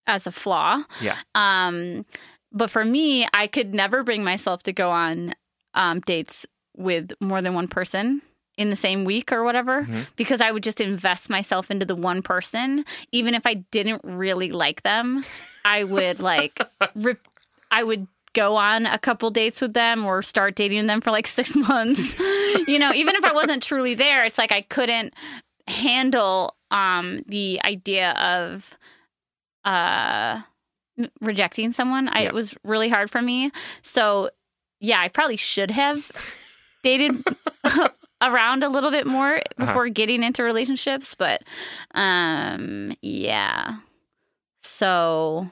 as 0.07 0.27
a 0.27 0.31
flaw. 0.31 0.83
Yeah. 1.01 1.17
Um 1.35 2.05
but 2.51 2.69
for 2.71 2.85
me, 2.85 3.27
I 3.33 3.47
could 3.47 3.73
never 3.73 4.03
bring 4.03 4.23
myself 4.23 4.63
to 4.63 4.73
go 4.73 4.89
on 4.91 5.33
um 5.73 5.99
dates 6.01 6.45
with 6.75 7.11
more 7.21 7.41
than 7.41 7.53
one 7.53 7.67
person 7.67 8.21
in 8.57 8.69
the 8.69 8.75
same 8.75 9.03
week 9.05 9.31
or 9.31 9.43
whatever 9.43 9.83
Mhm. 9.83 10.07
because 10.15 10.39
I 10.41 10.51
would 10.51 10.63
just 10.63 10.79
invest 10.79 11.29
myself 11.29 11.69
into 11.69 11.85
the 11.85 11.95
one 11.95 12.21
person 12.21 12.85
even 13.11 13.33
if 13.33 13.45
I 13.45 13.55
didn't 13.55 14.01
really 14.03 14.51
like 14.51 14.83
them. 14.83 15.25
I 15.65 15.83
would 15.83 16.19
like 16.19 16.59
rip 16.95 17.27
I 17.71 17.83
would 17.83 18.07
go 18.33 18.55
on 18.55 18.85
a 18.85 18.99
couple 18.99 19.31
dates 19.31 19.61
with 19.61 19.73
them 19.73 20.05
or 20.05 20.21
start 20.21 20.55
dating 20.55 20.85
them 20.87 21.01
for 21.01 21.11
like 21.11 21.27
six 21.27 21.55
months. 21.69 22.17
you 22.67 22.79
know, 22.79 22.93
even 22.93 23.15
if 23.15 23.23
I 23.25 23.33
wasn't 23.33 23.63
truly 23.63 23.93
there, 23.95 24.25
it's 24.25 24.37
like 24.37 24.51
I 24.51 24.61
couldn't 24.61 25.13
handle 25.67 26.55
um 26.71 27.21
the 27.27 27.59
idea 27.63 28.11
of 28.11 28.77
uh 29.65 30.41
rejecting 31.21 31.73
someone. 31.73 32.07
I, 32.07 32.21
Yeah. 32.21 32.27
it 32.29 32.33
was 32.33 32.55
really 32.63 32.87
hard 32.89 33.09
for 33.11 33.21
me. 33.21 33.51
So 33.81 34.29
yeah, 34.79 34.99
I 35.01 35.09
probably 35.09 35.37
should 35.37 35.71
have 35.71 36.11
dated 36.83 37.23
around 38.21 38.63
a 38.63 38.69
little 38.69 38.91
bit 38.91 39.05
more 39.05 39.41
before 39.57 39.89
getting 39.89 40.23
into 40.23 40.43
relationships, 40.43 41.15
but 41.15 41.41
um 41.93 42.93
yeah. 43.01 43.77
So 44.63 45.49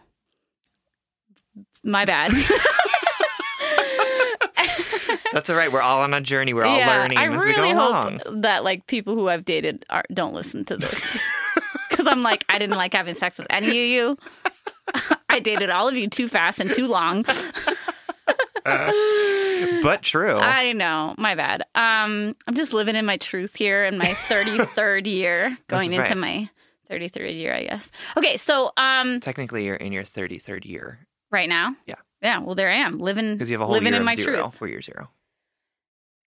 my 1.84 2.06
bad. 2.06 2.32
That's 5.34 5.50
all 5.50 5.56
right. 5.56 5.72
We're 5.72 5.82
all 5.82 6.02
on 6.02 6.14
a 6.14 6.22
journey. 6.22 6.54
We're 6.54 6.66
all 6.66 6.78
learning 6.78 7.18
I 7.18 7.26
as 7.28 7.44
really 7.44 7.48
we 7.48 7.56
go 7.56 7.80
hope 7.80 7.90
along. 7.90 8.42
that 8.42 8.64
like 8.64 8.86
people 8.88 9.16
who 9.16 9.30
I've 9.30 9.46
dated 9.46 9.86
are, 9.90 10.04
don't 10.14 10.34
listen 10.34 10.64
to 10.66 10.78
this 10.78 10.96
because 11.90 12.08
I'm 12.08 12.22
like 12.24 12.46
I 12.50 12.60
didn't 12.60 12.78
like 12.78 12.94
having 12.94 13.16
sex 13.16 13.38
with 13.40 13.48
any 13.50 13.68
of 13.68 13.74
you. 13.74 14.18
I 15.30 15.40
dated 15.40 15.70
all 15.70 15.88
of 15.88 15.96
you 15.98 16.08
too 16.08 16.28
fast 16.28 16.60
and 16.60 16.74
too 16.74 16.88
long. 16.88 17.26
But 19.82 20.02
true. 20.02 20.38
I 20.38 20.74
know, 20.74 21.16
my 21.18 21.36
bad. 21.36 21.62
Um, 21.76 22.36
I'm 22.48 22.56
just 22.56 22.74
living 22.74 22.96
in 22.96 23.06
my 23.06 23.18
truth 23.18 23.56
here 23.56 23.84
in 23.84 23.98
my 23.98 24.06
33rd 24.30 25.08
year, 25.08 25.58
going 25.68 25.92
into 25.92 26.02
right. 26.02 26.18
my 26.18 26.50
33rd 26.90 27.34
year, 27.36 27.54
I 27.54 27.64
guess. 27.64 27.90
Okay, 28.18 28.38
so 28.38 28.72
um, 28.78 29.20
Technically, 29.20 29.66
you're 29.66 29.76
in 29.76 29.92
your 29.94 30.04
33rd 30.04 30.66
year 30.66 31.00
right 31.32 31.50
now, 31.50 31.76
Yeah. 31.86 31.96
yeah. 32.22 32.40
Well, 32.40 32.56
there 32.56 32.70
I 32.70 32.76
am 32.76 33.00
living 33.00 33.34
because 33.34 33.50
you 33.50 33.56
have 33.56 33.62
a 33.62 33.66
whole 33.66 33.74
living 33.74 33.94
year 33.94 34.00
in 34.00 34.06
my 34.06 34.16
zero. 34.16 34.42
truth. 34.44 34.62
Where 34.62 34.70
you're 34.70 34.82
zero. 34.82 35.10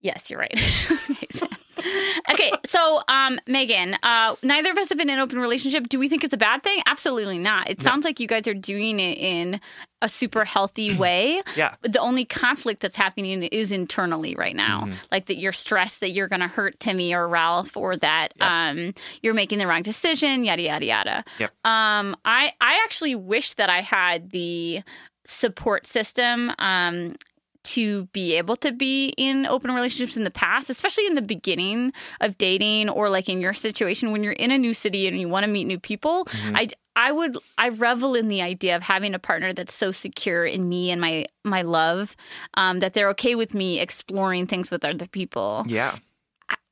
Yes, 0.02 0.30
you're 0.30 0.38
right. 0.40 0.58
okay, 2.30 2.50
so, 2.66 3.02
um, 3.08 3.38
Megan, 3.46 3.96
uh, 4.02 4.34
neither 4.42 4.70
of 4.70 4.78
us 4.78 4.88
have 4.88 4.98
been 4.98 5.10
in 5.10 5.16
an 5.16 5.20
open 5.20 5.38
relationship. 5.40 5.88
Do 5.88 5.98
we 5.98 6.08
think 6.08 6.24
it's 6.24 6.32
a 6.32 6.38
bad 6.38 6.62
thing? 6.62 6.82
Absolutely 6.86 7.38
not. 7.38 7.68
It 7.68 7.82
sounds 7.82 8.04
like 8.04 8.18
you 8.20 8.26
guys 8.26 8.46
are 8.46 8.54
doing 8.54 8.98
it 9.00 9.18
in 9.18 9.60
a 10.03 10.09
super 10.09 10.44
healthy 10.44 10.96
way. 10.96 11.42
Yeah. 11.57 11.74
The 11.82 11.98
only 11.98 12.24
conflict 12.24 12.80
that's 12.82 12.96
happening 12.96 13.42
is 13.44 13.70
internally 13.72 14.34
right 14.36 14.57
now. 14.57 14.84
Mhm. 14.86 14.94
Like 15.11 15.26
that 15.26 15.36
you're 15.36 15.53
stressed 15.53 16.01
that 16.01 16.11
you're 16.11 16.28
going 16.28 16.40
to 16.40 16.48
hurt 16.48 16.80
Timmy 16.80 17.14
or 17.14 17.28
Ralph 17.28 17.76
or 17.76 17.96
that 17.96 18.32
Yep. 18.36 18.48
um, 18.51 18.94
you're 19.22 19.34
making 19.34 19.59
the 19.59 19.66
wrong 19.66 19.82
decision, 19.82 20.44
yada, 20.44 20.62
yada, 20.62 20.84
yada. 20.86 21.24
Yep. 21.38 21.51
Um, 21.64 22.16
I, 22.24 22.53
I 22.61 22.80
actually 22.84 23.14
wish 23.14 23.55
that 23.55 23.68
I 23.70 23.80
had 23.82 24.30
the 24.30 24.82
support 25.26 25.86
system 25.86 26.51
um, 26.59 27.14
to 27.62 28.07
be 28.07 28.36
able 28.36 28.57
to 28.57 28.72
be 28.72 29.09
in 29.18 29.44
open 29.44 29.70
relationships 29.74 30.16
in 30.16 30.24
the 30.24 30.30
past, 30.30 30.70
especially 30.70 31.07
in 31.07 31.14
the 31.14 31.20
beginning 31.22 31.92
of 32.22 32.38
dating 32.38 32.88
or 32.88 33.11
like 33.11 33.28
in 33.28 33.38
your 33.40 33.53
situation 33.53 34.12
when 34.12 34.22
you're 34.24 34.32
in 34.32 34.51
a 34.51 34.57
new 34.57 34.72
city 34.72 35.07
and 35.07 35.20
you 35.20 35.28
want 35.28 35.44
to 35.44 35.51
meet 35.51 35.64
new 35.64 35.78
people. 35.78 36.24
Mhm. 36.24 36.53
I 36.59 36.68
I 36.97 37.12
would 37.12 37.38
I 37.57 37.68
revel 37.70 38.14
in 38.14 38.28
the 38.28 38.43
idea 38.43 38.76
of 38.76 38.82
having 38.82 39.14
a 39.14 39.18
partner 39.18 39.53
that's 39.53 39.74
so 39.74 39.91
secure 39.93 40.45
in 40.45 40.68
me 40.68 40.91
and 40.91 41.01
my 41.01 41.26
my 41.45 41.62
love 41.62 42.16
um, 42.55 42.80
that 42.80 42.95
they're 42.95 43.09
okay 43.11 43.34
with 43.34 43.55
me 43.55 43.78
exploring 43.80 44.47
things 44.47 44.70
with 44.70 44.84
other 44.84 45.07
people. 45.07 45.64
Yeah. 45.66 45.97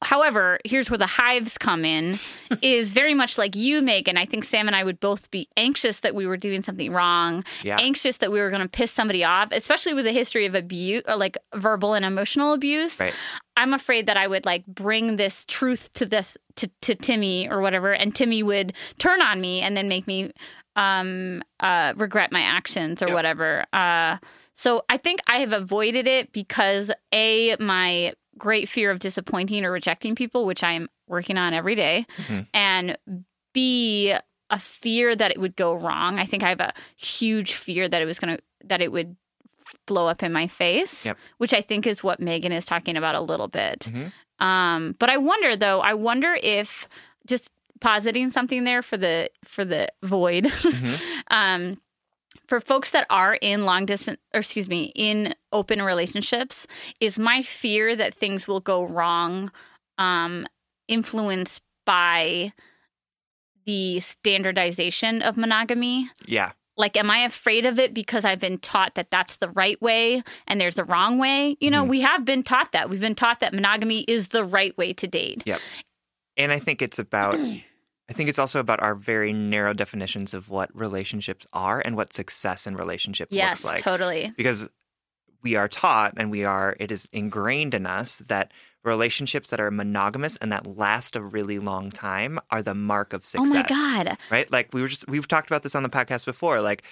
However, 0.00 0.60
here's 0.64 0.90
where 0.90 0.98
the 0.98 1.06
hives 1.08 1.58
come 1.58 1.84
in 1.84 2.18
is 2.62 2.92
very 2.92 3.14
much 3.14 3.36
like 3.36 3.56
you, 3.56 3.82
Megan. 3.82 4.16
I 4.16 4.26
think 4.26 4.44
Sam 4.44 4.68
and 4.68 4.76
I 4.76 4.84
would 4.84 5.00
both 5.00 5.28
be 5.32 5.48
anxious 5.56 6.00
that 6.00 6.14
we 6.14 6.24
were 6.26 6.36
doing 6.36 6.62
something 6.62 6.92
wrong, 6.92 7.44
Yeah. 7.64 7.78
anxious 7.80 8.18
that 8.18 8.30
we 8.30 8.38
were 8.40 8.50
going 8.50 8.62
to 8.62 8.68
piss 8.68 8.92
somebody 8.92 9.24
off, 9.24 9.48
especially 9.50 9.94
with 9.94 10.06
a 10.06 10.12
history 10.12 10.46
of 10.46 10.54
abuse 10.54 11.02
or 11.08 11.16
like 11.16 11.36
verbal 11.54 11.94
and 11.94 12.04
emotional 12.04 12.52
abuse. 12.52 13.00
Right. 13.00 13.14
I'm 13.56 13.74
afraid 13.74 14.06
that 14.06 14.16
I 14.16 14.28
would 14.28 14.46
like 14.46 14.64
bring 14.66 15.16
this 15.16 15.44
truth 15.46 15.92
to 15.94 16.06
this 16.06 16.36
to, 16.58 16.70
to 16.82 16.94
Timmy 16.94 17.48
or 17.48 17.60
whatever, 17.60 17.92
and 17.92 18.14
Timmy 18.14 18.42
would 18.42 18.74
turn 18.98 19.20
on 19.22 19.40
me 19.40 19.60
and 19.62 19.76
then 19.76 19.88
make 19.88 20.06
me 20.06 20.30
um 20.76 21.42
uh 21.60 21.94
regret 21.96 22.30
my 22.30 22.40
actions 22.42 23.02
or 23.02 23.06
Yep. 23.06 23.14
whatever. 23.14 23.64
Uh 23.72 24.18
so 24.54 24.82
I 24.88 24.96
think 24.96 25.20
I 25.26 25.38
have 25.38 25.52
avoided 25.52 26.06
it 26.06 26.32
because 26.32 26.90
a 27.12 27.56
my 27.58 28.12
great 28.36 28.68
fear 28.68 28.90
of 28.92 28.98
disappointing 29.00 29.64
or 29.64 29.72
rejecting 29.72 30.14
people, 30.14 30.46
which 30.46 30.62
I'm 30.62 30.88
working 31.08 31.36
on 31.38 31.54
every 31.54 31.74
day, 31.74 32.06
Mhm. 32.18 32.46
and 32.54 32.98
B, 33.52 34.14
a 34.50 34.58
fear 34.58 35.16
that 35.16 35.30
it 35.32 35.40
would 35.40 35.56
go 35.56 35.74
wrong. 35.74 36.18
I 36.18 36.24
think 36.26 36.42
I 36.44 36.50
have 36.50 36.60
a 36.60 36.72
huge 36.96 37.54
fear 37.54 37.88
that 37.88 38.00
it 38.00 38.04
was 38.04 38.18
to, 38.18 38.38
that 38.64 38.80
it 38.80 38.92
would 38.92 39.16
blow 39.86 40.06
up 40.06 40.22
in 40.22 40.32
my 40.32 40.46
face, 40.46 41.04
Yep. 41.06 41.18
which 41.38 41.52
I 41.52 41.60
think 41.60 41.86
is 41.86 42.02
what 42.04 42.20
Megan 42.20 42.52
is 42.52 42.64
talking 42.64 42.96
about 42.96 43.14
a 43.16 43.20
little 43.20 43.48
bit. 43.48 43.80
Mhm. 43.80 44.12
Um, 44.40 44.94
but 44.98 45.10
I 45.10 45.16
wonder 45.18 45.56
though, 45.56 45.80
I 45.80 45.94
wonder 45.94 46.36
if 46.42 46.88
just 47.26 47.50
positing 47.80 48.30
something 48.30 48.64
there 48.64 48.82
for 48.82 48.96
the 48.96 49.30
for 49.44 49.64
the 49.64 49.88
void. 50.02 50.44
Mhm. 50.44 51.00
um 51.30 51.80
for 52.46 52.60
folks 52.60 52.92
that 52.92 53.06
are 53.10 53.34
in 53.40 53.64
long 53.66 53.84
distance 53.86 54.18
or 54.34 54.40
excuse 54.40 54.68
me, 54.68 54.92
in 54.94 55.34
open 55.52 55.82
relationships, 55.82 56.66
is 57.00 57.18
my 57.18 57.42
fear 57.42 57.94
that 57.94 58.14
things 58.14 58.48
will 58.48 58.60
go 58.60 58.84
wrong 58.84 59.50
um 59.98 60.46
influenced 60.88 61.62
by 61.84 62.52
the 63.66 64.00
standardization 64.00 65.20
of 65.22 65.36
monogamy 65.36 66.10
Yeah. 66.26 66.52
Like 66.78 66.96
am 66.96 67.10
i 67.10 67.18
afraid 67.18 67.66
of 67.66 67.78
it 67.78 67.92
because 67.92 68.24
i've 68.24 68.40
been 68.40 68.56
taught 68.58 68.94
that 68.94 69.10
that's 69.10 69.36
the 69.36 69.50
right 69.50 69.80
way 69.82 70.22
and 70.46 70.60
there's 70.60 70.76
the 70.76 70.84
wrong 70.84 71.18
way 71.18 71.56
you 71.60 71.70
know 71.70 71.84
Mhm. 71.84 71.88
we 71.88 72.00
have 72.00 72.24
been 72.24 72.42
taught 72.42 72.72
that 72.72 72.88
we've 72.88 73.00
been 73.00 73.14
taught 73.14 73.40
that 73.40 73.52
monogamy 73.52 74.00
is 74.08 74.28
the 74.28 74.44
right 74.44 74.76
way 74.78 74.92
to 74.94 75.06
date 75.06 75.42
Yep. 75.44 75.60
And 76.36 76.52
I 76.52 76.60
think 76.60 76.80
it's 76.82 76.98
about 77.00 77.34
I 77.34 78.14
think 78.14 78.28
it's 78.30 78.38
also 78.38 78.58
about 78.60 78.80
our 78.82 78.94
very 78.94 79.32
narrow 79.34 79.74
definitions 79.74 80.32
of 80.32 80.48
what 80.48 80.74
relationships 80.74 81.46
are 81.52 81.80
and 81.84 81.94
what 81.96 82.12
success 82.14 82.66
in 82.66 82.74
relationship 82.76 83.28
yes 83.30 83.64
looks 83.64 83.74
like. 83.74 83.82
totally 83.82 84.32
Because 84.36 84.68
we 85.42 85.56
are 85.56 85.68
taught 85.68 86.14
and 86.16 86.30
we 86.30 86.44
are 86.44 86.76
it 86.80 86.90
is 86.90 87.08
ingrained 87.12 87.74
in 87.74 87.86
us 87.86 88.18
that 88.28 88.52
relationships 88.84 89.50
that 89.50 89.60
are 89.60 89.70
monogamous 89.70 90.36
and 90.36 90.50
that 90.52 90.66
last 90.66 91.14
a 91.16 91.22
really 91.22 91.58
long 91.58 91.90
time 91.90 92.38
are 92.50 92.62
the 92.62 92.74
mark 92.74 93.12
of 93.12 93.24
success. 93.26 93.50
oh 93.50 93.54
my 93.54 93.62
god 93.62 94.16
right? 94.30 94.50
Like 94.50 94.72
we 94.72 94.80
were 94.80 94.88
just 94.88 95.08
we've 95.08 95.28
talked 95.28 95.48
about 95.50 95.62
this 95.62 95.74
on 95.74 95.82
the 95.82 95.88
podcast 95.88 96.24
before. 96.24 96.60
Like 96.60 96.82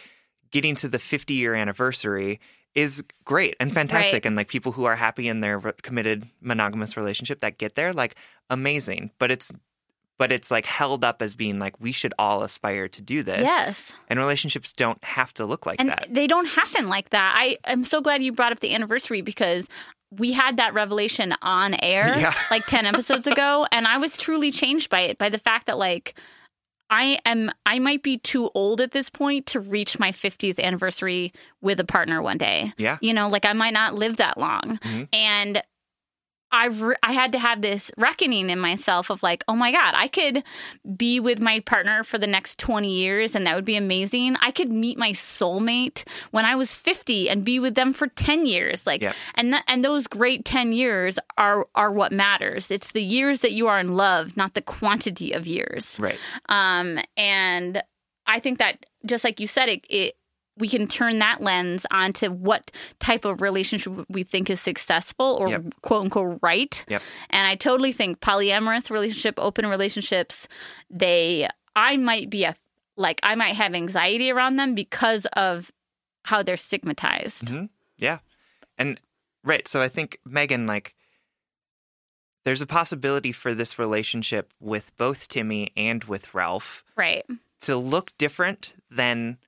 getting 0.50 0.74
to 0.76 0.88
the 0.88 0.98
50 0.98 1.34
year 1.34 1.54
anniversary 1.54 2.40
is 2.74 3.02
great 3.24 3.56
and 3.58 3.72
fantastic, 3.72 4.12
Right. 4.24 4.26
and 4.26 4.36
like 4.36 4.48
people 4.48 4.70
who 4.72 4.84
are 4.84 4.96
happy 4.96 5.28
in 5.28 5.40
their 5.40 5.58
committed 5.82 6.28
monogamous 6.42 6.96
relationship 6.96 7.40
that 7.40 7.56
get 7.58 7.74
there, 7.74 7.92
like 7.94 8.16
amazing. 8.50 9.10
But 9.18 9.30
it's 9.30 9.50
but 10.18 10.32
it's 10.32 10.50
like 10.50 10.66
held 10.66 11.04
up 11.04 11.20
as 11.22 11.34
being 11.34 11.58
like 11.58 11.78
we 11.80 11.92
should 11.92 12.14
all 12.18 12.42
aspire 12.42 12.88
to 12.88 13.02
do 13.02 13.22
this. 13.22 13.42
yes 13.42 13.92
And 14.08 14.18
relationships 14.18 14.72
don't 14.72 15.02
have 15.04 15.32
to 15.34 15.46
look 15.46 15.66
like 15.66 15.80
and 15.80 15.90
that. 15.90 16.06
they 16.10 16.26
don't 16.26 16.46
happen 16.48 16.88
like 16.88 17.10
that 17.10 17.34
i 17.36 17.56
am 17.64 17.84
so 17.84 18.00
glad 18.00 18.22
you 18.22 18.32
brought 18.32 18.52
up 18.52 18.60
the 18.60 18.74
anniversary 18.74 19.20
because 19.22 19.68
we 20.12 20.32
had 20.32 20.56
that 20.58 20.72
revelation 20.74 21.34
on 21.42 21.74
air 21.82 22.16
Yeah. 22.18 22.34
like 22.50 22.66
10 22.66 22.86
episodes 22.86 23.26
ago 23.26 23.66
and 23.72 23.86
i 23.86 23.98
was 23.98 24.16
truly 24.16 24.50
changed 24.50 24.88
by 24.90 25.00
it 25.02 25.18
by 25.18 25.28
the 25.28 25.38
fact 25.38 25.66
that 25.66 25.78
like 25.78 26.14
I 26.88 27.18
am 27.26 27.50
I 27.66 27.80
might 27.80 28.04
be 28.04 28.16
too 28.18 28.48
old 28.54 28.80
at 28.80 28.92
this 28.92 29.10
point 29.10 29.46
to 29.46 29.58
reach 29.58 29.98
my 29.98 30.12
50th 30.12 30.60
anniversary 30.60 31.32
with 31.60 31.80
a 31.80 31.84
partner 31.84 32.22
one 32.22 32.38
day. 32.38 32.72
Yeah. 32.78 32.98
You 33.00 33.12
know, 33.12 33.26
like 33.28 33.44
I 33.44 33.54
might 33.54 33.72
not 33.72 33.96
live 33.96 34.18
that 34.18 34.38
long. 34.38 34.78
Mhm. 34.84 35.08
And 35.12 35.62
I've 36.52 36.80
re- 36.80 36.96
I 37.02 37.12
had 37.12 37.32
to 37.32 37.38
have 37.38 37.60
this 37.60 37.90
reckoning 37.96 38.50
in 38.50 38.58
myself 38.58 39.10
of 39.10 39.22
like, 39.22 39.42
oh 39.48 39.56
my 39.56 39.72
god, 39.72 39.94
I 39.96 40.08
could 40.08 40.42
be 40.96 41.18
with 41.20 41.40
my 41.40 41.60
partner 41.60 42.04
for 42.04 42.18
the 42.18 42.26
next 42.26 42.58
20 42.58 42.88
years 42.88 43.34
and 43.34 43.46
that 43.46 43.56
would 43.56 43.64
be 43.64 43.76
amazing. 43.76 44.36
I 44.40 44.52
could 44.52 44.70
meet 44.70 44.96
my 44.96 45.10
soulmate 45.10 46.04
when 46.30 46.44
I 46.44 46.54
was 46.56 46.74
50 46.74 47.28
and 47.28 47.44
be 47.44 47.58
with 47.58 47.74
them 47.74 47.92
for 47.92 48.06
10 48.06 48.46
years. 48.46 48.86
Like 48.86 49.02
Yeah. 49.02 49.12
and 49.34 49.52
that, 49.52 49.64
and 49.66 49.84
those 49.84 50.06
great 50.06 50.44
10 50.44 50.72
years 50.72 51.18
are 51.36 51.66
are 51.74 51.90
what 51.90 52.12
matters. 52.12 52.70
It's 52.70 52.92
the 52.92 53.02
years 53.02 53.40
that 53.40 53.52
you 53.52 53.66
are 53.68 53.78
in 53.80 53.92
love, 53.94 54.36
not 54.36 54.54
the 54.54 54.62
quantity 54.62 55.32
of 55.32 55.46
years. 55.46 55.98
Right. 56.00 56.18
Um, 56.48 56.98
and 57.16 57.82
I 58.26 58.40
think 58.40 58.58
that 58.58 58.86
just 59.04 59.24
like 59.24 59.40
you 59.40 59.46
said, 59.46 59.68
it, 59.68 59.84
it 59.90 60.14
we 60.58 60.68
can 60.68 60.86
turn 60.86 61.18
that 61.18 61.40
lens 61.42 61.84
onto 61.90 62.30
what 62.30 62.70
type 62.98 63.24
of 63.24 63.40
relationship 63.42 63.92
we 64.08 64.22
think 64.24 64.48
is 64.50 64.60
successful 64.60 65.36
or 65.40 65.48
Yep. 65.50 65.62
quote 65.82 66.02
unquote 66.04 66.38
right. 66.42 66.84
Yep. 66.88 67.02
And 67.30 67.46
I 67.46 67.56
totally 67.56 67.92
think 67.92 68.20
polyamorous 68.20 68.90
relationship, 68.90 69.34
open 69.38 69.66
relationships, 69.66 70.48
they 70.90 71.48
I 71.74 71.96
might 71.98 72.30
be 72.30 72.44
a 72.44 72.54
like 72.96 73.20
I 73.22 73.34
might 73.34 73.54
have 73.56 73.74
anxiety 73.74 74.30
around 74.30 74.56
them 74.56 74.74
because 74.74 75.26
of 75.34 75.70
how 76.24 76.42
they're 76.42 76.56
stigmatized. 76.56 77.46
Mhm. 77.48 77.68
Yeah. 77.98 78.18
And 78.78 78.98
right. 79.44 79.68
So 79.68 79.82
I 79.82 79.88
think 79.88 80.18
Megan, 80.24 80.66
like, 80.66 80.94
there's 82.44 82.62
a 82.62 82.66
possibility 82.66 83.32
for 83.32 83.54
this 83.54 83.78
relationship 83.78 84.52
with 84.60 84.96
both 84.96 85.28
Timmy 85.28 85.72
and 85.76 86.04
with 86.04 86.32
Ralph 86.34 86.84
Right. 86.96 87.24
to 87.60 87.76
look 87.76 88.16
different 88.18 88.72
than 88.90 89.38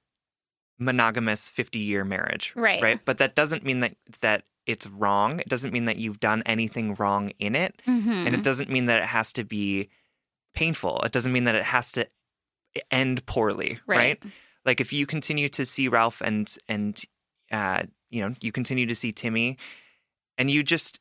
monogamous 0.78 1.48
50 1.48 1.78
year 1.78 2.04
marriage. 2.04 2.52
Right. 2.56 2.82
Right. 2.82 3.00
But 3.04 3.18
that 3.18 3.34
doesn't 3.34 3.64
mean 3.64 3.80
that, 3.80 3.94
that 4.20 4.44
it's 4.66 4.86
wrong. 4.86 5.40
It 5.40 5.48
doesn't 5.48 5.72
mean 5.72 5.86
that 5.86 5.98
you've 5.98 6.20
done 6.20 6.42
anything 6.46 6.94
wrong 6.94 7.30
in 7.38 7.56
it. 7.56 7.82
Mhm. 7.86 8.26
And 8.26 8.34
it 8.34 8.42
doesn't 8.42 8.70
mean 8.70 8.86
that 8.86 8.98
it 8.98 9.06
has 9.06 9.32
to 9.34 9.44
be 9.44 9.88
painful. 10.54 11.00
It 11.02 11.12
doesn't 11.12 11.32
mean 11.32 11.44
that 11.44 11.54
it 11.54 11.64
has 11.64 11.92
to 11.92 12.06
end 12.90 13.24
poorly. 13.26 13.80
Right. 13.86 14.22
right? 14.22 14.32
like 14.68 14.80
if 14.80 14.92
you 14.92 15.06
continue 15.06 15.48
to 15.48 15.64
see 15.64 15.88
Ralph 15.88 16.20
and 16.20 16.54
and 16.68 17.02
uh, 17.50 17.84
you 18.10 18.20
know 18.20 18.34
you 18.40 18.52
continue 18.52 18.86
to 18.86 18.94
see 18.94 19.12
Timmy, 19.12 19.56
and 20.36 20.50
you 20.50 20.62
just 20.62 21.00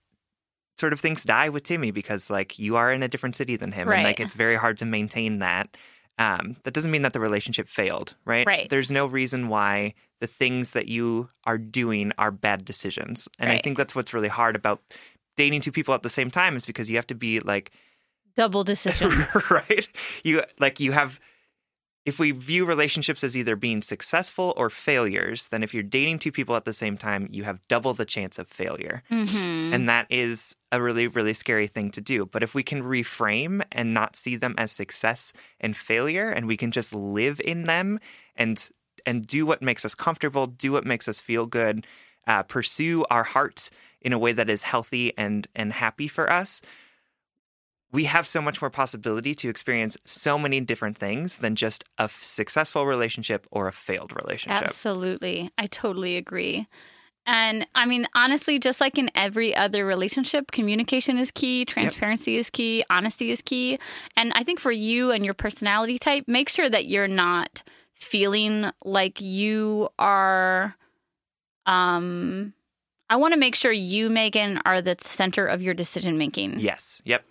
sort 0.78 0.94
of 0.94 1.00
things 1.02 1.26
die 1.26 1.50
with 1.50 1.64
Timmy 1.64 1.92
because 1.92 2.30
like 2.30 2.58
you 2.58 2.78
are 2.78 2.92
in 2.94 3.04
a 3.04 3.08
different 3.08 3.36
city 3.36 3.58
than 3.58 3.74
him, 3.74 3.90
and 3.90 4.04
like 4.04 4.20
it's 4.20 4.36
very 4.36 4.56
hard 4.56 4.78
to 4.80 4.86
maintain 4.86 5.40
that. 5.40 5.76
Um, 6.20 6.58
that 6.64 6.74
doesn't 6.74 6.90
mean 6.90 7.04
that 7.04 7.14
the 7.14 7.20
relationship 7.20 7.68
failed, 7.68 8.16
right? 8.26 8.48
Right. 8.48 8.70
There's 8.70 8.90
no 8.90 9.06
reason 9.06 9.50
why 9.50 9.94
the 10.20 10.28
things 10.28 10.72
that 10.72 10.88
you 10.88 11.30
are 11.46 11.60
doing 11.60 12.12
are 12.18 12.32
bad 12.32 12.66
decisions, 12.66 13.28
and 13.38 13.52
I 13.52 13.60
think 13.60 13.78
that's 13.78 13.96
what's 13.96 14.14
really 14.14 14.28
hard 14.28 14.56
about 14.56 14.82
dating 15.36 15.62
two 15.62 15.72
people 15.72 15.94
at 15.94 16.02
the 16.02 16.10
same 16.10 16.32
time 16.32 16.56
is 16.56 16.66
because 16.66 16.90
you 16.90 16.96
have 16.96 17.08
to 17.08 17.16
be 17.16 17.40
like 17.40 17.72
Double 18.36 18.64
decision. 18.64 19.26
right 19.50 19.88
you 20.24 20.44
like 20.60 20.80
you 20.80 20.92
have 20.92 21.20
if 22.08 22.20
we 22.20 22.32
view 22.32 22.66
relationships 22.66 23.22
as 23.22 23.36
either 23.36 23.58
being 23.58 23.82
successful 23.82 24.54
or 24.56 24.70
failures 24.70 25.50
then 25.50 25.62
if 25.62 25.74
you're 25.74 25.84
dating 25.84 26.18
two 26.18 26.32
people 26.32 26.56
at 26.56 26.64
the 26.66 26.74
same 26.74 26.98
time 26.98 27.28
you 27.32 27.44
have 27.44 27.60
double 27.68 27.94
the 27.94 28.06
chance 28.06 28.40
of 28.40 28.48
failure. 28.48 29.04
Hmm 29.10 29.74
and 29.74 29.90
that 29.90 30.08
is 30.10 30.56
a 30.72 30.82
really 30.82 31.08
really 31.08 31.34
scary 31.34 31.68
thing 31.68 31.92
to 31.92 32.02
do. 32.02 32.26
But 32.26 32.42
if 32.42 32.56
we 32.56 32.64
can 32.64 32.82
reframe 32.82 33.64
and 33.72 33.94
not 33.94 34.16
see 34.16 34.38
them 34.38 34.56
as 34.58 34.72
success 34.72 35.34
and 35.60 35.76
failure 35.76 36.30
and 36.30 36.48
we 36.48 36.58
can 36.58 36.72
just 36.72 36.96
live 36.96 37.42
in 37.44 37.64
them 37.64 38.00
and 38.36 38.70
and 39.06 39.28
do 39.28 39.46
what 39.46 39.62
makes 39.62 39.84
us 39.86 39.94
comfortable 39.94 40.48
do 40.48 40.72
what 40.72 40.86
makes 40.86 41.08
us 41.08 41.20
feel 41.20 41.46
good 41.46 41.86
uh, 42.26 42.44
pursue 42.44 43.06
our 43.10 43.24
hearts 43.24 43.70
in 44.02 44.14
a 44.14 44.20
way 44.20 44.32
that 44.32 44.50
is 44.50 44.64
healthy 44.64 45.14
and 45.18 45.48
and 45.56 45.74
happy 45.74 46.08
for 46.08 46.32
us 46.32 46.62
we 47.92 48.04
have 48.06 48.28
so 48.28 48.42
much 48.42 48.62
more 48.62 48.70
possibility 48.70 49.34
to 49.36 49.50
experience 49.50 49.98
so 50.06 50.38
many 50.38 50.60
different 50.60 50.98
things 50.98 51.38
than 51.38 51.56
just 51.56 51.84
a 51.98 52.10
successful 52.20 52.86
relationship 52.86 53.48
or 53.52 53.68
a 53.68 53.72
failed 53.72 54.14
relationship 54.16 54.64
Absolutely. 54.64 55.52
I 55.58 55.68
totally 55.68 56.18
agree. 56.18 56.68
And 57.26 57.68
I 57.76 57.86
mean, 57.86 58.08
honestly, 58.16 58.58
just 58.58 58.80
like 58.80 58.98
in 58.98 59.12
every 59.14 59.54
other 59.54 59.86
relationship, 59.86 60.52
communication 60.52 61.18
is 61.18 61.30
key, 61.30 61.66
transparency 61.66 62.38
is 62.38 62.50
key, 62.50 62.86
honesty 62.90 63.32
is 63.32 63.42
key. 63.42 63.80
And 64.16 64.32
I 64.34 64.44
think 64.44 64.62
for 64.62 64.72
you 64.72 65.12
and 65.12 65.26
your 65.26 65.34
personality 65.34 66.00
type, 66.00 66.24
make 66.28 66.48
sure 66.48 66.70
that 66.70 66.86
you're 66.86 67.08
not 67.08 67.64
feeling 67.94 68.72
like 68.86 69.20
you 69.20 69.90
are 70.00 70.76
um 71.66 72.54
I 73.10 73.16
want 73.16 73.34
to 73.34 73.40
make 73.40 73.56
sure 73.56 73.72
you, 73.72 74.10
Megan, 74.10 74.62
are 74.66 74.82
the 74.82 74.98
center 75.02 75.48
of 75.48 75.62
your 75.62 75.74
decision 75.74 76.18
making. 76.18 76.60
yes 76.60 77.02
yep 77.04 77.26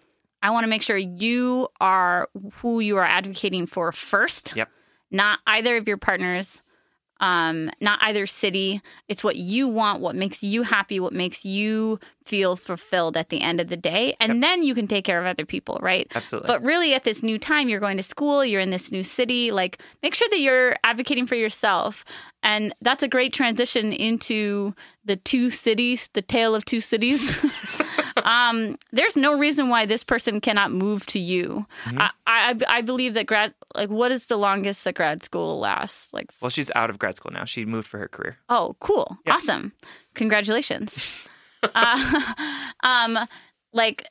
I 0.46 0.50
want 0.50 0.62
to 0.62 0.68
make 0.68 0.82
sure 0.82 0.96
you 0.96 1.66
are 1.80 2.28
who 2.62 2.78
you 2.78 2.98
are 2.98 3.04
advocating 3.04 3.66
for 3.66 3.90
first. 3.90 4.54
Yep. 4.54 4.68
Not 5.10 5.40
either 5.44 5.76
of 5.76 5.88
your 5.88 5.96
partners, 5.96 6.62
um, 7.18 7.68
not 7.80 7.98
either 8.02 8.28
city. 8.28 8.80
It's 9.08 9.24
what 9.24 9.34
you 9.34 9.66
want, 9.66 10.02
what 10.02 10.14
makes 10.14 10.44
you 10.44 10.62
happy, 10.62 11.00
what 11.00 11.12
makes 11.12 11.44
you 11.44 11.98
feel 12.24 12.54
fulfilled 12.54 13.16
at 13.16 13.30
the 13.30 13.40
end 13.40 13.60
of 13.60 13.66
the 13.66 13.76
day. 13.76 14.14
And 14.20 14.40
then 14.40 14.62
you 14.62 14.72
can 14.72 14.86
take 14.86 15.04
care 15.04 15.18
of 15.18 15.26
other 15.26 15.44
people, 15.44 15.80
right? 15.82 16.06
absolutely 16.14 16.46
But 16.46 16.62
really, 16.62 16.94
at 16.94 17.02
this 17.02 17.24
new 17.24 17.40
time, 17.40 17.68
you're 17.68 17.80
going 17.80 17.96
to 17.96 18.02
school, 18.04 18.44
you're 18.44 18.60
in 18.60 18.70
this 18.70 18.92
new 18.92 19.02
city. 19.02 19.50
Like, 19.50 19.82
make 20.00 20.14
sure 20.14 20.28
that 20.30 20.38
you're 20.38 20.76
advocating 20.84 21.26
for 21.26 21.34
yourself. 21.34 22.04
And 22.44 22.72
that's 22.80 23.02
a 23.02 23.08
great 23.08 23.32
transition 23.32 23.92
into 23.92 24.76
the 25.04 25.16
two 25.16 25.50
cities, 25.50 26.08
the 26.12 26.22
tale 26.22 26.54
of 26.54 26.64
two 26.64 26.80
cities. 26.80 27.44
um, 28.26 28.76
there's 28.92 29.16
no 29.16 29.38
reason 29.38 29.68
why 29.68 29.86
this 29.86 30.04
person 30.04 30.40
cannot 30.40 30.72
move 30.72 31.06
to 31.06 31.18
you. 31.18 31.64
I, 31.86 32.10
I, 32.26 32.58
I 32.68 32.82
believe 32.82 33.14
that 33.14 33.26
grad, 33.26 33.54
like, 33.74 33.88
what 33.88 34.10
is 34.10 34.26
the 34.26 34.36
longest 34.36 34.84
that 34.84 34.96
grad 34.96 35.22
school 35.22 35.60
lasts? 35.60 36.12
Like, 36.12 36.30
well 36.40 36.50
she's 36.50 36.70
out 36.74 36.90
of 36.90 36.98
grad 36.98 37.16
school 37.16 37.32
now 37.32 37.44
she 37.44 37.64
moved 37.64 37.86
for 37.86 37.98
her 37.98 38.08
career 38.08 38.36
Oh, 38.48 38.76
cool. 38.80 39.16
Awesome. 39.28 39.72
Congratulations. 40.14 41.26
uh, 41.62 42.34
um, 42.82 43.18
like 43.72 44.08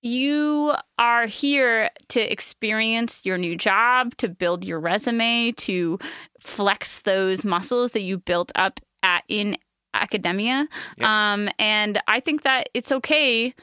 you 0.00 0.74
are 0.98 1.26
here 1.26 1.90
to 2.08 2.20
experience 2.20 3.24
your 3.24 3.38
new 3.38 3.56
job, 3.56 4.14
to 4.18 4.28
build 4.28 4.64
your 4.64 4.78
resume, 4.78 5.52
to 5.52 5.98
flex 6.40 7.00
those 7.02 7.44
muscles 7.44 7.92
that 7.92 8.02
you 8.02 8.18
built 8.18 8.52
up 8.54 8.80
at 9.02 9.24
in 9.28 9.56
academia. 9.94 10.68
Yep. 10.98 11.08
Um, 11.08 11.48
and 11.58 12.02
I 12.06 12.20
think 12.20 12.42
that 12.42 12.68
it's 12.74 12.92
okay 12.92 13.54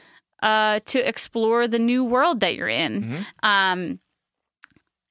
uh, 0.42 0.80
to 0.86 1.08
explore 1.08 1.68
the 1.68 1.78
new 1.78 2.04
world 2.04 2.40
that 2.40 2.54
you're 2.56 2.68
in. 2.68 3.02
Mhm. 3.42 3.48
Um, 3.48 4.00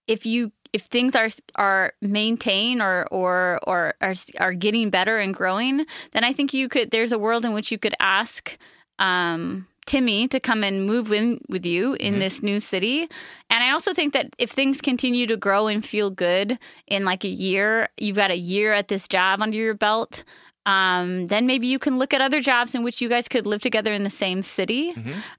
if 0.07 0.25
you 0.25 0.51
if 0.73 0.83
things 0.83 1.15
are 1.15 1.29
are 1.55 1.93
maintained 2.01 2.81
or 2.81 3.07
or 3.11 3.59
or 3.67 3.93
are 4.01 4.13
are 4.39 4.53
getting 4.53 4.89
better 4.89 5.17
and 5.17 5.33
growing, 5.33 5.85
then 6.11 6.23
I 6.23 6.33
think 6.33 6.53
you 6.53 6.69
could. 6.69 6.91
There's 6.91 7.11
a 7.11 7.19
world 7.19 7.45
in 7.45 7.53
which 7.53 7.71
you 7.71 7.77
could 7.77 7.95
ask 7.99 8.57
um, 8.99 9.67
Timmy 9.85 10.27
to 10.27 10.39
come 10.39 10.63
and 10.63 10.85
move 10.85 11.11
in 11.11 11.39
with 11.49 11.65
you 11.65 11.93
in 11.95 12.19
this 12.19 12.41
new 12.43 12.59
city. 12.59 13.09
And 13.49 13.63
I 13.63 13.71
also 13.71 13.93
think 13.93 14.13
that 14.13 14.27
if 14.37 14.51
things 14.51 14.79
continue 14.79 15.27
to 15.27 15.35
grow 15.35 15.67
and 15.67 15.83
feel 15.83 16.11
good 16.11 16.59
in 16.87 17.03
like 17.03 17.23
a 17.23 17.29
year, 17.29 17.89
you've 17.97 18.15
got 18.15 18.31
a 18.31 18.37
year 18.37 18.73
at 18.73 18.87
this 18.87 19.07
job 19.07 19.41
under 19.41 19.57
your 19.57 19.73
belt. 19.73 20.23
Um, 20.65 21.27
then 21.27 21.47
maybe 21.47 21.67
you 21.67 21.79
can 21.79 21.97
look 21.97 22.13
at 22.13 22.21
other 22.21 22.39
jobs 22.39 22.75
in 22.75 22.83
which 22.83 23.01
you 23.01 23.09
guys 23.09 23.27
could 23.27 23.45
live 23.45 23.61
together 23.61 23.93
in 23.93 24.03
the 24.03 24.09
same 24.09 24.43
city. 24.43 24.93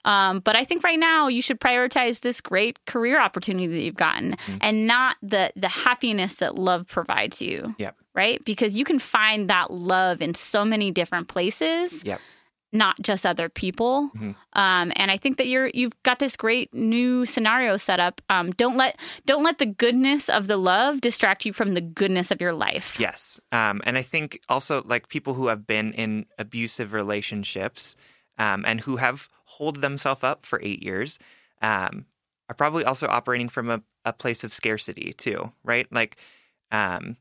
Um, 0.04 0.40
but 0.40 0.56
I 0.56 0.64
think 0.64 0.82
right 0.82 0.98
now 0.98 1.28
you 1.28 1.42
should 1.42 1.60
prioritize 1.60 2.20
this 2.20 2.40
great 2.40 2.84
career 2.86 3.20
opportunity 3.20 3.66
that 3.68 3.80
you've 3.80 3.94
gotten 3.94 4.36
and 4.60 4.86
not 4.86 5.16
the 5.22 5.52
the 5.56 5.68
happiness 5.68 6.34
that 6.34 6.56
love 6.56 6.86
provides 6.88 7.40
you. 7.40 7.74
Yep. 7.78 7.96
Right? 8.14 8.44
Because 8.44 8.76
you 8.76 8.84
can 8.84 8.98
find 8.98 9.48
that 9.48 9.70
love 9.70 10.20
in 10.20 10.34
so 10.34 10.64
many 10.64 10.90
different 10.90 11.28
places 11.28 12.04
Yep. 12.04 12.20
Not 12.72 13.00
just 13.02 13.26
other 13.26 13.48
people. 13.48 14.10
Mhm. 14.16 14.34
Um, 14.54 14.92
and 14.96 15.10
I 15.10 15.16
think 15.16 15.36
that 15.36 15.46
you're 15.46 15.70
you've 15.74 16.00
got 16.02 16.18
this 16.18 16.36
great 16.36 16.72
new 16.72 17.26
scenario 17.26 17.76
set 17.76 18.00
up. 18.00 18.20
Um, 18.30 18.50
don't 18.52 18.76
let 18.76 18.98
don't 19.26 19.42
let 19.42 19.58
the 19.58 19.66
goodness 19.66 20.28
of 20.28 20.46
the 20.46 20.56
love 20.56 21.00
distract 21.00 21.44
you 21.44 21.52
from 21.52 21.74
the 21.74 21.80
goodness 21.80 22.30
of 22.30 22.40
your 22.40 22.52
life. 22.52 22.98
Yes. 22.98 23.40
Um, 23.52 23.82
and 23.84 23.98
I 23.98 24.02
think 24.02 24.40
also 24.48 24.82
like 24.86 25.08
people 25.08 25.34
who 25.34 25.48
have 25.48 25.66
been 25.66 25.92
in 25.92 26.26
abusive 26.38 26.92
relationships 26.92 27.96
um, 28.38 28.64
and 28.66 28.80
who 28.80 28.96
have 28.96 29.28
holed 29.44 29.82
themselves 29.82 30.24
up 30.24 30.46
for 30.46 30.60
eight 30.62 30.82
years 30.82 31.18
um, 31.60 32.06
are 32.48 32.54
probably 32.54 32.84
also 32.84 33.06
operating 33.06 33.48
from 33.48 33.70
a, 33.70 33.82
a 34.04 34.12
place 34.12 34.44
of 34.44 34.52
scarcity 34.52 35.12
too, 35.12 35.52
right? 35.62 35.86
Like, 35.92 36.16
um, 36.70 37.16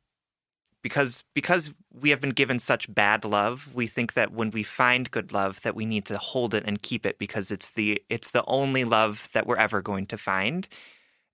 because 0.81 1.23
because 1.33 1.73
we 1.93 2.09
have 2.09 2.21
been 2.21 2.31
given 2.31 2.59
such 2.59 2.93
bad 2.93 3.25
love, 3.25 3.69
we 3.73 3.87
think 3.87 4.13
that 4.13 4.31
when 4.33 4.51
we 4.51 4.63
find 4.63 5.11
good 5.11 5.31
love, 5.33 5.61
that 5.61 5.75
we 5.75 5.85
need 5.85 6.05
to 6.05 6.17
hold 6.17 6.53
it 6.53 6.63
and 6.65 6.81
keep 6.81 7.05
it 7.05 7.19
because 7.19 7.51
it's 7.51 7.69
the 7.71 8.01
it's 8.09 8.29
the 8.31 8.43
only 8.45 8.83
love 8.83 9.29
that 9.33 9.47
we're 9.47 9.57
ever 9.57 9.81
going 9.81 10.05
to 10.07 10.17
find. 10.17 10.67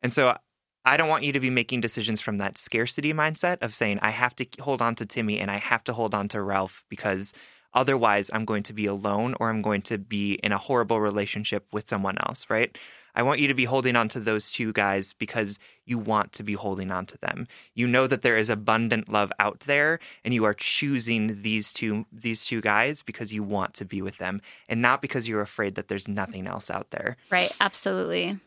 And 0.01 0.13
so 0.13 0.37
I 0.85 0.95
don't 0.95 1.09
want 1.09 1.23
you 1.23 1.33
to 1.33 1.39
be 1.41 1.49
making 1.49 1.81
decisions 1.81 2.21
from 2.21 2.37
that 2.37 2.57
scarcity 2.57 3.13
mindset 3.13 3.57
of 3.61 3.75
saying, 3.75 3.99
I 4.01 4.11
have 4.11 4.35
to 4.37 4.47
hold 4.61 4.81
on 4.81 4.95
to 4.95 5.05
Timmy 5.05 5.39
and 5.39 5.51
I 5.51 5.57
have 5.57 5.83
to 5.85 5.93
hold 5.93 6.15
on 6.15 6.29
to 6.29 6.41
Ralph 6.41 6.85
because 6.89 7.33
otherwise 7.73 8.29
I'm 8.33 8.45
going 8.45 8.63
to 8.63 8.73
be 8.73 8.85
alone 8.85 9.35
or 9.39 9.49
I'm 9.49 9.61
going 9.61 9.81
to 9.83 9.97
be 9.97 10.35
in 10.35 10.53
a 10.53 10.57
horrible 10.57 11.01
relationship 11.01 11.67
with 11.73 11.89
someone 11.89 12.17
else, 12.19 12.49
right? 12.49 12.77
I 13.17 13.23
want 13.23 13.39
you 13.39 13.47
to 13.47 13.55
be 13.55 13.65
holding 13.65 13.95
on 13.95 14.09
to 14.09 14.19
those 14.19 14.51
two 14.51 14.71
guys 14.71 15.13
because 15.13 15.57
you 15.85 15.97
want 15.97 16.33
to 16.33 16.43
be 16.43 16.53
holding 16.53 16.91
on 16.91 17.07
to 17.07 17.17
them. 17.17 17.47
You 17.73 17.87
know 17.87 18.05
that 18.05 18.21
there 18.21 18.37
is 18.37 18.47
abundant 18.47 19.09
love 19.09 19.31
out 19.39 19.61
there 19.61 19.97
and 20.23 20.35
you 20.35 20.43
are 20.43 20.53
choosing 20.53 21.41
these 21.41 21.73
two 21.73 22.05
these 22.11 22.45
two 22.45 22.61
guys 22.61 23.01
because 23.01 23.33
you 23.33 23.41
want 23.41 23.73
to 23.73 23.85
be 23.85 24.03
with 24.03 24.19
them 24.19 24.39
and 24.69 24.83
not 24.83 25.01
because 25.01 25.27
you're 25.27 25.41
afraid 25.41 25.73
that 25.75 25.87
there's 25.87 26.07
nothing 26.07 26.45
else 26.45 26.69
out 26.69 26.91
there. 26.91 27.17
Right. 27.31 27.51
Absolutely. 27.59 28.39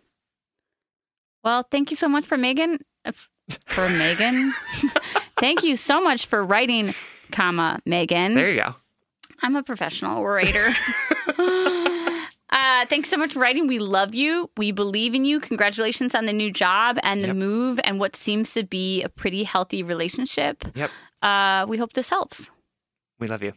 Well, 1.43 1.67
thank 1.69 1.91
you 1.91 1.97
so 1.97 2.09
much 2.09 2.25
for 2.25 2.37
Megan. 2.37 2.79
uh, 3.05 3.11
For 3.67 3.89
Megan, 3.89 4.53
thank 5.41 5.65
you 5.65 5.75
so 5.75 6.01
much 6.01 6.27
for 6.27 6.45
writing, 6.45 6.95
comma 7.33 7.81
Megan. 7.85 8.35
There 8.35 8.51
you 8.51 8.63
go. 8.63 8.77
I'm 9.43 9.57
a 9.57 9.65
professional 9.65 10.21
orator. 10.21 10.73
Uh, 12.53 12.85
thanks 12.87 13.09
so 13.09 13.17
much 13.17 13.33
for 13.35 13.39
writing. 13.39 13.67
We 13.67 13.79
love 13.79 14.15
you. 14.15 14.51
We 14.57 14.73
believe 14.73 15.15
in 15.15 15.25
you. 15.25 15.39
Congratulations 15.41 16.15
on 16.15 16.27
the 16.27 16.33
new 16.33 16.51
job 16.51 16.99
and 17.03 17.23
the 17.23 17.29
Yep. 17.29 17.37
move 17.37 17.81
and 17.85 18.01
what 18.01 18.17
seems 18.17 18.53
to 18.55 18.65
be 18.65 19.03
a 19.03 19.09
pretty 19.09 19.45
healthy 19.45 19.83
relationship. 19.83 20.65
Yep. 20.75 20.91
Uh, 21.23 21.67
we 21.69 21.79
hope 21.79 21.93
this 21.93 22.11
helps. 22.11 22.51
We 23.19 23.29
love 23.29 23.43
you. 23.43 23.53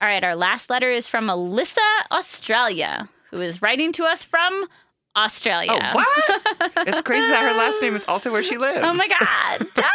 All 0.00 0.08
right, 0.08 0.22
our 0.24 0.34
last 0.34 0.68
letter 0.68 0.90
is 0.90 1.08
from 1.08 1.26
Alyssa, 1.28 1.78
Australia, 2.10 3.08
who 3.30 3.40
is 3.40 3.62
writing 3.62 3.92
to 3.92 4.04
us 4.04 4.24
from 4.24 4.66
Australia. 5.16 5.70
Oh, 5.72 5.94
what? 5.94 6.42
it's 6.88 7.02
crazy 7.02 7.28
that 7.28 7.42
her 7.42 7.56
last 7.56 7.80
name 7.80 7.94
is 7.94 8.04
also 8.06 8.30
where 8.32 8.42
she 8.42 8.58
lives. 8.58 8.80
Oh 8.82 8.92
my 8.92 9.08
God. 9.20 9.68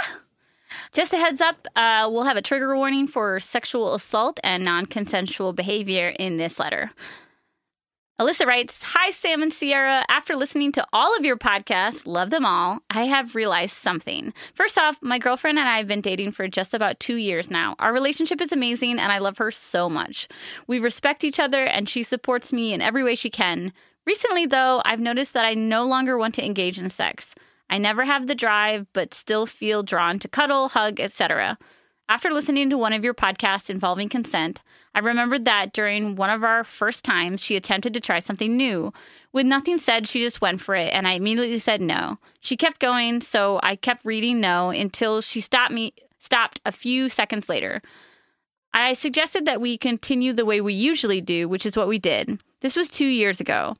Just 0.94 1.14
a 1.14 1.18
heads 1.18 1.40
up, 1.40 1.68
uh, 1.76 2.10
we'll 2.12 2.24
have 2.24 2.36
a 2.36 2.42
trigger 2.42 2.76
warning 2.76 3.08
for 3.08 3.40
sexual 3.40 3.94
assault 3.94 4.40
and 4.44 4.66
non 4.66 4.86
consensual 4.88 5.54
behavior 5.54 6.14
in 6.20 6.38
this 6.38 6.60
letter. 6.60 6.92
Alyssa 8.22 8.46
writes 8.46 8.84
Hi, 8.84 9.10
Sam 9.10 9.42
and 9.42 9.52
Sierra. 9.52 10.06
After 10.08 10.36
listening 10.36 10.72
to 10.74 10.86
all 10.94 11.18
of 11.18 11.26
your 11.26 11.38
podcasts, 11.38 12.06
love 12.06 12.30
them 12.30 12.46
all, 12.46 12.82
I 12.88 13.06
have 13.06 13.34
realized 13.34 13.76
something. 13.76 14.32
First 14.54 14.78
off, 14.78 15.02
my 15.02 15.18
girlfriend 15.18 15.58
and 15.58 15.68
I 15.68 15.80
have 15.80 15.88
been 15.88 16.02
dating 16.02 16.34
for 16.34 16.48
just 16.48 16.76
about 16.76 17.00
two 17.00 17.16
years 17.16 17.50
now. 17.50 17.76
Our 17.80 17.92
relationship 17.92 18.40
is 18.40 18.52
amazing 18.52 19.00
and 19.00 19.12
I 19.12 19.18
love 19.18 19.40
her 19.40 19.50
so 19.50 19.90
much. 19.90 20.28
We 20.68 20.78
respect 20.78 21.24
each 21.24 21.40
other 21.40 21.66
and 21.66 21.90
she 21.90 22.04
supports 22.04 22.54
me 22.54 22.74
in 22.74 22.80
every 22.80 23.04
way 23.04 23.16
she 23.16 23.32
can. 23.32 23.74
Recently, 24.06 24.46
though, 24.46 24.84
I've 24.86 25.00
noticed 25.00 25.34
that 25.34 25.46
I 25.46 25.56
no 25.56 25.84
longer 25.84 26.16
want 26.16 26.36
to 26.36 26.46
engage 26.46 26.78
in 26.78 26.92
sex. 26.92 27.34
I 27.72 27.80
never 27.80 28.06
have 28.06 28.28
the 28.28 28.36
drive, 28.36 28.86
but 28.94 29.16
still 29.16 29.48
feel 29.48 29.82
drawn 29.82 30.20
to 30.20 30.28
cuddle, 30.28 30.70
hug, 30.70 31.00
etc. 31.00 31.58
After 32.12 32.30
listening 32.30 32.70
to 32.72 32.78
one 32.78 32.92
of 32.92 33.06
your 33.06 33.14
podcasts 33.14 33.70
involving 33.70 34.10
consent, 34.10 34.62
I 34.94 35.00
remembered 35.00 35.46
that 35.46 35.72
during 35.72 36.18
one 36.18 36.30
of 36.30 36.44
our 36.44 36.66
first 36.66 37.06
times, 37.06 37.42
she 37.42 37.56
attempted 37.56 37.94
to 37.94 38.02
try 38.02 38.20
something 38.20 38.58
new. 38.58 38.92
With 39.32 39.46
nothing 39.46 39.78
said, 39.78 40.10
she 40.10 40.20
just 40.20 40.42
went 40.42 40.60
for 40.60 40.76
it, 40.76 40.94
and 40.94 41.08
I 41.08 41.14
immediately 41.14 41.58
said 41.58 41.80
no. 41.80 42.18
She 42.42 42.58
kept 42.58 42.82
going, 42.82 43.22
so 43.22 43.62
I 43.64 43.78
kept 43.78 44.04
reading 44.04 44.42
no 44.42 44.72
until 44.72 45.22
she 45.22 45.40
stopped 45.40 45.72
me 45.72 45.94
stopped 46.20 46.60
a 46.66 46.74
few 46.74 47.08
seconds 47.08 47.48
later. 47.48 47.82
I 48.74 48.92
suggested 48.92 49.46
that 49.46 49.62
we 49.62 49.78
continue 49.78 50.34
the 50.34 50.46
way 50.46 50.60
we 50.60 50.74
usually 50.74 51.22
do, 51.22 51.48
which 51.48 51.66
is 51.66 51.78
what 51.78 51.88
we 51.88 51.98
did. 51.98 52.42
This 52.60 52.76
was 52.76 52.90
two 52.90 53.06
years 53.06 53.40
ago. 53.40 53.78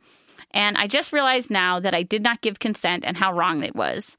And 0.52 0.78
I 0.78 0.88
just 0.88 1.14
realized 1.14 1.50
now 1.50 1.80
that 1.80 1.94
I 1.94 2.04
did 2.04 2.24
not 2.24 2.42
give 2.42 2.60
consent 2.60 3.04
and 3.06 3.18
how 3.18 3.34
wrong 3.34 3.64
it 3.64 3.76
was. 3.76 4.18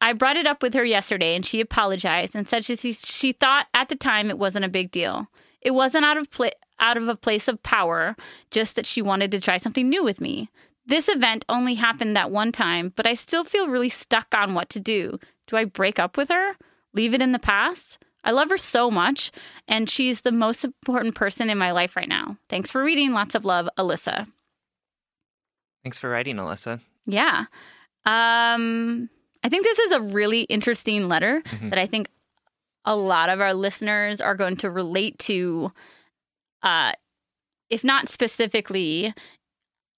I 0.00 0.12
brought 0.12 0.36
it 0.36 0.46
up 0.46 0.62
with 0.62 0.74
her 0.74 0.84
yesterday 0.84 1.34
and 1.34 1.44
she 1.44 1.60
apologized 1.60 2.34
and 2.34 2.48
said 2.48 2.64
she, 2.64 2.76
she 2.92 3.32
thought 3.32 3.66
at 3.74 3.88
the 3.88 3.96
time 3.96 4.30
it 4.30 4.38
wasn't 4.38 4.64
a 4.64 4.70
big 4.70 4.90
deal. 4.90 5.28
It 5.60 5.72
wasn't 5.72 6.04
out 6.04 6.16
of 6.16 6.28
out 6.78 6.96
of 6.96 7.08
a 7.08 7.16
place 7.16 7.46
of 7.46 7.62
power, 7.62 8.16
just 8.50 8.74
that 8.76 8.86
she 8.86 9.02
wanted 9.02 9.30
to 9.30 9.40
try 9.40 9.58
something 9.58 9.88
new 9.88 10.02
with 10.02 10.20
me. 10.20 10.48
This 10.86 11.08
event 11.08 11.44
only 11.48 11.74
happened 11.74 12.16
that 12.16 12.30
one 12.30 12.52
time, 12.52 12.92
but 12.96 13.06
I 13.06 13.14
still 13.14 13.44
feel 13.44 13.68
really 13.68 13.90
stuck 13.90 14.34
on 14.34 14.54
what 14.54 14.70
to 14.70 14.80
do. 14.80 15.18
Do 15.46 15.56
I 15.56 15.64
break 15.64 15.98
up 15.98 16.16
with 16.16 16.30
her? 16.30 16.54
Leave 16.94 17.12
it 17.14 17.22
in 17.22 17.32
the 17.32 17.38
past? 17.38 17.98
I 18.24 18.32
love 18.32 18.50
her 18.50 18.58
so 18.58 18.90
much, 18.90 19.30
and 19.68 19.88
she's 19.88 20.22
the 20.22 20.32
most 20.32 20.64
important 20.64 21.14
person 21.14 21.48
in 21.48 21.58
my 21.58 21.70
life 21.70 21.96
right 21.96 22.08
now. 22.08 22.36
Thanks 22.48 22.70
for 22.70 22.82
reading. 22.82 23.12
Lots 23.12 23.34
of 23.34 23.44
love, 23.44 23.68
Alyssa. 23.78 24.26
Thanks 25.82 25.98
for 25.98 26.10
writing, 26.10 26.36
Alyssa. 26.36 26.80
Yeah. 27.06 27.44
Um, 28.04 29.08
I 29.42 29.48
think 29.48 29.64
this 29.64 29.78
is 29.78 29.92
a 29.92 30.00
really 30.00 30.42
interesting 30.42 31.08
letter 31.08 31.42
Mhm. 31.42 31.70
that 31.70 31.78
I 31.78 31.86
think 31.86 32.08
a 32.84 32.96
lot 32.96 33.28
of 33.28 33.40
our 33.40 33.54
listeners 33.54 34.20
are 34.20 34.34
going 34.34 34.56
to 34.58 34.70
relate 34.70 35.18
to. 35.20 35.72
Uh, 36.62 36.92
if 37.70 37.84
not 37.84 38.08
specifically, 38.08 39.14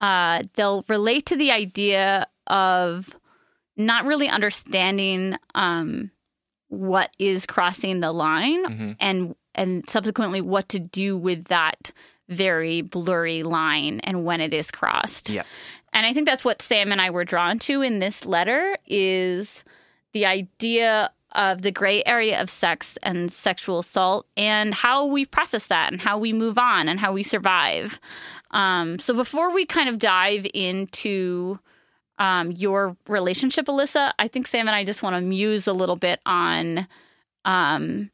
uh, 0.01 0.43
they'll 0.55 0.85
relate 0.87 1.25
to 1.27 1.35
the 1.35 1.51
idea 1.51 2.27
of 2.47 3.17
not 3.77 4.05
really 4.05 4.27
understanding 4.29 5.35
um, 5.55 6.11
what 6.67 7.09
is 7.19 7.45
crossing 7.45 7.99
the 7.99 8.11
line 8.11 8.65
hmm 8.65 8.91
and 8.99 9.35
and 9.55 9.87
subsequently 9.89 10.41
what 10.41 10.67
to 10.69 10.79
do 10.79 11.15
with 11.17 11.45
that 11.45 11.91
very 12.29 12.81
blurry 12.81 13.43
line 13.43 13.99
and 14.01 14.25
when 14.25 14.41
it 14.41 14.53
is 14.53 14.71
crossed. 14.71 15.29
Yeah. 15.29 15.43
And 15.91 16.05
I 16.05 16.13
think 16.13 16.25
that's 16.25 16.43
what 16.43 16.61
Sam 16.61 16.91
and 16.91 16.99
I 17.01 17.11
were 17.11 17.25
drawn 17.25 17.59
to 17.59 17.81
in 17.81 17.99
this 17.99 18.25
letter 18.25 18.77
is 18.87 19.63
the 20.13 20.25
idea 20.25 21.11
of 21.33 21.61
the 21.61 21.71
gray 21.71 22.03
area 22.05 22.41
of 22.41 22.49
sex 22.49 22.97
and 23.01 23.31
sexual 23.31 23.79
assault 23.79 24.27
and 24.37 24.73
how 24.73 25.05
we 25.05 25.25
process 25.25 25.67
that 25.67 25.91
and 25.91 25.99
how 25.99 26.17
we 26.17 26.31
move 26.31 26.57
on 26.57 26.87
and 26.87 26.99
how 26.99 27.11
we 27.11 27.23
survive. 27.23 27.99
Um, 28.51 28.99
so 28.99 29.15
before 29.15 29.51
we 29.51 29.65
kind 29.65 29.89
of 29.89 29.97
dive 29.97 30.45
into 30.53 31.59
um, 32.19 32.51
your 32.51 32.95
relationship, 33.07 33.65
Alyssa, 33.65 34.13
I 34.19 34.27
think 34.27 34.47
Sam 34.47 34.67
and 34.67 34.75
I 34.75 34.85
just 34.85 35.01
want 35.01 35.15
to 35.15 35.21
muse 35.21 35.67
a 35.67 35.73
little 35.73 35.95
bit 35.95 36.19
on 36.25 36.87
um, 37.45 38.11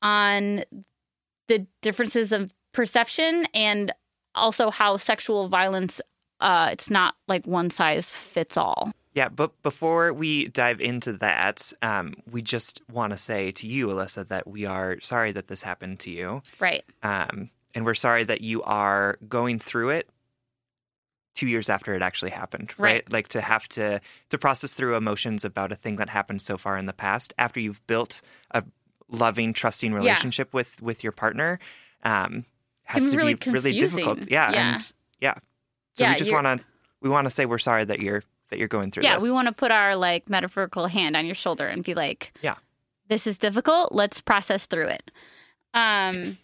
on 0.00 0.64
the 1.48 1.66
differences 1.82 2.32
of 2.32 2.50
perception 2.72 3.46
and 3.54 3.92
also 4.34 4.70
how 4.70 4.96
sexual 4.96 5.48
violence 5.48 6.00
uh, 6.40 6.70
it's 6.72 6.90
not 6.90 7.14
like 7.28 7.46
one 7.46 7.70
size 7.70 8.12
fits 8.14 8.56
all. 8.56 8.92
Yeah, 9.14 9.28
but 9.28 9.62
before 9.62 10.12
we 10.12 10.48
dive 10.48 10.80
into 10.80 11.12
that, 11.14 11.72
um, 11.82 12.14
we 12.30 12.42
just 12.42 12.80
want 12.90 13.12
to 13.12 13.18
say 13.18 13.52
to 13.52 13.66
you, 13.66 13.88
Alyssa, 13.88 14.26
that 14.28 14.48
we 14.48 14.64
are 14.64 14.98
sorry 15.00 15.32
that 15.32 15.48
this 15.48 15.62
happened 15.62 16.00
to 16.00 16.10
you. 16.10 16.42
Right. 16.58 16.82
Um, 17.02 17.50
and 17.74 17.84
we're 17.84 17.94
sorry 17.94 18.24
that 18.24 18.40
you 18.40 18.62
are 18.62 19.18
going 19.28 19.58
through 19.58 19.90
it 19.90 20.08
two 21.34 21.46
years 21.46 21.68
after 21.68 21.94
it 21.94 22.02
actually 22.02 22.30
happened, 22.30 22.74
right? 22.76 22.92
Right. 22.92 23.12
Like 23.12 23.28
to 23.28 23.40
have 23.40 23.68
to 23.68 24.00
to 24.30 24.38
process 24.38 24.74
through 24.74 24.96
emotions 24.96 25.44
about 25.44 25.72
a 25.72 25.76
thing 25.76 25.96
that 25.96 26.08
happened 26.08 26.42
so 26.42 26.58
far 26.58 26.76
in 26.76 26.86
the 26.86 26.92
past 26.92 27.32
after 27.38 27.60
you've 27.60 27.86
built 27.86 28.22
a 28.50 28.64
loving, 29.08 29.52
trusting 29.52 29.92
relationship 29.92 30.52
with 30.52 30.80
with 30.82 31.02
your 31.02 31.12
partner, 31.12 31.58
um, 32.02 32.44
has 32.84 33.04
to 33.04 33.10
be 33.10 33.16
be 33.16 33.22
really 33.22 33.36
really 33.46 33.78
difficult. 33.78 34.30
Yeah, 34.30 34.50
Yeah. 34.52 34.74
and 34.74 34.92
yeah. 35.20 35.34
So 35.94 36.04
Yeah, 36.04 36.12
we 36.12 36.18
just 36.18 36.32
want 36.32 36.46
to 36.46 36.60
we 37.00 37.10
want 37.10 37.26
to 37.26 37.30
say 37.30 37.46
we're 37.46 37.58
sorry 37.58 37.84
that 37.84 38.00
you're 38.00 38.22
that 38.50 38.58
you're 38.58 38.68
going 38.68 38.90
through 38.90 39.04
Yeah, 39.04 39.14
this. 39.14 39.24
we 39.24 39.30
want 39.30 39.48
to 39.48 39.52
put 39.52 39.70
our 39.70 39.96
like 39.96 40.28
metaphorical 40.28 40.86
hand 40.86 41.16
on 41.16 41.24
your 41.26 41.34
shoulder 41.34 41.66
and 41.66 41.82
be 41.84 41.94
like, 41.94 42.32
Yeah. 42.42 42.56
this 43.08 43.26
is 43.26 43.38
difficult. 43.38 43.92
Let's 43.92 44.20
process 44.20 44.66
through 44.66 44.88
it." 44.88 45.10
Um 45.74 46.38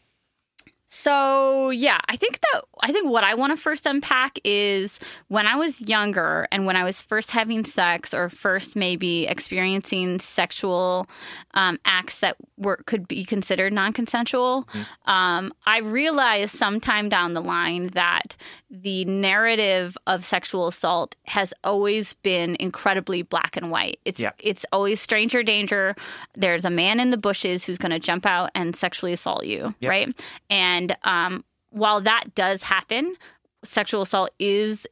so 0.91 1.69
yeah, 1.69 1.99
I 2.09 2.17
think 2.17 2.41
that 2.41 2.63
I 2.81 2.93
think 2.93 3.11
what 3.11 3.23
I 3.23 3.35
want 3.35 3.53
to 3.53 3.59
first 3.63 3.85
unpack 3.85 4.39
is 4.43 4.99
when 5.29 5.47
I 5.47 5.57
was 5.57 5.83
younger 5.83 6.49
and 6.51 6.65
when 6.65 6.77
I 6.77 6.85
was 6.85 7.03
first 7.03 7.31
having 7.31 7.67
sex 7.67 8.15
or 8.15 8.31
first 8.31 8.75
maybe 8.75 9.27
experiencing 9.27 10.19
sexual 10.19 11.07
um, 11.53 11.79
acts 11.85 12.21
that 12.21 12.37
were 12.57 12.79
could 12.87 13.07
be 13.07 13.23
considered 13.27 13.71
non-consensual. 13.75 14.67
Um, 15.05 15.53
I 15.67 15.81
realized 15.81 16.57
sometime 16.57 17.11
down 17.11 17.35
the 17.35 17.43
line 17.43 17.89
that 17.89 18.35
the 18.71 19.05
narrative 19.05 19.95
of 20.07 20.25
sexual 20.25 20.69
assault 20.69 21.17
has 21.27 21.53
always 21.65 22.15
been 22.15 22.57
incredibly 22.61 23.21
black 23.21 23.59
and 23.59 23.71
white. 23.71 24.01
It's 24.07 24.21
Yeah. 24.21 24.31
it's 24.39 24.65
always 24.73 25.01
stranger 25.03 25.43
danger. 25.43 25.95
There's 26.35 26.65
a 26.65 26.71
man 26.71 26.99
in 26.99 27.11
the 27.11 27.19
bushes 27.19 27.67
who's 27.67 27.77
going 27.77 27.93
to 27.93 27.99
jump 27.99 28.25
out 28.25 28.51
and 28.55 28.75
sexually 28.75 29.13
assault 29.13 29.45
you, 29.45 29.75
Yep. 29.81 29.91
right? 29.91 30.25
And 30.49 30.78
um, 31.05 31.45
while 31.71 32.01
that 32.03 32.35
does 32.35 32.63
happen, 32.63 33.15
sexual 33.65 34.03
assault 34.03 34.31
is 34.39 34.87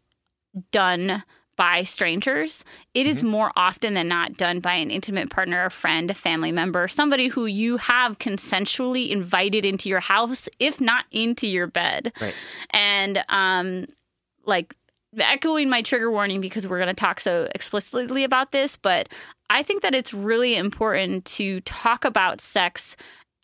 done 0.73 1.23
by 1.57 1.83
strangers. 1.83 2.65
It 2.93 3.07
is 3.07 3.25
more 3.25 3.51
often 3.57 3.95
than 3.95 4.09
not 4.09 4.37
done 4.37 4.61
by 4.61 4.75
an 4.75 4.91
intimate 4.91 5.31
partner, 5.31 5.65
a 5.65 5.71
friend, 5.71 6.11
a 6.11 6.15
family 6.15 6.53
member, 6.53 6.87
somebody 6.87 7.29
who 7.29 7.47
you 7.47 7.79
have 7.79 8.19
consensually 8.19 9.11
invited 9.11 9.65
into 9.65 9.89
your 9.89 10.01
house, 10.01 10.49
if 10.59 10.81
not 10.81 11.07
into 11.11 11.47
your 11.47 11.67
bed. 11.67 12.13
Right. 12.21 12.35
And 12.71 13.25
um, 13.31 13.87
like 14.45 14.75
echoing 15.19 15.71
my 15.71 15.83
trigger 15.83 16.11
warning 16.11 16.41
because 16.41 16.69
we're 16.69 16.79
going 16.79 16.95
to 16.95 16.95
talk 16.95 17.21
so 17.21 17.49
explicitly 17.55 18.23
about 18.23 18.53
this, 18.53 18.77
but 18.77 19.09
I 19.49 19.63
think 19.63 19.83
that 19.83 19.95
it's 19.95 20.13
really 20.13 20.57
important 20.57 21.25
to 21.37 21.61
talk 21.61 22.05
about 22.05 22.41
sex 22.41 22.97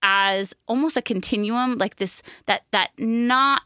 as 0.03 0.53
almost 0.69 0.97
a 0.97 1.03
continuum, 1.03 1.79
like 1.79 1.97
this 1.97 2.23
that 2.47 2.63
that 2.73 2.91
not 2.99 3.63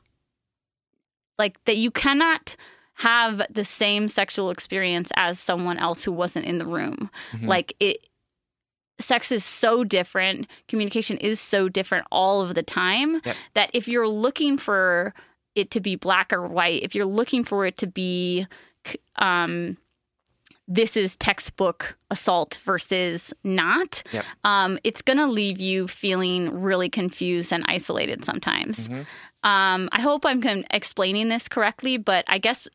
like 1.39 1.63
that 1.65 1.77
you 1.77 1.91
cannot 1.91 2.57
have 2.95 3.43
the 3.51 3.65
same 3.65 4.09
sexual 4.09 4.51
experience 4.51 5.11
as 5.17 5.39
someone 5.39 5.79
else 5.79 6.03
who 6.05 6.13
wasn't 6.13 6.45
in 6.47 6.59
the 6.59 6.65
room. 6.67 7.11
Mhm. 7.33 7.47
Like 7.49 7.75
it 7.81 7.99
sex 8.99 9.31
is 9.31 9.45
so 9.45 9.85
different, 9.85 10.47
communication 10.69 11.19
is 11.19 11.39
so 11.39 11.69
different 11.69 12.07
all 12.11 12.41
of 12.41 12.55
the 12.55 12.63
time 12.63 13.21
Yep. 13.27 13.37
that 13.53 13.71
if 13.75 13.87
you're 13.89 14.09
looking 14.09 14.57
for 14.57 15.13
it 15.55 15.71
to 15.73 15.81
be 15.81 15.97
black 15.97 16.33
or 16.33 16.47
white, 16.49 16.83
if 16.83 16.95
you're 16.95 17.05
looking 17.05 17.45
for 17.45 17.67
it 17.67 17.77
to 17.79 17.87
be 17.87 18.47
um 19.17 19.77
this 20.69 20.97
is 20.97 21.17
textbook 21.17 21.97
assault 22.11 22.61
versus 22.65 23.33
not. 23.45 24.03
Yep. 24.13 24.25
Um, 24.45 24.79
it's 24.85 25.03
going 25.03 25.19
to 25.19 25.27
leave 25.27 25.61
you 25.61 25.87
feeling 25.87 26.61
really 26.61 26.89
confused 26.89 27.53
and 27.53 27.65
isolated 27.69 28.25
sometimes. 28.25 28.89
Mhm. 28.89 29.07
Um, 29.45 29.89
I 29.93 30.01
hope 30.01 30.27
I'm 30.27 30.43
explaining 30.71 31.29
this 31.29 31.47
correctly, 31.49 31.99
but 31.99 32.25
I 32.27 32.39
guess 32.39 32.67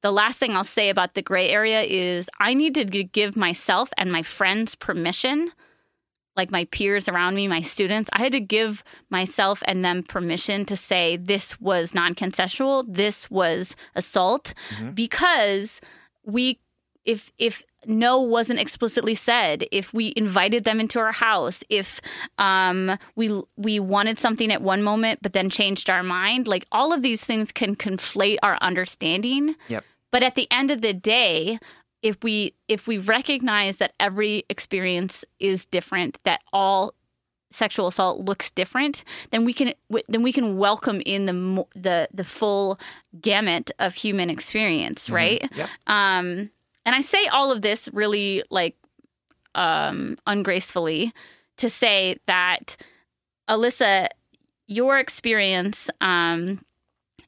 the 0.00 0.10
last 0.10 0.38
thing 0.38 0.56
I'll 0.56 0.64
say 0.64 0.88
about 0.88 1.14
the 1.14 1.22
gray 1.22 1.48
area 1.48 1.82
is 1.82 2.28
I 2.40 2.54
need 2.54 2.74
to 2.74 2.84
give 2.84 3.36
myself 3.36 3.88
and 3.96 4.10
my 4.10 4.22
friends 4.24 4.74
permission, 4.74 5.52
like 6.34 6.50
my 6.50 6.64
peers 6.72 7.08
around 7.08 7.36
me, 7.36 7.46
my 7.46 7.60
students. 7.60 8.10
I 8.12 8.18
had 8.18 8.32
to 8.32 8.40
give 8.40 8.82
myself 9.10 9.62
and 9.66 9.84
them 9.84 10.02
permission 10.02 10.64
to 10.64 10.76
say 10.76 11.16
this 11.18 11.60
was 11.60 11.94
non 11.94 12.16
consensual, 12.16 12.82
this 12.82 13.30
was 13.30 13.76
assault, 13.94 14.54
Mhm. 14.80 14.96
because 14.96 15.80
we 16.24 16.58
if 17.04 17.32
if 17.38 17.62
no 17.86 18.20
wasn't 18.20 18.58
explicitly 18.60 19.14
said 19.14 19.64
if 19.72 19.92
we 19.92 20.12
invited 20.16 20.62
them 20.64 20.78
into 20.78 20.98
our 21.00 21.12
house 21.12 21.64
if 21.68 22.00
um 22.38 22.96
we 23.16 23.42
we 23.56 23.80
wanted 23.80 24.18
something 24.18 24.52
at 24.52 24.62
one 24.62 24.82
moment 24.82 25.18
but 25.22 25.32
then 25.32 25.50
changed 25.50 25.90
our 25.90 26.02
mind 26.04 26.46
like 26.46 26.64
all 26.70 26.92
of 26.92 27.02
these 27.02 27.24
things 27.24 27.50
can 27.52 27.74
conflate 27.74 28.38
our 28.42 28.56
understanding 28.60 29.54
Yep. 29.68 29.84
but 30.12 30.22
at 30.22 30.36
the 30.36 30.46
end 30.52 30.70
of 30.70 30.80
the 30.80 30.92
day 30.94 31.58
if 32.02 32.22
we 32.22 32.54
if 32.68 32.86
we 32.86 32.98
recognize 32.98 33.76
that 33.78 33.94
every 33.98 34.44
experience 34.48 35.24
is 35.40 35.64
different 35.64 36.18
that 36.24 36.40
all 36.52 36.94
sexual 37.50 37.86
assault 37.88 38.20
looks 38.20 38.50
different 38.52 39.04
then 39.30 39.44
we 39.44 39.52
can 39.52 39.74
w- 39.90 40.04
then 40.08 40.22
we 40.22 40.32
can 40.32 40.56
welcome 40.56 41.02
in 41.04 41.26
the 41.26 41.66
the 41.74 42.08
the 42.14 42.24
full 42.24 42.78
gamut 43.20 43.70
of 43.80 43.94
human 43.94 44.30
experience 44.30 45.10
right 45.10 45.50
Yep. 45.56 45.68
um, 45.88 46.50
and 46.86 46.94
I 46.94 47.00
say 47.00 47.26
all 47.26 47.50
of 47.52 47.62
this 47.62 47.88
really 47.92 48.42
like 48.50 48.76
um, 49.54 50.16
ungracefully 50.26 51.12
to 51.58 51.68
say 51.70 52.18
that 52.26 52.76
Alyssa, 53.48 54.08
your 54.66 54.98
experience 54.98 55.90
um, 56.00 56.64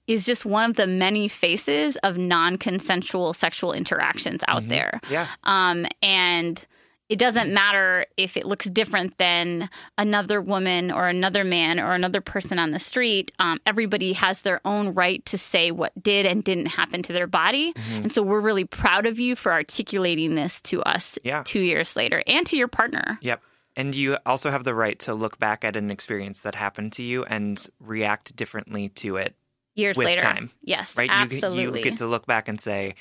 is 0.06 0.24
just 0.24 0.44
one 0.46 0.70
of 0.70 0.76
the 0.76 0.86
many 0.86 1.28
faces 1.28 1.96
of 1.98 2.16
non-consensual 2.16 3.32
sexual 3.34 3.72
interactions 3.72 4.42
out 4.48 4.62
Mhm. 4.64 4.68
there. 4.68 5.00
Yeah. 5.10 5.26
Um, 5.44 5.86
and 6.02 6.66
it 7.14 7.18
doesn't 7.20 7.54
matter 7.54 8.06
if 8.16 8.36
it 8.36 8.44
looks 8.44 8.64
different 8.66 9.16
than 9.18 9.70
another 9.96 10.40
woman 10.40 10.90
or 10.90 11.06
another 11.06 11.44
man 11.44 11.78
or 11.78 11.92
another 11.92 12.20
person 12.20 12.58
on 12.58 12.72
the 12.72 12.80
street. 12.80 13.30
Um, 13.38 13.60
everybody 13.64 14.14
has 14.14 14.42
their 14.42 14.60
own 14.64 14.94
right 14.94 15.24
to 15.26 15.38
say 15.38 15.70
what 15.70 15.92
did 16.02 16.26
and 16.26 16.42
didn't 16.42 16.66
happen 16.66 17.04
to 17.04 17.12
their 17.12 17.28
body. 17.28 17.72
And 17.92 18.10
so 18.10 18.20
we're 18.24 18.40
really 18.40 18.64
proud 18.64 19.06
of 19.06 19.20
you 19.20 19.36
for 19.36 19.52
articulating 19.52 20.34
this 20.34 20.60
to 20.62 20.82
us 20.82 21.16
Yeah. 21.22 21.44
two 21.46 21.60
years 21.60 21.94
later 21.94 22.24
and 22.26 22.44
to 22.48 22.56
your 22.56 22.66
partner. 22.66 23.16
Yep. 23.22 23.40
And 23.76 23.94
you 23.94 24.18
also 24.26 24.50
have 24.50 24.64
the 24.64 24.74
right 24.74 24.98
to 25.00 25.14
look 25.14 25.38
back 25.38 25.64
at 25.64 25.76
an 25.76 25.92
experience 25.92 26.40
that 26.40 26.56
happened 26.56 26.94
to 26.94 27.04
you 27.04 27.22
and 27.24 27.64
react 27.78 28.34
differently 28.34 28.88
to 28.88 29.18
it, 29.18 29.36
Years 29.76 29.96
later. 29.96 30.20
time, 30.20 30.50
Yes, 30.62 30.96
right? 30.96 31.08
You 31.08 31.14
absolutely. 31.16 31.78
You, 31.78 31.84
get 31.84 31.98
to 31.98 32.06
look 32.08 32.26
back 32.26 32.48
and 32.48 32.60
say, 32.60 32.96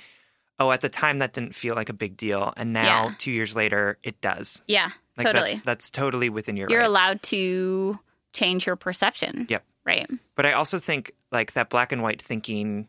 "Oh, 0.60 0.72
at 0.72 0.82
the 0.82 0.90
time 0.90 1.18
that 1.20 1.34
didn't 1.34 1.56
feel 1.56 1.76
like 1.76 1.90
a 1.90 1.94
big 1.94 2.16
deal, 2.18 2.54
and 2.58 2.74
now 2.74 3.08
Yeah. 3.10 3.16
2 3.18 3.32
years 3.32 3.56
later 3.56 3.98
it 4.04 4.20
does." 4.22 4.62
yeah, 4.68 4.92
Like 5.18 5.28
totally. 5.28 5.48
that's 5.50 5.62
that's 5.62 5.92
totally 5.92 6.30
within 6.30 6.58
your 6.58 6.70
You're 6.70 6.80
right. 6.80 6.86
allowed 6.88 7.24
to 7.24 8.00
change 8.34 8.66
your 8.66 8.76
perception. 8.76 9.46
Yep. 9.50 9.64
Right. 9.86 10.10
But 10.36 10.46
I 10.46 10.54
also 10.54 10.80
think 10.80 11.12
like 11.32 11.54
that 11.54 11.70
black 11.70 11.92
and 11.92 12.02
white 12.02 12.22
thinking 12.22 12.88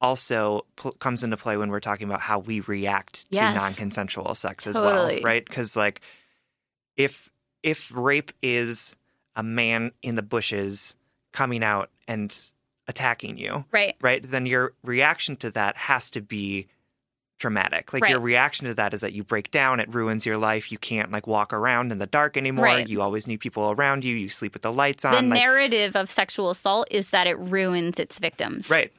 also 0.00 0.66
pl- 0.76 0.92
comes 0.92 1.22
into 1.22 1.36
play 1.38 1.56
when 1.56 1.70
we're 1.70 1.80
talking 1.80 2.06
about 2.06 2.20
how 2.20 2.38
we 2.38 2.60
react 2.60 3.30
to 3.32 3.36
Yes. 3.36 3.54
non-consensual 3.56 4.34
sex 4.34 4.66
as 4.66 4.74
Totally. 4.76 5.14
well, 5.16 5.22
right? 5.24 5.48
Cuz 5.48 5.74
like 5.76 6.02
if 6.96 7.30
if 7.62 7.90
rape 7.94 8.32
is 8.42 8.94
a 9.34 9.42
man 9.42 9.92
in 10.02 10.14
the 10.14 10.22
bushes 10.22 10.94
coming 11.32 11.64
out 11.64 11.90
and 12.06 12.38
attacking 12.88 13.36
you, 13.38 13.64
Right. 13.72 13.96
right? 14.00 14.22
Then 14.22 14.46
your 14.46 14.74
reaction 14.82 15.36
to 15.38 15.50
that 15.52 15.76
has 15.76 16.10
to 16.12 16.20
be 16.20 16.68
traumatic. 17.38 17.92
Like 17.92 18.08
your 18.08 18.20
reaction 18.20 18.66
to 18.66 18.74
that 18.74 18.94
is 18.94 19.02
that 19.02 19.12
you 19.12 19.22
break 19.22 19.50
down, 19.50 19.80
it 19.80 19.92
ruins 19.92 20.24
your 20.24 20.36
life. 20.36 20.72
You 20.72 20.78
can't 20.78 21.12
like 21.12 21.26
walk 21.26 21.52
around 21.52 21.92
in 21.92 21.98
the 21.98 22.06
dark 22.06 22.36
anymore. 22.36 22.64
Right. 22.64 22.88
You 22.88 23.02
always 23.02 23.26
need 23.26 23.38
people 23.38 23.70
around 23.70 24.04
you. 24.04 24.14
You 24.14 24.30
sleep 24.30 24.54
with 24.54 24.62
the 24.62 24.72
lights 24.72 25.04
on. 25.04 25.12
The 25.12 25.22
like- 25.22 25.40
narrative 25.40 25.96
of 25.96 26.10
sexual 26.10 26.50
assault 26.50 26.88
is 26.90 27.10
that 27.10 27.26
it 27.26 27.38
ruins 27.38 27.98
its 27.98 28.18
victims. 28.18 28.70
Right. 28.70 28.92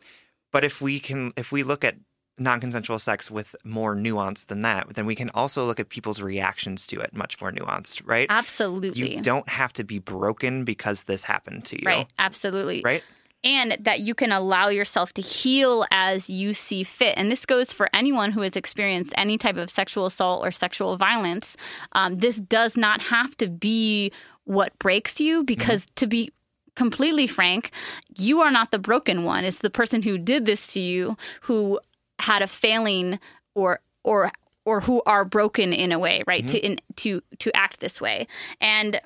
But 0.52 0.64
if 0.64 0.82
we 0.82 1.00
can 1.00 1.34
if 1.36 1.52
we 1.52 1.64
look 1.64 1.84
at 1.84 1.96
non-consensual 2.40 3.00
sex 3.00 3.32
with 3.32 3.56
more 3.64 3.96
nuance 3.96 4.44
than 4.44 4.62
that, 4.62 4.94
then 4.94 5.06
we 5.06 5.16
can 5.16 5.30
also 5.32 5.66
look 5.66 5.80
at 5.80 5.90
people's 5.90 6.22
reactions 6.22 6.86
to 6.88 7.00
it 7.00 7.16
much 7.16 7.42
more 7.42 7.52
nuanced, 7.52 8.02
right? 8.06 8.28
Absolutely. 8.30 9.16
You 9.16 9.22
don't 9.22 9.50
have 9.50 9.74
to 9.74 9.84
be 9.84 9.98
broken 9.98 10.64
because 10.64 11.04
this 11.04 11.24
happened 11.24 11.66
to 11.66 11.82
you. 11.82 11.88
Right. 11.88 12.08
Absolutely. 12.20 12.82
Right? 12.84 13.04
And 13.44 13.78
that 13.80 14.00
you 14.02 14.16
can 14.16 14.32
allow 14.32 14.70
yourself 14.70 15.14
to 15.14 15.22
heal 15.22 15.86
as 15.92 16.30
you 16.30 16.54
see 16.54 16.84
fit. 16.84 17.14
And 17.18 17.32
this 17.32 17.46
goes 17.46 17.72
for 17.72 17.90
anyone 17.94 18.32
who 18.32 18.42
has 18.42 18.56
experienced 18.56 19.14
any 19.16 19.38
type 19.38 19.58
of 19.58 19.70
sexual 19.70 20.06
assault 20.06 20.46
or 20.46 20.52
sexual 20.52 20.98
violence. 20.98 21.56
Um, 21.94 22.18
this 22.18 22.38
does 22.38 22.76
not 22.76 23.02
have 23.04 23.38
to 23.38 23.48
be 23.48 24.12
what 24.46 24.78
breaks 24.80 25.20
you 25.20 25.44
because 25.44 25.86
to 25.96 26.08
be 26.08 26.32
completely 26.76 27.28
frank, 27.28 27.72
you 28.18 28.42
are 28.42 28.52
not 28.52 28.72
the 28.72 28.80
broken 28.80 29.24
one. 29.24 29.44
It's 29.44 29.60
the 29.60 29.70
person 29.70 30.02
who 30.02 30.18
did 30.18 30.46
this 30.46 30.74
to 30.74 30.80
you 30.80 31.18
who 31.42 31.80
had 32.20 32.42
a 32.42 32.48
failing 32.48 33.20
or 33.56 33.80
or 34.04 34.32
or 34.66 34.82
who 34.82 35.02
are 35.06 35.24
broken 35.24 35.72
in 35.74 35.92
a 35.92 36.00
way, 36.00 36.24
right? 36.28 36.48
To 36.48 36.58
in, 36.60 36.80
to 36.98 37.22
to 37.40 37.56
act 37.56 37.80
this 37.80 38.02
way. 38.02 38.28
And 38.62 39.02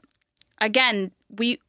again, 0.59 1.11
we 1.29 1.59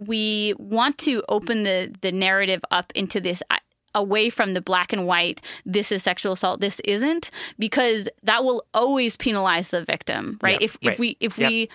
we 0.00 0.54
want 0.58 0.98
to 0.98 1.22
open 1.28 1.62
the 1.62 1.94
the 2.02 2.10
narrative 2.12 2.60
up 2.70 2.90
into 2.94 3.20
this 3.20 3.42
uh, 3.50 3.56
away 3.94 4.30
from 4.30 4.54
the 4.54 4.60
black 4.60 4.92
and 4.92 5.06
white 5.06 5.40
this 5.66 5.90
is 5.92 6.02
sexual 6.02 6.32
assault 6.32 6.60
this 6.60 6.80
isn't 6.84 7.30
because 7.58 8.08
that 8.22 8.44
will 8.44 8.64
always 8.72 9.16
penalize 9.16 9.68
the 9.70 9.84
victim 9.84 10.38
right 10.42 10.60
Yeah, 10.60 10.64
if 10.66 10.76
if 10.80 10.88
right. 10.88 10.98
we 10.98 11.16
if 11.20 11.36
Yep. 11.38 11.50
we 11.50 11.68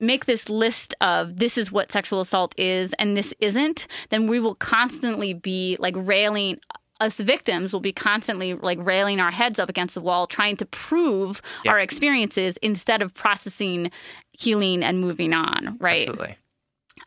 make 0.00 0.24
this 0.26 0.48
list 0.48 0.94
of 1.00 1.36
this 1.36 1.56
is 1.58 1.70
what 1.70 1.92
sexual 1.92 2.20
assault 2.20 2.54
is 2.58 2.92
and 2.98 3.16
this 3.16 3.32
isn't 3.40 3.86
then 4.08 4.26
we 4.28 4.40
will 4.40 4.54
constantly 4.56 5.32
be 5.32 5.76
like 5.78 5.94
railing 5.96 6.58
us 7.00 7.16
victims 7.18 7.72
will 7.72 7.80
be 7.80 7.92
constantly 7.92 8.54
like 8.54 8.78
railing 8.82 9.20
our 9.20 9.30
heads 9.30 9.58
up 9.58 9.68
against 9.70 9.94
the 9.94 10.00
wall 10.00 10.26
trying 10.26 10.56
to 10.56 10.66
prove 10.66 11.40
Yeah. 11.64 11.70
our 11.72 11.78
experiences 11.78 12.56
instead 12.62 13.00
of 13.00 13.14
processing 13.14 13.90
healing 14.32 14.82
and 14.82 15.00
moving 15.00 15.32
on 15.32 15.76
right 15.80 16.00
Absolutely. 16.00 16.36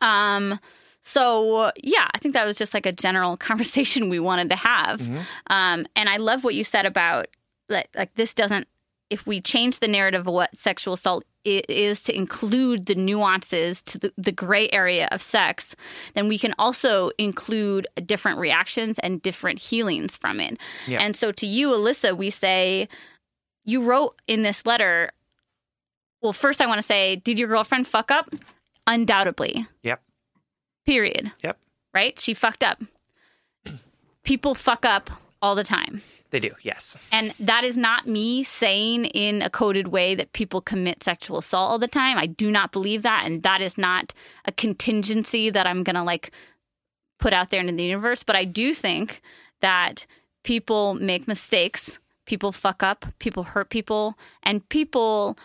Um, 0.00 0.58
so 1.02 1.70
yeah, 1.76 2.08
I 2.12 2.18
think 2.18 2.34
that 2.34 2.46
was 2.46 2.56
just 2.56 2.74
like 2.74 2.86
a 2.86 2.92
general 2.92 3.36
conversation 3.48 4.08
we 4.08 4.18
wanted 4.18 4.50
to 4.50 4.56
have. 4.56 5.00
Mm-hmm. 5.00 5.18
Um, 5.48 5.86
and 5.94 6.08
I 6.08 6.16
love 6.16 6.44
what 6.44 6.54
you 6.54 6.64
said 6.64 6.86
about 6.86 7.26
like, 7.68 7.88
like 7.94 8.14
this 8.14 8.34
doesn't. 8.34 8.68
If 9.10 9.26
we 9.26 9.40
change 9.40 9.78
the 9.78 9.86
narrative 9.86 10.22
of 10.22 10.32
what 10.32 10.56
sexual 10.56 10.94
assault 10.94 11.24
is 11.44 12.02
to 12.02 12.16
include 12.16 12.86
the 12.86 12.94
nuances 12.94 13.82
to 13.82 13.98
the, 13.98 14.12
the 14.16 14.32
gray 14.32 14.68
area 14.70 15.08
of 15.12 15.20
sex, 15.20 15.76
then 16.14 16.26
we 16.26 16.38
can 16.38 16.54
also 16.58 17.10
include 17.18 17.86
different 18.06 18.38
reactions 18.38 18.98
and 19.00 19.20
different 19.20 19.58
healings 19.58 20.16
from 20.16 20.40
it. 20.40 20.58
Yeah. 20.86 21.00
And 21.00 21.14
so 21.14 21.32
to 21.32 21.46
you, 21.46 21.68
Alyssa, 21.68 22.16
we 22.16 22.30
say 22.30 22.88
you 23.64 23.82
wrote 23.82 24.20
in 24.26 24.42
this 24.42 24.64
letter. 24.64 25.10
Well, 26.22 26.32
first 26.32 26.62
I 26.62 26.66
want 26.66 26.78
to 26.78 26.82
say, 26.82 27.16
did 27.16 27.38
your 27.38 27.48
girlfriend 27.48 27.86
fuck 27.86 28.10
up? 28.10 28.30
Undoubtedly. 28.86 29.66
Yep. 29.82 30.02
Period. 30.86 31.32
Yep. 31.42 31.58
Right? 31.92 32.18
She 32.18 32.34
fucked 32.34 32.62
up. 32.62 32.82
People 34.24 34.54
fuck 34.54 34.84
up 34.84 35.10
all 35.40 35.54
the 35.54 35.64
time. 35.64 36.02
They 36.30 36.40
do. 36.40 36.50
Yes. 36.62 36.96
And 37.12 37.32
that 37.38 37.62
is 37.62 37.76
not 37.76 38.08
me 38.08 38.42
saying 38.42 39.04
in 39.04 39.40
a 39.40 39.48
coded 39.48 39.88
way 39.88 40.16
that 40.16 40.32
people 40.32 40.60
commit 40.60 41.04
sexual 41.04 41.38
assault 41.38 41.70
all 41.70 41.78
the 41.78 41.86
time. 41.86 42.18
I 42.18 42.26
do 42.26 42.50
not 42.50 42.72
believe 42.72 43.02
that. 43.02 43.22
And 43.24 43.44
that 43.44 43.60
is 43.60 43.78
not 43.78 44.12
a 44.44 44.50
contingency 44.50 45.48
that 45.50 45.64
I'm 45.64 45.84
going 45.84 45.94
to 45.94 46.02
like 46.02 46.32
put 47.20 47.32
out 47.32 47.50
there 47.50 47.60
into 47.60 47.72
the 47.72 47.84
universe. 47.84 48.24
But 48.24 48.34
I 48.34 48.44
do 48.44 48.74
think 48.74 49.22
that 49.60 50.06
people 50.42 50.94
make 50.94 51.28
mistakes, 51.28 52.00
people 52.26 52.50
fuck 52.50 52.82
up, 52.82 53.06
people 53.20 53.44
hurt 53.44 53.70
people, 53.70 54.18
and 54.42 54.68
people 54.68 55.38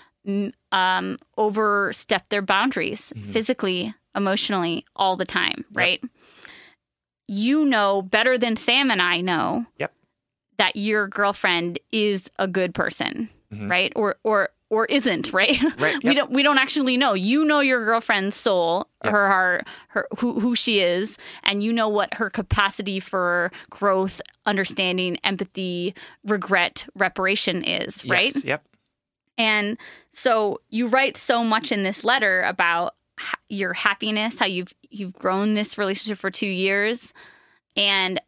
um, 0.72 1.18
overstep 1.38 2.30
their 2.30 2.42
boundaries 2.42 3.12
physically, 3.32 3.94
emotionally, 4.16 4.86
all 4.96 5.16
the 5.16 5.26
time, 5.26 5.66
right? 5.74 6.02
You 7.28 7.66
know 7.66 8.02
better 8.02 8.38
than 8.38 8.56
Sam 8.56 8.90
and 8.90 9.02
I 9.02 9.22
know 9.22 9.66
Yep. 9.78 9.94
that 10.58 10.76
your 10.76 11.08
girlfriend 11.08 11.80
is 11.92 12.30
a 12.40 12.48
good 12.48 12.74
person, 12.74 13.30
Mhm. 13.54 13.70
right? 13.70 13.94
Or 13.96 14.16
or 14.24 14.50
or 14.72 14.86
isn't, 14.86 15.32
right? 15.34 15.60
Right, 15.80 16.04
we 16.04 16.14
don't 16.16 16.32
we 16.32 16.42
don't 16.44 16.58
actually 16.58 16.98
know. 16.98 17.14
You 17.14 17.46
know 17.46 17.60
your 17.60 17.84
girlfriend's 17.86 18.36
soul, 18.36 18.88
Yep. 19.04 19.12
her 19.14 19.28
heart, 19.28 19.68
her 19.90 20.08
who 20.20 20.40
who 20.40 20.56
she 20.56 20.80
is, 20.80 21.18
and 21.44 21.62
you 21.64 21.72
know 21.72 21.88
what 21.90 22.16
her 22.16 22.30
capacity 22.32 23.00
for 23.00 23.52
growth, 23.70 24.22
understanding, 24.48 25.18
empathy, 25.24 25.94
regret, 26.24 26.88
reparation 26.96 27.64
is, 27.64 28.04
right? 28.06 28.36
Yep. 28.44 28.64
And 29.40 29.80
so 30.12 30.62
you 30.70 30.88
write 30.88 31.18
so 31.18 31.44
much 31.44 31.72
in 31.72 31.82
this 31.82 32.04
letter 32.04 32.44
about 32.44 32.94
your 33.48 33.74
happiness, 33.74 34.38
how 34.38 34.46
you've 34.46 34.74
you've 34.90 35.14
grown 35.14 35.56
this 35.56 35.78
relationship 35.78 36.20
for 36.20 36.30
2 36.30 36.46
years. 36.46 37.14
And 37.76 38.22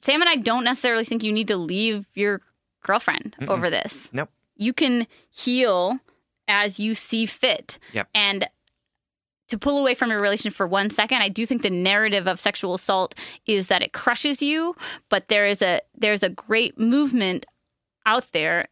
Sam 0.00 0.20
and 0.20 0.30
I 0.30 0.36
don't 0.36 0.64
necessarily 0.64 1.04
think 1.04 1.22
you 1.22 1.32
need 1.32 1.48
to 1.48 1.56
leave 1.56 2.06
your 2.14 2.40
girlfriend 2.82 3.36
Mm-mm. 3.40 3.48
over 3.48 3.68
this. 3.68 4.08
Nope. 4.12 4.30
You 4.54 4.72
can 4.72 5.06
heal 5.30 5.98
as 6.48 6.78
you 6.78 6.94
see 6.94 7.26
fit. 7.26 7.78
Yep. 7.92 8.08
And 8.14 8.48
to 9.48 9.58
pull 9.58 9.78
away 9.78 9.94
from 9.94 10.10
your 10.10 10.20
relationship 10.20 10.56
for 10.56 10.66
one 10.66 10.90
second, 10.90 11.22
I 11.22 11.28
do 11.28 11.46
think 11.46 11.62
the 11.62 11.70
narrative 11.70 12.26
of 12.26 12.40
sexual 12.40 12.74
assault 12.74 13.14
is 13.46 13.68
that 13.68 13.82
it 13.82 13.92
crushes 13.92 14.42
you, 14.42 14.76
but 15.08 15.28
there 15.28 15.46
is 15.46 15.62
a 15.62 15.80
there's 15.96 16.22
a 16.22 16.30
great 16.30 16.78
movement 16.78 17.46
out 18.04 18.32
there 18.32 18.66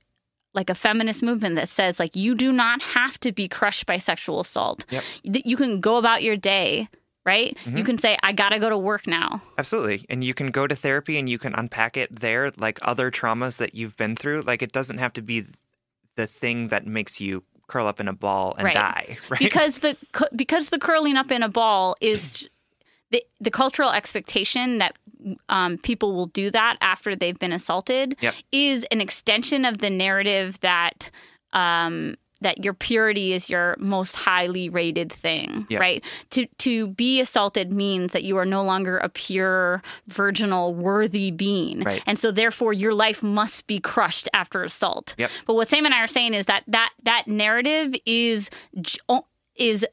like 0.54 0.70
a 0.70 0.74
feminist 0.74 1.22
movement 1.22 1.56
that 1.56 1.68
says 1.68 1.98
like 1.98 2.14
you 2.16 2.34
do 2.34 2.52
not 2.52 2.82
have 2.82 3.18
to 3.20 3.32
be 3.32 3.48
crushed 3.48 3.86
by 3.86 3.98
sexual 3.98 4.40
assault. 4.40 4.84
Yep. 4.90 5.04
You 5.24 5.56
can 5.56 5.80
go 5.80 5.96
about 5.96 6.22
your 6.22 6.36
day, 6.36 6.88
right? 7.26 7.56
Mm-hmm. 7.64 7.76
You 7.76 7.84
can 7.84 7.98
say 7.98 8.16
I 8.22 8.32
got 8.32 8.50
to 8.50 8.58
go 8.60 8.68
to 8.70 8.78
work 8.78 9.06
now. 9.06 9.42
Absolutely. 9.58 10.06
And 10.08 10.22
you 10.22 10.34
can 10.34 10.50
go 10.50 10.66
to 10.66 10.74
therapy 10.76 11.18
and 11.18 11.28
you 11.28 11.38
can 11.38 11.54
unpack 11.54 11.96
it 11.96 12.20
there, 12.20 12.52
like 12.56 12.78
other 12.82 13.10
traumas 13.10 13.56
that 13.58 13.74
you've 13.74 13.96
been 13.96 14.14
through. 14.16 14.42
Like 14.42 14.62
it 14.62 14.72
doesn't 14.72 14.98
have 14.98 15.12
to 15.14 15.22
be 15.22 15.44
the 16.16 16.26
thing 16.26 16.68
that 16.68 16.86
makes 16.86 17.20
you 17.20 17.42
curl 17.66 17.86
up 17.86 17.98
in 17.98 18.06
a 18.08 18.12
ball 18.12 18.54
and 18.56 18.66
Right. 18.66 18.74
die, 18.74 19.18
right? 19.30 19.40
because 19.40 19.78
the 19.80 19.96
because 20.36 20.68
the 20.68 20.78
curling 20.78 21.16
up 21.16 21.30
in 21.32 21.42
a 21.42 21.48
ball 21.48 21.96
is 22.00 22.48
the 23.14 23.22
the 23.46 23.50
cultural 23.50 23.90
expectation 23.90 24.78
that 24.78 24.94
um, 25.48 25.78
people 25.78 26.14
will 26.14 26.26
do 26.42 26.50
that 26.50 26.76
after 26.80 27.14
they've 27.16 27.38
been 27.38 27.52
assaulted 27.52 28.16
Yep. 28.20 28.34
is 28.52 28.84
an 28.90 29.00
extension 29.00 29.64
of 29.64 29.78
the 29.78 29.88
narrative 29.90 30.58
that 30.60 31.10
um, 31.52 32.16
that 32.40 32.62
your 32.64 32.74
purity 32.74 33.32
is 33.32 33.48
your 33.48 33.74
most 33.78 34.16
highly 34.16 34.68
rated 34.68 35.10
thing, 35.10 35.66
right? 35.70 36.04
To 36.30 36.46
to 36.66 36.88
be 36.88 37.20
assaulted 37.20 37.72
means 37.72 38.12
that 38.12 38.22
you 38.22 38.36
are 38.36 38.44
no 38.44 38.62
longer 38.62 38.98
a 38.98 39.08
pure, 39.08 39.82
virginal, 40.08 40.74
worthy 40.74 41.30
being, 41.30 41.80
Right. 41.84 42.02
and 42.06 42.18
so 42.18 42.30
therefore 42.32 42.72
your 42.74 42.92
life 42.92 43.22
must 43.22 43.66
be 43.66 43.78
crushed 43.78 44.28
after 44.34 44.62
assault. 44.62 45.14
Yep. 45.16 45.30
But 45.46 45.54
what 45.54 45.68
Sam 45.68 45.86
and 45.86 45.94
I 45.94 46.00
are 46.02 46.06
saying 46.18 46.34
is 46.34 46.46
that 46.46 46.64
that 46.66 46.90
that 47.04 47.24
narrative 47.28 47.94
is 48.04 48.50
is 49.56 49.86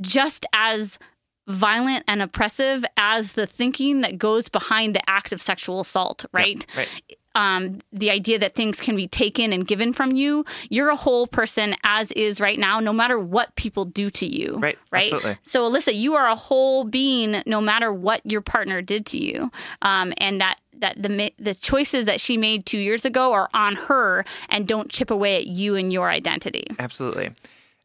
just 0.00 0.44
as 0.52 0.98
violent 1.46 2.04
and 2.08 2.22
oppressive 2.22 2.84
as 2.96 3.32
the 3.32 3.46
thinking 3.46 4.00
that 4.00 4.18
goes 4.18 4.48
behind 4.48 4.94
the 4.94 5.10
act 5.10 5.32
of 5.32 5.40
sexual 5.40 5.80
assault, 5.80 6.24
right? 6.32 6.66
right. 6.76 6.88
Um, 7.34 7.80
the 7.92 8.10
idea 8.10 8.38
that 8.38 8.54
things 8.54 8.80
can 8.80 8.96
be 8.96 9.06
taken 9.06 9.52
and 9.52 9.66
given 9.66 9.92
from 9.92 10.12
you. 10.12 10.46
You're 10.70 10.88
a 10.88 10.96
whole 10.96 11.26
person 11.26 11.76
as 11.84 12.10
is 12.12 12.40
right 12.40 12.58
now, 12.58 12.80
no 12.80 12.94
matter 12.94 13.18
what 13.18 13.54
people 13.56 13.84
do 13.84 14.08
to 14.10 14.26
you. 14.26 14.56
Right. 14.58 14.78
Right. 14.90 15.12
Absolutely. 15.12 15.38
So, 15.42 15.70
Alyssa, 15.70 15.94
you 15.94 16.14
are 16.14 16.26
a 16.26 16.34
whole 16.34 16.84
being, 16.84 17.42
no 17.44 17.60
matter 17.60 17.92
what 17.92 18.22
your 18.24 18.40
partner 18.40 18.80
did 18.80 19.04
to 19.06 19.18
you, 19.18 19.50
um, 19.82 20.14
and 20.16 20.40
that 20.40 20.56
that 20.78 21.02
the 21.02 21.32
the 21.38 21.54
choices 21.54 22.06
that 22.06 22.20
she 22.22 22.38
made 22.38 22.64
two 22.64 22.78
years 22.78 23.04
ago 23.04 23.34
are 23.34 23.50
on 23.52 23.76
her, 23.76 24.24
and 24.48 24.66
don't 24.66 24.90
chip 24.90 25.10
away 25.10 25.36
at 25.36 25.46
you 25.46 25.74
and 25.74 25.92
your 25.92 26.08
identity. 26.08 26.64
Absolutely. 26.78 27.30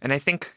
And 0.02 0.14
I 0.14 0.20
think 0.20 0.56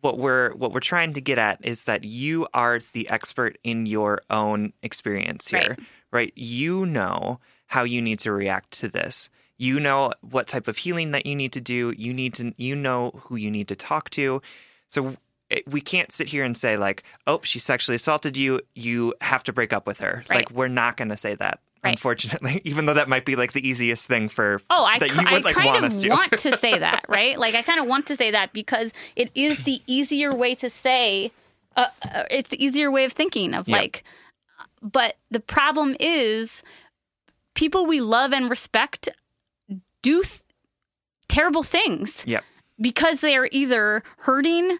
what 0.00 0.18
we're 0.18 0.52
what 0.54 0.72
we're 0.72 0.80
trying 0.80 1.12
to 1.14 1.20
get 1.20 1.38
at 1.38 1.64
is 1.64 1.84
that 1.84 2.04
you 2.04 2.46
are 2.54 2.80
the 2.92 3.08
expert 3.08 3.58
in 3.64 3.86
your 3.86 4.22
own 4.30 4.72
experience 4.82 5.48
here. 5.48 5.60
Right. 5.60 5.78
right? 6.12 6.32
You 6.36 6.86
know 6.86 7.40
how 7.66 7.82
you 7.84 8.00
need 8.00 8.18
to 8.20 8.32
react 8.32 8.72
to 8.80 8.88
this. 8.88 9.30
You 9.58 9.80
know 9.80 10.12
what 10.20 10.46
type 10.46 10.68
of 10.68 10.76
healing 10.76 11.12
that 11.12 11.26
you 11.26 11.34
need 11.34 11.52
to 11.52 11.60
do. 11.60 11.94
You 11.96 12.12
need 12.12 12.34
to 12.34 12.52
you 12.56 12.76
know 12.76 13.20
who 13.24 13.36
you 13.36 13.50
need 13.50 13.68
to 13.68 13.76
talk 13.76 14.10
to. 14.10 14.42
So 14.88 15.16
it, 15.48 15.66
we 15.68 15.80
can't 15.80 16.12
sit 16.12 16.28
here 16.28 16.44
and 16.44 16.56
say 16.56 16.76
like, 16.76 17.02
"Oh, 17.26 17.40
she 17.42 17.58
sexually 17.58 17.96
assaulted 17.96 18.36
you. 18.36 18.60
You 18.74 19.14
have 19.20 19.42
to 19.44 19.52
break 19.52 19.72
up 19.72 19.86
with 19.86 20.00
her." 20.00 20.24
Right. 20.28 20.36
Like 20.36 20.50
we're 20.50 20.68
not 20.68 20.96
going 20.96 21.08
to 21.08 21.16
say 21.16 21.34
that. 21.36 21.60
Right. 21.86 21.92
Unfortunately, 21.92 22.60
even 22.64 22.86
though 22.86 22.94
that 22.94 23.08
might 23.08 23.24
be 23.24 23.36
like 23.36 23.52
the 23.52 23.66
easiest 23.66 24.06
thing 24.06 24.28
for 24.28 24.60
Oh, 24.70 24.84
I, 24.84 24.98
that 24.98 25.10
you 25.10 25.16
would 25.18 25.26
I 25.26 25.38
like 25.38 25.54
kind 25.54 25.70
want 25.82 25.84
of 25.84 26.00
to. 26.00 26.08
want 26.10 26.32
to 26.38 26.56
say 26.64 26.78
that, 26.78 27.04
right? 27.08 27.38
Like, 27.38 27.54
I 27.54 27.62
kind 27.62 27.80
of 27.80 27.86
want 27.86 28.06
to 28.06 28.16
say 28.16 28.30
that 28.30 28.52
because 28.52 28.92
it 29.16 29.30
is 29.34 29.64
the 29.64 29.80
easier 29.86 30.34
way 30.34 30.54
to 30.56 30.68
say, 30.70 31.32
uh, 31.76 31.86
uh, 32.02 32.24
it's 32.30 32.50
the 32.50 32.62
easier 32.64 32.90
way 32.90 33.04
of 33.04 33.12
thinking 33.12 33.54
of 33.54 33.68
Yeah. 33.68 33.76
like, 33.78 34.04
but 34.82 35.16
the 35.30 35.40
problem 35.40 35.96
is 36.00 36.62
people 37.54 37.86
we 37.86 38.00
love 38.00 38.32
and 38.32 38.48
respect 38.50 39.08
do 40.02 40.22
th- 40.22 40.40
terrible 41.28 41.62
things 41.62 42.22
Yep. 42.26 42.44
because 42.80 43.20
they 43.20 43.36
are 43.36 43.48
either 43.50 44.02
hurting, 44.18 44.78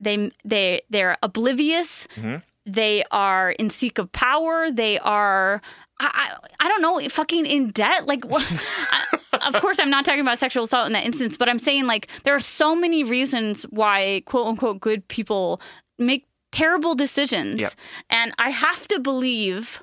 they 0.00 0.30
they 0.44 0.82
they're 0.90 1.16
oblivious, 1.22 2.06
Mhm. 2.16 2.42
they 2.66 3.02
are 3.10 3.50
in 3.52 3.70
seek 3.70 3.98
of 3.98 4.12
power, 4.12 4.70
they 4.70 4.98
are 4.98 5.62
I, 6.00 6.36
I, 6.60 6.64
I 6.66 6.68
don't 6.68 6.82
know, 6.82 7.00
fucking 7.08 7.46
in 7.46 7.70
debt. 7.70 8.06
Like, 8.06 8.24
what? 8.24 8.44
I, 8.92 9.48
of 9.48 9.60
course, 9.60 9.78
I'm 9.78 9.90
not 9.90 10.04
talking 10.04 10.20
about 10.20 10.38
sexual 10.38 10.64
assault 10.64 10.86
in 10.86 10.92
that 10.92 11.04
instance, 11.04 11.36
but 11.36 11.48
I'm 11.48 11.58
saying 11.58 11.86
like 11.86 12.08
there 12.22 12.34
are 12.34 12.40
so 12.40 12.74
many 12.74 13.04
reasons 13.04 13.64
why 13.64 14.22
quote 14.26 14.46
unquote 14.46 14.80
good 14.80 15.06
people 15.08 15.60
make 15.98 16.26
terrible 16.52 16.94
decisions. 16.94 17.60
Yep. 17.60 17.72
And 18.10 18.32
I 18.38 18.50
have 18.50 18.88
to 18.88 19.00
believe 19.00 19.82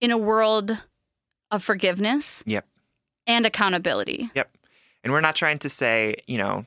in 0.00 0.10
a 0.10 0.18
world 0.18 0.78
of 1.50 1.64
forgiveness 1.64 2.42
Yep. 2.46 2.66
and 3.26 3.46
accountability. 3.46 4.30
Yep. 4.34 4.50
And 5.02 5.12
we're 5.12 5.20
not 5.20 5.34
trying 5.36 5.58
to 5.60 5.68
say, 5.70 6.16
you 6.26 6.38
know, 6.38 6.66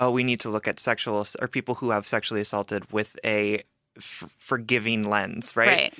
oh, 0.00 0.10
we 0.10 0.24
need 0.24 0.40
to 0.40 0.50
look 0.50 0.68
at 0.68 0.78
sexual 0.80 1.24
or 1.40 1.48
people 1.48 1.76
who 1.76 1.90
have 1.90 2.06
sexually 2.06 2.40
assaulted 2.40 2.90
with 2.92 3.18
a 3.24 3.62
f- 3.96 4.28
forgiving 4.38 5.08
lens, 5.08 5.56
right? 5.56 5.68
right? 5.68 5.94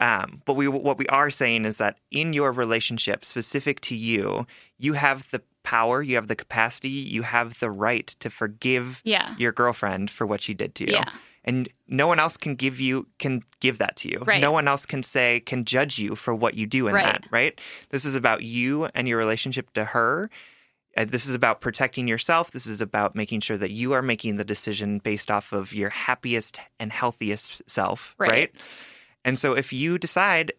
Um, 0.00 0.42
but 0.44 0.54
we 0.54 0.66
what 0.68 0.98
we 0.98 1.06
are 1.06 1.30
saying 1.30 1.64
is 1.64 1.78
that 1.78 1.98
in 2.10 2.32
your 2.32 2.50
relationship, 2.52 3.24
specific 3.24 3.80
to 3.82 3.94
you, 3.94 4.46
you 4.78 4.94
have 4.94 5.30
the 5.30 5.40
power, 5.62 6.02
you 6.02 6.16
have 6.16 6.28
the 6.28 6.36
capacity, 6.36 6.88
you 6.88 7.22
have 7.22 7.58
the 7.60 7.70
right 7.70 8.08
to 8.20 8.28
forgive 8.28 9.00
Yeah. 9.04 9.34
your 9.38 9.52
girlfriend 9.52 10.10
for 10.10 10.26
what 10.26 10.40
she 10.42 10.52
did 10.52 10.74
to 10.76 10.84
you. 10.86 10.94
Yeah. 10.94 11.10
And 11.44 11.68
no 11.86 12.06
one 12.06 12.18
else 12.18 12.36
can 12.36 12.54
give 12.54 12.80
you 12.80 13.06
can 13.18 13.42
give 13.60 13.78
that 13.78 13.96
to 13.96 14.08
you. 14.10 14.22
Right. 14.26 14.40
No 14.40 14.50
one 14.50 14.66
else 14.66 14.84
can 14.84 15.02
say 15.02 15.40
can 15.40 15.64
judge 15.64 15.98
you 15.98 16.16
for 16.16 16.34
what 16.34 16.54
you 16.54 16.66
do 16.66 16.88
in 16.88 16.94
Right. 16.94 17.04
that, 17.04 17.26
right? 17.30 17.60
This 17.90 18.04
is 18.04 18.14
about 18.14 18.42
you 18.42 18.86
and 18.94 19.06
your 19.06 19.18
relationship 19.18 19.72
to 19.74 19.84
her. 19.84 20.28
Uh, 20.96 21.04
this 21.04 21.26
is 21.26 21.34
about 21.34 21.60
protecting 21.60 22.08
yourself. 22.08 22.50
This 22.52 22.66
is 22.66 22.80
about 22.80 23.14
making 23.14 23.40
sure 23.40 23.58
that 23.58 23.70
you 23.72 23.92
are 23.92 24.02
making 24.02 24.36
the 24.36 24.44
decision 24.44 24.98
based 24.98 25.30
off 25.30 25.52
of 25.52 25.72
your 25.72 25.90
happiest 25.90 26.60
and 26.80 26.92
healthiest 26.92 27.62
self, 27.70 28.14
Right. 28.18 28.30
right? 28.30 28.54
And 29.24 29.38
so 29.38 29.54
if 29.54 29.72
you 29.72 29.98
decide, 29.98 30.52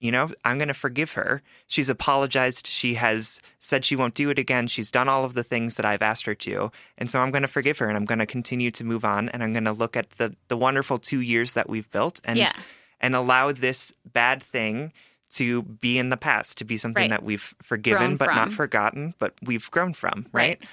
you 0.00 0.10
know, 0.10 0.30
I'm 0.44 0.58
going 0.58 0.68
to 0.68 0.74
forgive 0.74 1.12
her. 1.12 1.42
She's 1.66 1.88
apologized. 1.88 2.66
She 2.66 2.94
has 2.94 3.40
said 3.58 3.84
she 3.84 3.96
won't 3.96 4.14
do 4.14 4.30
it 4.30 4.38
again. 4.38 4.66
She's 4.66 4.90
done 4.90 5.08
all 5.08 5.24
of 5.24 5.34
the 5.34 5.44
things 5.44 5.76
that 5.76 5.84
I've 5.84 6.02
asked 6.02 6.24
her 6.26 6.34
to. 6.36 6.72
And 6.96 7.10
so 7.10 7.20
I'm 7.20 7.30
going 7.30 7.42
to 7.42 7.48
forgive 7.48 7.78
her 7.78 7.88
and 7.88 7.96
I'm 7.96 8.06
going 8.06 8.18
to 8.18 8.26
continue 8.26 8.70
to 8.72 8.84
move 8.84 9.04
on 9.04 9.28
and 9.28 9.42
I'm 9.42 9.52
going 9.52 9.64
to 9.64 9.72
look 9.72 9.96
at 9.96 10.10
the 10.12 10.34
the 10.48 10.56
wonderful 10.56 10.98
2 10.98 11.20
years 11.20 11.52
that 11.52 11.68
we've 11.68 11.90
built 11.90 12.20
and 12.24 12.38
Yeah. 12.38 12.52
and 13.00 13.14
allow 13.14 13.52
this 13.52 13.92
bad 14.12 14.42
thing 14.42 14.92
to 15.34 15.62
be 15.62 15.98
in 15.98 16.08
the 16.08 16.16
past, 16.16 16.58
to 16.58 16.64
be 16.64 16.76
something 16.76 17.02
Right. 17.02 17.10
that 17.10 17.22
we've 17.22 17.54
forgiven 17.62 18.16
Grown 18.16 18.16
but 18.16 18.34
not 18.34 18.52
forgotten, 18.52 19.14
but 19.18 19.34
we've 19.42 19.70
grown 19.70 19.92
from, 19.94 20.26
right? 20.32 20.58
Right. 20.60 20.68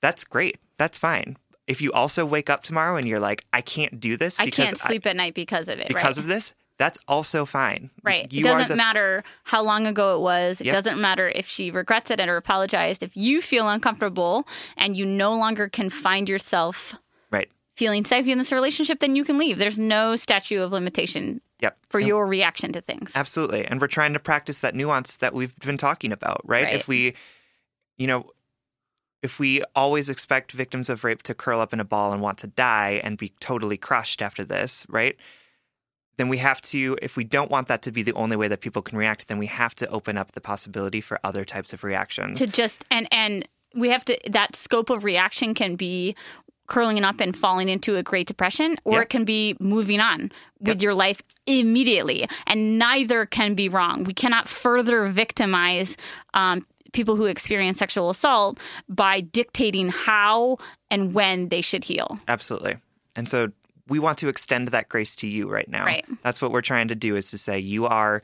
That's 0.00 0.24
great. 0.24 0.58
That's 0.78 0.98
fine. 0.98 1.36
If 1.66 1.80
you 1.80 1.92
also 1.92 2.24
wake 2.26 2.50
up 2.50 2.64
tomorrow 2.64 2.96
and 2.96 3.06
you're 3.06 3.20
like, 3.20 3.44
I 3.52 3.60
can't 3.60 4.00
do 4.00 4.16
this 4.16 4.40
I 4.40 4.50
can't 4.50 4.76
sleep 4.76 5.06
at 5.06 5.14
night 5.14 5.34
because 5.34 5.68
of 5.68 5.78
it. 5.78 5.82
Right? 5.82 5.88
Because 5.88 6.18
right? 6.18 6.24
of 6.24 6.26
this, 6.26 6.52
that's 6.80 6.98
also 7.06 7.44
fine. 7.44 7.90
Right. 8.02 8.32
You 8.32 8.40
it 8.40 8.48
doesn't 8.48 8.68
the- 8.68 8.76
matter 8.76 9.22
how 9.44 9.62
long 9.62 9.86
ago 9.86 10.16
it 10.16 10.20
was. 10.22 10.60
It 10.60 10.66
Yep. 10.68 10.74
doesn't 10.74 11.00
matter 11.00 11.28
if 11.34 11.46
she 11.46 11.70
regrets 11.70 12.10
it 12.10 12.18
and 12.18 12.30
or 12.30 12.36
apologized. 12.38 13.02
If 13.02 13.16
you 13.16 13.42
feel 13.42 13.68
uncomfortable 13.68 14.48
and 14.78 14.96
you 14.96 15.04
no 15.04 15.34
longer 15.34 15.68
can 15.68 15.90
find 15.90 16.26
yourself 16.28 16.94
Right. 17.30 17.50
feeling 17.76 18.04
safe 18.06 18.26
in 18.26 18.38
this 18.38 18.50
relationship, 18.50 18.98
then 19.00 19.14
you 19.14 19.24
can 19.24 19.36
leave. 19.36 19.58
There's 19.58 19.78
no 19.78 20.16
statute 20.16 20.60
of 20.62 20.72
limitation 20.72 21.42
Yep. 21.60 21.76
for 21.90 21.98
And- 22.00 22.08
your 22.08 22.26
reaction 22.26 22.72
to 22.72 22.80
things. 22.80 23.12
Absolutely. 23.14 23.66
And 23.66 23.78
we're 23.80 23.86
trying 23.86 24.14
to 24.14 24.18
practice 24.18 24.60
that 24.60 24.74
nuance 24.74 25.16
that 25.16 25.34
we've 25.34 25.54
been 25.58 25.76
talking 25.76 26.12
about, 26.12 26.40
right? 26.44 26.64
Right. 26.64 26.74
If 26.76 26.88
we, 26.88 27.14
you 27.98 28.06
know, 28.06 28.30
if 29.22 29.38
we 29.38 29.62
always 29.76 30.08
expect 30.08 30.52
victims 30.52 30.88
of 30.88 31.04
rape 31.04 31.22
to 31.24 31.34
curl 31.34 31.60
up 31.60 31.74
in 31.74 31.80
a 31.80 31.84
ball 31.84 32.10
and 32.14 32.22
want 32.22 32.38
to 32.38 32.46
die 32.46 33.02
and 33.04 33.18
be 33.18 33.34
totally 33.38 33.76
crushed 33.76 34.22
after 34.22 34.46
this, 34.46 34.86
right? 34.88 35.18
Then 36.20 36.28
we 36.28 36.36
have 36.36 36.60
to, 36.74 36.98
if 37.00 37.16
we 37.16 37.24
don't 37.24 37.50
want 37.50 37.68
that 37.68 37.80
to 37.82 37.92
be 37.92 38.02
the 38.02 38.12
only 38.12 38.36
way 38.36 38.46
that 38.46 38.60
people 38.60 38.82
can 38.82 38.98
react, 38.98 39.28
then 39.28 39.38
we 39.38 39.46
have 39.46 39.74
to 39.76 39.88
open 39.88 40.18
up 40.18 40.32
the 40.32 40.40
possibility 40.42 41.00
for 41.00 41.18
other 41.24 41.46
types 41.46 41.72
of 41.72 41.82
reactions. 41.82 42.38
to 42.40 42.46
just 42.46 42.84
and 42.90 43.08
and 43.10 43.48
we 43.74 43.88
have 43.88 44.04
to 44.04 44.18
that 44.28 44.54
scope 44.54 44.90
of 44.90 45.02
reaction 45.02 45.54
can 45.54 45.76
be 45.76 46.14
curling 46.66 47.02
up 47.04 47.20
and 47.20 47.34
falling 47.34 47.70
into 47.70 47.96
a 47.96 48.02
great 48.02 48.26
depression 48.26 48.76
or 48.84 48.96
Yep. 48.98 49.02
it 49.04 49.08
can 49.08 49.24
be 49.24 49.56
moving 49.60 49.98
on 49.98 50.30
with 50.60 50.76
Yep. 50.76 50.82
your 50.82 50.94
life 50.94 51.22
immediately 51.46 52.28
and 52.46 52.78
neither 52.78 53.24
can 53.24 53.54
be 53.54 53.70
wrong 53.70 54.04
we 54.04 54.12
cannot 54.12 54.46
further 54.46 55.06
victimize 55.06 55.96
um, 56.34 56.66
people 56.92 57.16
who 57.16 57.24
experience 57.24 57.78
sexual 57.78 58.10
assault 58.10 58.58
by 58.90 59.22
dictating 59.22 59.88
how 59.88 60.58
and 60.90 61.14
when 61.14 61.48
they 61.48 61.62
should 61.62 61.84
heal 61.84 62.18
Absolutely. 62.28 62.76
And 63.16 63.28
so 63.28 63.48
we 63.90 63.98
want 63.98 64.16
to 64.18 64.28
extend 64.28 64.68
that 64.68 64.88
grace 64.88 65.14
to 65.16 65.26
you 65.26 65.50
right 65.50 65.68
now. 65.68 65.84
Right. 65.84 66.06
That's 66.22 66.40
what 66.40 66.52
we're 66.52 66.62
trying 66.62 66.88
to 66.88 66.94
do 66.94 67.16
is 67.16 67.30
to 67.32 67.38
say 67.38 67.58
you 67.58 67.86
are 67.86 68.22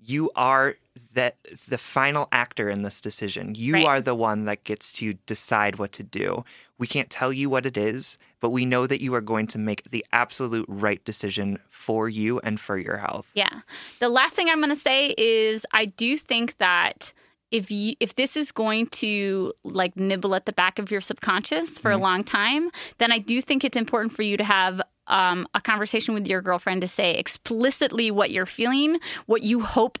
you 0.00 0.30
are 0.36 0.76
that 1.14 1.36
the 1.68 1.76
final 1.76 2.28
actor 2.32 2.68
in 2.68 2.82
this 2.82 3.00
decision. 3.00 3.54
You 3.56 3.74
Right. 3.74 3.86
are 3.86 4.00
the 4.00 4.14
one 4.14 4.44
that 4.44 4.64
gets 4.64 4.92
to 4.94 5.14
decide 5.26 5.76
what 5.76 5.92
to 5.92 6.02
do. 6.02 6.44
We 6.78 6.86
can't 6.86 7.10
tell 7.10 7.32
you 7.32 7.50
what 7.50 7.66
it 7.66 7.76
is, 7.76 8.16
but 8.40 8.50
we 8.50 8.64
know 8.64 8.86
that 8.86 9.00
you 9.00 9.12
are 9.14 9.20
going 9.20 9.48
to 9.48 9.58
make 9.58 9.90
the 9.90 10.06
absolute 10.12 10.66
right 10.68 11.04
decision 11.04 11.58
for 11.68 12.08
you 12.08 12.38
and 12.40 12.60
for 12.60 12.78
your 12.78 12.96
health. 12.96 13.30
Yeah. 13.34 13.60
The 13.98 14.08
last 14.08 14.34
thing 14.34 14.48
I'm 14.48 14.58
going 14.58 14.70
to 14.70 14.76
say 14.76 15.14
is 15.18 15.66
I 15.72 15.86
do 15.86 16.16
think 16.16 16.58
that 16.58 17.12
if 17.50 17.70
you, 17.70 17.94
if 17.98 18.14
this 18.14 18.36
is 18.36 18.52
going 18.52 18.86
to 18.88 19.52
like 19.64 19.96
nibble 19.96 20.34
at 20.34 20.46
the 20.46 20.52
back 20.52 20.78
of 20.78 20.90
your 20.90 21.00
subconscious 21.00 21.78
for 21.78 21.90
a 21.90 21.94
mm-hmm. 21.94 22.02
long 22.02 22.24
time, 22.24 22.70
then 22.98 23.10
I 23.10 23.18
do 23.18 23.40
think 23.40 23.64
it's 23.64 23.76
important 23.76 24.12
for 24.12 24.22
you 24.22 24.36
to 24.36 24.44
have 24.44 24.82
um, 25.08 25.46
a 25.54 25.60
conversation 25.60 26.14
with 26.14 26.26
your 26.26 26.40
girlfriend 26.40 26.82
to 26.82 26.88
say 26.88 27.14
explicitly 27.14 28.10
what 28.10 28.30
you're 28.30 28.46
feeling, 28.46 29.00
what 29.26 29.42
you 29.42 29.60
hope 29.60 29.98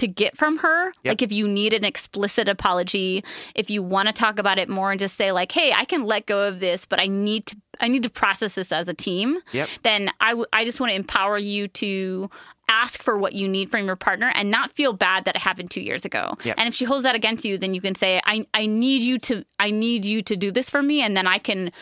to 0.00 0.08
get 0.08 0.36
from 0.36 0.58
her. 0.58 0.86
Yep. 0.86 0.94
Like 1.04 1.22
if 1.22 1.30
you 1.30 1.46
need 1.46 1.72
an 1.74 1.84
explicit 1.84 2.48
apology, 2.48 3.22
if 3.54 3.68
you 3.70 3.82
want 3.82 4.08
to 4.08 4.14
talk 4.14 4.38
about 4.38 4.58
it 4.58 4.68
more 4.68 4.90
and 4.90 4.98
just 4.98 5.16
say 5.16 5.30
like, 5.30 5.52
"Hey, 5.52 5.72
I 5.72 5.84
can 5.84 6.04
let 6.04 6.26
go 6.26 6.48
of 6.48 6.58
this, 6.58 6.86
but 6.86 6.98
I 6.98 7.06
need 7.06 7.46
to 7.46 7.56
I 7.80 7.88
need 7.88 8.02
to 8.02 8.10
process 8.10 8.54
this 8.54 8.72
as 8.72 8.88
a 8.88 8.94
team." 8.94 9.38
Yep. 9.52 9.68
Then 9.82 10.10
I 10.20 10.30
w- 10.30 10.46
I 10.52 10.64
just 10.64 10.80
want 10.80 10.90
to 10.90 10.96
empower 10.96 11.36
you 11.36 11.68
to 11.68 12.30
ask 12.68 13.02
for 13.02 13.18
what 13.18 13.34
you 13.34 13.46
need 13.46 13.70
from 13.70 13.84
your 13.84 13.96
partner 13.96 14.32
and 14.34 14.50
not 14.50 14.72
feel 14.72 14.94
bad 14.94 15.26
that 15.26 15.36
it 15.36 15.42
happened 15.42 15.70
2 15.70 15.82
years 15.82 16.04
ago. 16.04 16.34
Yep. 16.44 16.54
And 16.56 16.66
if 16.66 16.74
she 16.74 16.86
holds 16.86 17.02
that 17.02 17.14
against 17.14 17.44
you, 17.44 17.58
then 17.58 17.74
you 17.74 17.82
can 17.82 17.94
say, 17.94 18.22
"I 18.24 18.46
I 18.54 18.66
need 18.66 19.02
you 19.02 19.18
to 19.18 19.44
I 19.58 19.70
need 19.70 20.06
you 20.06 20.22
to 20.22 20.34
do 20.34 20.50
this 20.50 20.70
for 20.70 20.82
me 20.82 21.02
and 21.02 21.14
then 21.14 21.26
I 21.26 21.38
can 21.38 21.72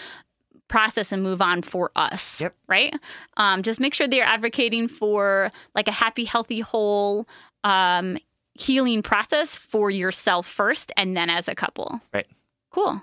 process 0.69 1.13
and 1.13 1.23
move 1.23 1.43
on 1.43 1.63
for 1.63 1.91
us. 1.97 2.41
Yep. 2.41 2.55
Right? 2.69 2.95
Um, 3.37 3.63
just 3.63 3.81
make 3.81 3.95
sure 3.95 4.07
that 4.07 4.15
you're 4.15 4.25
advocating 4.25 4.89
for 4.89 5.51
like 5.75 5.89
a 5.89 5.93
happy, 5.93 6.25
healthy, 6.25 6.61
whole 6.61 7.27
um, 7.65 8.19
healing 8.55 9.03
process 9.03 9.55
for 9.55 9.91
yourself 9.91 10.47
first 10.47 10.93
and 10.97 11.17
then 11.17 11.31
as 11.31 11.49
a 11.49 11.55
couple. 11.55 12.01
Right. 12.13 12.27
Cool. 12.71 13.03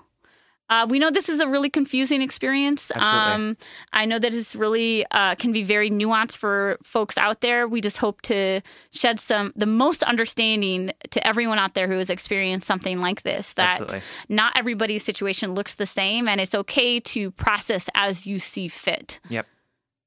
Uh, 0.68 0.86
we 0.88 0.98
know 0.98 1.10
this 1.10 1.28
is 1.28 1.40
a 1.40 1.48
really 1.48 1.70
confusing 1.70 2.22
experience. 2.22 2.90
Um, 2.94 3.56
I 3.92 4.04
know 4.04 4.18
that 4.18 4.34
it's 4.34 4.56
really 4.56 5.06
uh, 5.10 5.36
can 5.36 5.52
be 5.52 5.62
very 5.62 5.90
nuanced 5.90 6.36
for 6.36 6.78
folks 6.82 7.16
out 7.16 7.40
there. 7.40 7.68
We 7.68 7.80
just 7.80 7.98
hope 7.98 8.22
to 8.22 8.62
shed 8.90 9.20
some 9.20 9.52
the 9.54 9.66
most 9.66 10.02
understanding 10.02 10.92
to 11.10 11.26
everyone 11.26 11.58
out 11.58 11.74
there 11.74 11.86
who 11.86 11.98
has 11.98 12.10
experienced 12.10 12.66
something 12.66 13.00
like 13.00 13.22
this. 13.22 13.52
That 13.54 13.80
Absolutely. 13.80 14.00
not 14.28 14.56
everybody's 14.56 15.04
situation 15.04 15.54
looks 15.54 15.74
the 15.74 15.86
same, 15.86 16.26
and 16.26 16.40
it's 16.40 16.54
okay 16.54 17.00
to 17.00 17.30
process 17.32 17.88
as 17.94 18.26
you 18.26 18.38
see 18.38 18.68
fit. 18.68 19.20
Yep. 19.28 19.46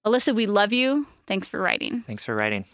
Alyssa, 0.06 0.36
we 0.36 0.46
love 0.46 0.74
you. 0.74 1.08
Thanks 1.28 1.48
for 1.48 1.62
writing. 1.62 2.04
Thanks 2.08 2.24
for 2.24 2.36
writing. 2.36 2.66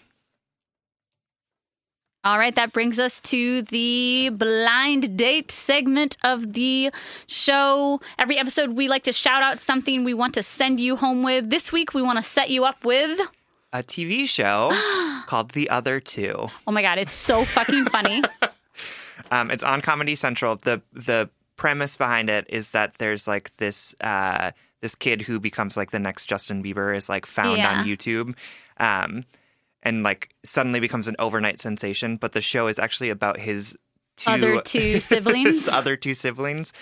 All 2.26 2.39
right, 2.39 2.55
that 2.55 2.73
brings 2.73 2.97
us 2.97 3.21
to 3.21 3.61
the 3.61 4.32
blind 4.34 5.15
date 5.15 5.51
segment 5.51 6.17
of 6.23 6.53
the 6.53 6.89
show. 7.28 8.01
Every 8.17 8.39
episode, 8.39 8.71
we 8.71 8.88
like 8.88 9.03
to 9.03 9.13
shout 9.13 9.43
out 9.43 9.59
something 9.59 10.03
we 10.03 10.15
want 10.15 10.34
to 10.34 10.41
send 10.41 10.80
you 10.80 10.95
home 10.95 11.21
with. 11.21 11.51
This 11.51 11.71
week, 11.71 11.93
we 11.93 12.01
want 12.01 12.17
to 12.17 12.23
set 12.23 12.49
you 12.49 12.65
up 12.65 12.84
with. 12.84 13.19
A 13.73 13.84
TV 13.84 14.28
show 14.28 14.71
called 15.28 15.51
The 15.51 15.69
Other 15.69 15.99
Two. 15.99 16.47
Oh 16.65 16.71
my 16.71 16.82
God, 16.82 16.97
it's 16.97 17.13
so 17.13 17.45
fucking 17.45 17.86
funny. 17.86 18.23
Um, 19.32 19.49
it's 19.49 19.63
on 19.63 19.82
Comedy 19.82 20.13
Central. 20.13 20.55
the 20.57 20.84
The 20.93 21.30
premise 21.55 21.97
behind 21.97 22.30
it 22.30 22.45
is 22.47 22.71
that 22.71 22.93
there's 22.99 23.28
like 23.28 23.49
this 23.57 23.95
uh, 24.01 24.51
this 24.82 24.93
kid 24.93 25.23
who 25.23 25.39
becomes 25.39 25.76
like 25.76 25.89
the 25.89 25.97
next 25.99 26.28
Justin 26.28 26.61
Bieber 26.61 26.95
is 26.95 27.09
like 27.09 27.26
found 27.26 27.57
Yeah. 27.57 27.80
on 27.80 27.86
YouTube, 27.88 28.36
um, 28.78 29.26
and 29.86 30.04
like 30.04 30.34
suddenly 30.44 30.80
becomes 30.82 31.08
an 31.08 31.16
overnight 31.20 31.62
sensation. 31.62 32.18
But 32.18 32.34
the 32.34 32.42
show 32.42 32.68
is 32.68 32.80
actually 32.80 33.12
about 33.12 33.40
his 33.40 33.78
two 34.18 34.32
Other 34.32 34.62
two 34.62 35.00
siblings, 35.12 35.48
his 35.48 35.70
other 35.70 35.96
two 35.96 36.14
siblings, 36.14 36.74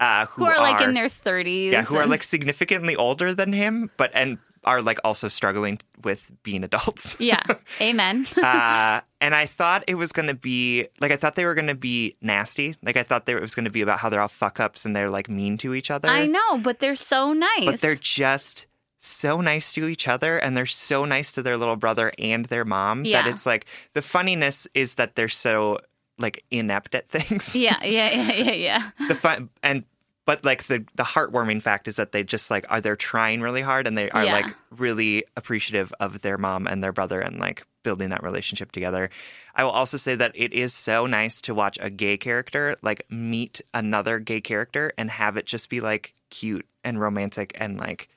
uh, 0.00 0.26
who, 0.26 0.44
who 0.44 0.50
are 0.50 0.58
like 0.58 0.80
in 0.82 0.94
their 0.94 1.08
30s. 1.08 1.72
yeah, 1.72 1.82
who 1.82 1.96
are 1.96 2.06
like 2.06 2.22
significantly 2.22 2.96
older 2.96 3.32
than 3.32 3.52
him, 3.52 3.90
but 3.96 4.10
and 4.12 4.38
are 4.64 4.82
like 4.82 4.98
also 5.04 5.28
struggling 5.28 5.78
with 6.02 6.30
being 6.42 6.64
adults. 6.64 7.16
Yeah, 7.28 7.42
amen. 7.80 8.26
uh, 8.42 9.00
and 9.20 9.34
I 9.34 9.46
thought 9.46 9.84
it 9.86 9.94
was 9.94 10.12
going 10.12 10.28
to 10.28 10.34
be 10.34 10.88
like 11.00 11.12
I 11.12 11.16
thought 11.16 11.36
they 11.36 11.44
were 11.44 11.54
going 11.54 11.68
to 11.68 11.74
be 11.74 12.16
nasty. 12.20 12.76
Like 12.82 12.96
I 12.96 13.02
thought 13.02 13.26
there 13.26 13.38
it 13.38 13.42
was 13.42 13.54
going 13.54 13.64
to 13.66 13.70
be 13.70 13.82
about 13.82 13.98
how 13.98 14.08
they're 14.08 14.20
all 14.20 14.28
fuck 14.28 14.60
ups 14.60 14.84
and 14.84 14.94
they're 14.96 15.10
like 15.10 15.28
mean 15.28 15.58
to 15.58 15.74
each 15.74 15.90
other. 15.90 16.08
I 16.08 16.26
know, 16.26 16.58
but 16.58 16.80
they're 16.80 16.96
so 16.96 17.32
nice. 17.32 17.64
but 17.64 17.80
they're 17.80 17.94
just 17.94 18.66
so 19.00 19.40
nice 19.40 19.72
to 19.74 19.86
each 19.86 20.08
other 20.08 20.38
and 20.38 20.56
they're 20.56 20.66
so 20.66 21.04
nice 21.04 21.32
to 21.32 21.42
their 21.42 21.56
little 21.56 21.76
brother 21.76 22.12
and 22.18 22.46
their 22.46 22.64
mom 22.64 23.04
Yeah. 23.04 23.22
that 23.22 23.30
it's 23.30 23.46
like 23.46 23.66
the 23.94 24.02
funniness 24.02 24.66
is 24.74 24.96
that 24.96 25.14
they're 25.14 25.28
so 25.28 25.78
like 26.18 26.44
inept 26.50 26.94
at 26.94 27.08
things. 27.10 27.54
yeah, 27.54 27.82
yeah, 27.84 28.10
yeah, 28.10 28.32
yeah, 28.32 28.52
yeah. 28.52 28.90
The 29.06 29.14
fun 29.14 29.50
and 29.62 29.84
but 30.26 30.44
like 30.44 30.64
the 30.64 30.84
the 30.94 31.04
heartwarming 31.04 31.62
fact 31.62 31.88
is 31.88 31.96
that 31.96 32.12
they 32.12 32.22
just 32.22 32.50
like 32.50 32.66
are 32.68 32.80
they're 32.80 32.96
trying 32.96 33.40
really 33.40 33.62
hard 33.62 33.86
and 33.86 33.96
they 33.96 34.10
are 34.10 34.24
Yeah. 34.24 34.32
like 34.32 34.46
really 34.76 35.24
appreciative 35.36 35.92
of 36.00 36.20
their 36.22 36.36
mom 36.36 36.66
and 36.66 36.82
their 36.84 36.92
brother 36.92 37.20
and 37.20 37.38
like 37.38 37.64
building 37.84 38.10
that 38.10 38.22
relationship 38.22 38.72
together. 38.72 39.08
I 39.54 39.64
will 39.64 39.70
also 39.70 39.96
say 39.96 40.14
that 40.16 40.32
it 40.34 40.52
is 40.52 40.74
so 40.74 41.06
nice 41.06 41.40
to 41.42 41.54
watch 41.54 41.78
a 41.80 41.88
gay 41.88 42.16
character 42.18 42.76
like 42.82 43.06
meet 43.08 43.60
another 43.72 44.18
gay 44.18 44.40
character 44.40 44.92
and 44.98 45.08
have 45.10 45.36
it 45.36 45.46
just 45.46 45.70
be 45.70 45.80
like 45.80 46.12
cute 46.30 46.66
and 46.84 47.00
romantic 47.00 47.52
and 47.54 47.78
like 47.78 48.08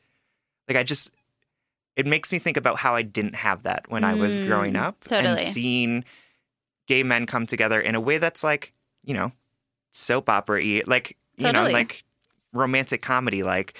like 0.72 0.80
I 0.80 0.84
just 0.84 1.12
it 1.98 2.06
makes 2.08 2.32
me 2.32 2.40
think 2.40 2.56
about 2.56 2.78
how 2.78 2.96
I 2.96 3.02
didn't 3.02 3.36
have 3.36 3.64
that 3.64 3.86
when 3.90 4.04
I 4.06 4.16
was 4.16 4.40
Mm, 4.40 4.46
growing 4.48 4.76
up 4.78 4.96
and 5.12 5.38
seeing 5.40 6.06
gay 6.88 7.04
men 7.04 7.26
come 7.26 7.46
together 7.46 7.82
in 7.82 7.96
a 7.96 8.00
way 8.00 8.18
that's 8.18 8.44
like, 8.44 8.74
you 9.04 9.14
know, 9.14 9.34
soap 9.92 10.30
opera 10.30 10.62
y, 10.64 10.84
like, 10.88 11.18
you 11.38 11.52
know, 11.52 11.64
like 11.74 12.04
romantic 12.54 13.02
comedy 13.02 13.44
like 13.44 13.74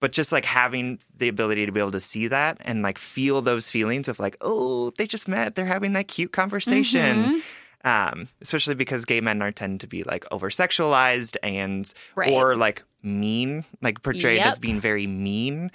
but 0.00 0.12
just 0.12 0.30
like 0.32 0.44
having 0.44 0.98
the 1.16 1.26
ability 1.28 1.66
to 1.66 1.72
be 1.72 1.80
able 1.80 1.90
to 1.90 2.00
see 2.00 2.28
that 2.28 2.56
and 2.60 2.82
like 2.82 2.98
feel 2.98 3.42
those 3.42 3.68
feelings 3.68 4.06
of 4.08 4.20
like, 4.20 4.36
oh, 4.40 4.90
they 4.96 5.06
just 5.08 5.26
met, 5.26 5.54
they're 5.56 5.64
having 5.66 5.92
that 5.94 6.06
cute 6.08 6.32
conversation. 6.32 7.16
Mm-hmm. 7.24 7.38
Um, 7.84 8.28
especially 8.40 8.74
because 8.76 9.04
gay 9.04 9.20
men 9.20 9.40
are 9.42 9.52
tend 9.52 9.80
to 9.80 9.86
be 9.86 10.02
like 10.04 10.24
over 10.30 10.50
sexualized 10.50 11.36
and 11.42 11.92
Right. 12.16 12.32
or 12.32 12.56
like 12.56 12.82
mean, 13.02 13.64
like 13.82 14.02
portrayed 14.02 14.40
as 14.40 14.58
being 14.58 14.80
very 14.80 15.06
mean. 15.06 15.70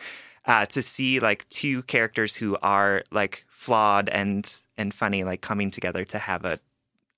Uh, 0.46 0.66
to 0.66 0.82
see 0.82 1.20
like 1.22 1.48
two 1.48 1.84
characters 1.84 2.36
who 2.36 2.58
are 2.62 3.04
like 3.12 3.46
flawed 3.48 4.10
and 4.10 4.60
and 4.78 4.94
funny 4.94 5.24
like 5.24 5.40
coming 5.42 5.72
together 5.72 6.04
to 6.04 6.20
have 6.20 6.44
a, 6.44 6.60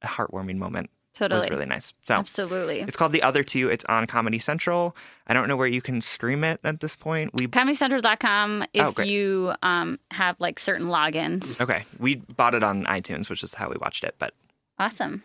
a 0.03 0.07
heartwarming 0.07 0.57
moment 0.57 0.91
Totally. 1.15 1.39
was 1.41 1.49
really 1.49 1.65
nice. 1.65 1.91
So 2.03 2.13
Absolutely. 2.15 2.81
it's 2.81 2.95
called 2.95 3.13
The 3.13 3.23
Other 3.23 3.41
Two. 3.41 3.69
It's 3.69 3.83
on 3.85 4.05
Comedy 4.05 4.37
Central. 4.37 4.95
I 5.25 5.33
don't 5.33 5.47
know 5.47 5.55
where 5.57 5.65
you 5.65 5.81
can 5.81 6.01
stream 6.01 6.43
it 6.43 6.59
at 6.63 6.81
this 6.81 6.95
point. 6.95 7.31
We 7.33 7.47
ComedyCentral.com 7.47 8.65
if 8.73 8.99
Oh, 8.99 9.01
you 9.01 9.53
um, 9.63 9.97
have 10.11 10.39
like 10.39 10.59
certain 10.59 10.87
logins. 10.87 11.59
okay, 11.59 11.85
we 11.97 12.15
bought 12.17 12.53
it 12.53 12.63
on 12.63 12.83
iTunes, 12.85 13.29
which 13.29 13.41
is 13.43 13.53
how 13.55 13.69
we 13.69 13.77
watched 13.81 14.03
it. 14.03 14.15
But 14.19 14.33
Awesome. 14.77 15.23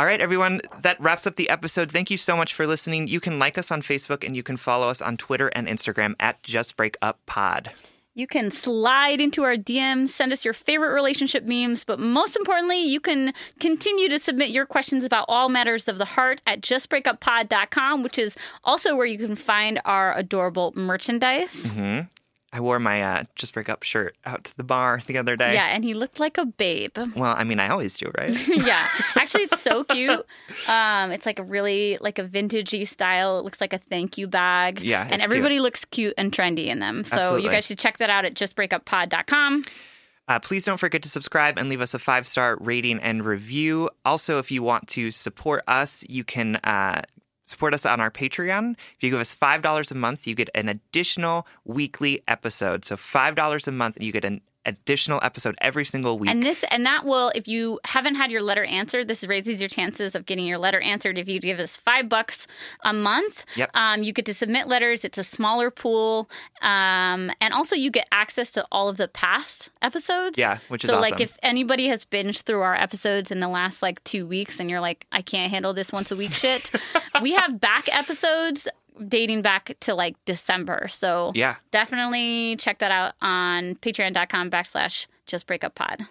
All 0.00 0.06
right, 0.06 0.22
everyone, 0.22 0.62
that 0.80 0.98
wraps 0.98 1.26
up 1.26 1.36
the 1.36 1.50
episode. 1.50 1.92
Thank 1.92 2.10
you 2.10 2.16
so 2.16 2.34
much 2.34 2.54
for 2.54 2.66
listening. 2.66 3.06
You 3.06 3.20
can 3.20 3.38
like 3.38 3.58
us 3.58 3.70
on 3.70 3.82
Facebook 3.82 4.24
and 4.24 4.34
you 4.34 4.42
can 4.42 4.56
follow 4.56 4.88
us 4.88 5.02
on 5.02 5.18
Twitter 5.18 5.48
and 5.48 5.68
Instagram 5.68 6.14
at 6.18 6.42
Just 6.42 6.74
Break 6.78 6.96
Up 7.02 7.18
Pod. 7.26 7.70
You 8.14 8.26
can 8.26 8.50
slide 8.50 9.20
into 9.20 9.42
our 9.42 9.56
DMs, 9.56 10.08
send 10.08 10.32
us 10.32 10.42
your 10.42 10.54
favorite 10.54 10.94
relationship 10.94 11.44
memes, 11.44 11.84
but 11.84 12.00
most 12.00 12.34
importantly, 12.34 12.82
you 12.82 12.98
can 12.98 13.34
continue 13.58 14.08
to 14.08 14.18
submit 14.18 14.48
your 14.48 14.64
questions 14.64 15.04
about 15.04 15.26
all 15.28 15.50
matters 15.50 15.86
of 15.86 15.98
the 15.98 16.06
heart 16.06 16.40
at 16.46 16.62
justbreakuppod.com, 16.62 18.02
which 18.02 18.18
is 18.18 18.38
also 18.64 18.96
where 18.96 19.04
you 19.04 19.18
can 19.18 19.36
find 19.36 19.82
our 19.84 20.16
adorable 20.16 20.72
merchandise. 20.74 21.66
Mm-hmm. 21.74 22.06
I 22.52 22.60
wore 22.60 22.80
my 22.80 23.02
uh, 23.02 23.24
Just 23.36 23.54
Break 23.54 23.68
Up 23.68 23.84
shirt 23.84 24.16
out 24.26 24.44
to 24.44 24.56
the 24.56 24.64
bar 24.64 25.00
the 25.06 25.18
other 25.18 25.36
day. 25.36 25.54
Yeah, 25.54 25.66
and 25.66 25.84
he 25.84 25.94
looked 25.94 26.18
like 26.18 26.36
a 26.36 26.44
babe. 26.44 26.96
Well, 27.14 27.34
I 27.36 27.44
mean, 27.44 27.60
I 27.60 27.68
always 27.68 27.96
do, 27.96 28.10
right? 28.18 28.36
yeah, 28.48 28.88
actually, 29.14 29.44
it's 29.44 29.60
so 29.60 29.84
cute. 29.84 30.26
Um, 30.68 31.12
it's 31.12 31.26
like 31.26 31.38
a 31.38 31.44
really 31.44 31.98
like 32.00 32.18
a 32.18 32.24
vintagey 32.24 32.88
style. 32.88 33.38
It 33.38 33.42
looks 33.42 33.60
like 33.60 33.72
a 33.72 33.78
thank 33.78 34.18
you 34.18 34.26
bag. 34.26 34.80
Yeah, 34.80 35.06
and 35.08 35.22
everybody 35.22 35.60
looks 35.60 35.84
cute 35.84 36.14
and 36.18 36.32
trendy 36.32 36.66
in 36.66 36.80
them. 36.80 37.04
So 37.04 37.16
Absolutely. 37.16 37.44
you 37.44 37.50
guys 37.50 37.66
should 37.66 37.78
check 37.78 37.98
that 37.98 38.10
out 38.10 38.24
at 38.24 38.34
justbreakuppod.com. 38.34 39.64
Uh, 40.26 40.38
please 40.38 40.64
don't 40.64 40.78
forget 40.78 41.02
to 41.02 41.08
subscribe 41.08 41.58
and 41.58 41.68
leave 41.68 41.80
us 41.80 41.92
a 41.92 41.98
five 41.98 42.26
star 42.26 42.56
rating 42.60 43.00
and 43.00 43.24
review. 43.24 43.90
Also, 44.04 44.38
if 44.38 44.50
you 44.50 44.62
want 44.62 44.86
to 44.88 45.10
support 45.10 45.62
us, 45.66 46.04
you 46.08 46.24
can 46.24 46.56
uh, 46.56 47.02
support 47.50 47.74
us 47.74 47.84
on 47.84 48.00
our 48.00 48.10
Patreon. 48.10 48.76
If 48.96 49.02
you 49.02 49.10
give 49.10 49.20
us 49.20 49.34
$5 49.34 49.90
a 49.90 49.94
month, 49.94 50.26
you 50.26 50.34
get 50.34 50.50
an 50.54 50.68
additional 50.68 51.46
weekly 51.64 52.22
episode. 52.28 52.84
So, 52.84 52.96
$5 52.96 53.66
a 53.66 53.72
month, 53.72 53.96
and 53.96 54.06
you 54.06 54.12
get 54.12 54.24
an 54.24 54.40
additional 54.66 55.18
episode 55.22 55.54
every 55.60 55.84
single 55.84 56.18
week. 56.18 56.30
And 56.30 56.42
this 56.42 56.64
and 56.70 56.84
that 56.86 57.04
will, 57.04 57.32
if 57.34 57.48
you 57.48 57.80
haven't 57.84 58.16
had 58.16 58.30
your 58.30 58.42
letter 58.42 58.64
answered, 58.64 59.08
this 59.08 59.24
raises 59.26 59.60
your 59.60 59.68
chances 59.68 60.14
of 60.14 60.26
getting 60.26 60.46
your 60.46 60.58
letter 60.58 60.80
answered. 60.80 61.18
If 61.18 61.28
you 61.28 61.40
give 61.40 61.58
us 61.58 61.76
five 61.76 62.08
bucks 62.08 62.46
a 62.82 62.92
month, 62.92 63.44
Yep. 63.56 63.70
um, 63.74 64.02
you 64.02 64.12
get 64.12 64.26
to 64.26 64.34
submit 64.34 64.68
letters. 64.68 65.04
It's 65.04 65.18
a 65.18 65.24
smaller 65.24 65.70
pool, 65.70 66.28
um, 66.60 67.30
and 67.40 67.54
also 67.54 67.74
you 67.76 67.90
get 67.90 68.06
access 68.12 68.52
to 68.52 68.66
all 68.70 68.88
of 68.88 68.96
the 68.96 69.08
past 69.08 69.70
episodes. 69.82 70.36
Yeah, 70.38 70.58
which 70.68 70.84
is 70.84 70.90
so. 70.90 70.98
awesome. 70.98 71.10
Like 71.12 71.20
if 71.20 71.38
anybody 71.42 71.88
has 71.88 72.04
binged 72.04 72.42
through 72.42 72.60
our 72.62 72.74
episodes 72.74 73.30
in 73.30 73.40
the 73.40 73.48
last 73.48 73.82
like 73.82 74.02
two 74.04 74.26
weeks, 74.26 74.60
and 74.60 74.68
you're 74.68 74.80
like, 74.80 75.06
I 75.12 75.22
can't 75.22 75.50
handle 75.50 75.72
this 75.72 75.92
once 75.92 76.10
a 76.10 76.16
week 76.16 76.32
shit, 76.32 76.70
we 77.22 77.32
have 77.34 77.60
back 77.60 77.88
episodes 77.94 78.68
dating 79.08 79.42
back 79.42 79.76
to 79.80 79.94
like 79.94 80.16
December. 80.24 80.88
So 80.88 81.32
yeah. 81.34 81.56
definitely 81.70 82.56
check 82.56 82.78
that 82.78 82.90
out 82.90 83.14
on 83.20 83.76
patreon.com 83.76 84.50
backslash 84.50 85.06
just 85.26 85.46
breakup 85.46 85.74
pod. 85.74 86.06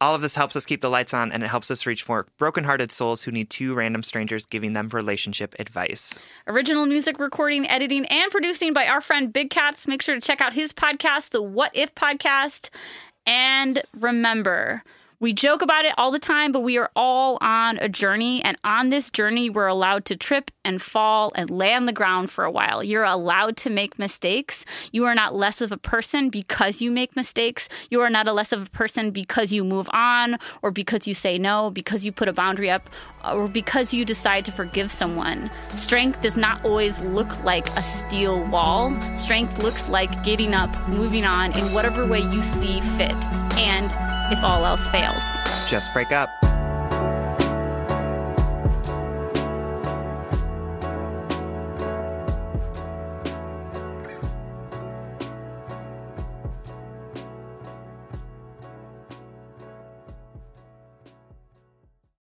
All 0.00 0.14
of 0.14 0.20
this 0.20 0.34
helps 0.34 0.56
us 0.56 0.66
keep 0.66 0.80
the 0.80 0.90
lights 0.90 1.14
on 1.14 1.32
and 1.32 1.42
it 1.42 1.46
helps 1.46 1.70
us 1.70 1.86
reach 1.86 2.08
more 2.08 2.26
brokenhearted 2.36 2.90
souls 2.90 3.22
who 3.22 3.30
need 3.30 3.48
two 3.48 3.74
random 3.74 4.02
strangers 4.02 4.44
giving 4.44 4.72
them 4.72 4.88
relationship 4.88 5.54
advice. 5.58 6.14
Original 6.46 6.84
music 6.84 7.18
recording, 7.18 7.66
editing, 7.68 8.04
and 8.06 8.30
producing 8.30 8.72
by 8.72 8.86
our 8.86 9.00
friend 9.00 9.32
Big 9.32 9.50
Cats. 9.50 9.86
Make 9.86 10.02
sure 10.02 10.14
to 10.14 10.20
check 10.20 10.40
out 10.40 10.52
his 10.52 10.72
podcast, 10.72 11.30
the 11.30 11.42
What 11.42 11.70
If 11.74 11.94
Podcast. 11.94 12.70
And 13.24 13.82
remember, 13.98 14.82
we 15.20 15.32
joke 15.32 15.62
about 15.62 15.84
it 15.84 15.94
all 15.96 16.10
the 16.10 16.18
time, 16.18 16.52
but 16.52 16.60
we 16.60 16.78
are 16.78 16.90
all 16.94 17.38
on 17.40 17.78
a 17.78 17.88
journey. 17.88 18.42
And 18.44 18.58
on 18.64 18.90
this 18.90 19.10
journey, 19.10 19.48
we're 19.50 19.66
allowed 19.66 20.04
to 20.06 20.16
trip 20.16 20.50
and 20.64 20.80
fall 20.80 21.32
and 21.34 21.50
lay 21.50 21.74
on 21.74 21.86
the 21.86 21.92
ground 21.92 22.30
for 22.30 22.44
a 22.44 22.50
while. 22.50 22.82
You're 22.82 23.04
allowed 23.04 23.56
to 23.58 23.70
make 23.70 23.98
mistakes. 23.98 24.64
You 24.92 25.04
are 25.04 25.14
not 25.14 25.34
less 25.34 25.60
of 25.60 25.72
a 25.72 25.76
person 25.76 26.30
because 26.30 26.80
you 26.82 26.90
make 26.90 27.16
mistakes. 27.16 27.68
You 27.90 28.00
are 28.00 28.10
not 28.10 28.26
a 28.28 28.32
less 28.32 28.52
of 28.52 28.66
a 28.66 28.70
person 28.70 29.10
because 29.10 29.52
you 29.52 29.64
move 29.64 29.88
on 29.92 30.38
or 30.62 30.70
because 30.70 31.06
you 31.06 31.14
say 31.14 31.38
no, 31.38 31.70
because 31.70 32.04
you 32.04 32.12
put 32.12 32.28
a 32.28 32.32
boundary 32.32 32.70
up, 32.70 32.90
or 33.24 33.48
because 33.48 33.94
you 33.94 34.04
decide 34.04 34.44
to 34.44 34.52
forgive 34.52 34.90
someone. 34.90 35.50
Strength 35.70 36.20
does 36.20 36.36
not 36.36 36.64
always 36.64 37.00
look 37.00 37.42
like 37.44 37.68
a 37.76 37.82
steel 37.82 38.44
wall. 38.46 38.94
Strength 39.16 39.62
looks 39.62 39.88
like 39.88 40.24
getting 40.24 40.54
up, 40.54 40.74
moving 40.88 41.24
on 41.24 41.56
in 41.56 41.72
whatever 41.72 42.06
way 42.06 42.20
you 42.20 42.42
see 42.42 42.80
fit. 42.80 43.14
And 43.56 44.13
if 44.30 44.42
all 44.42 44.66
else 44.66 44.88
fails. 44.88 45.24
Just 45.66 45.92
break 45.92 46.12
up. 46.12 46.30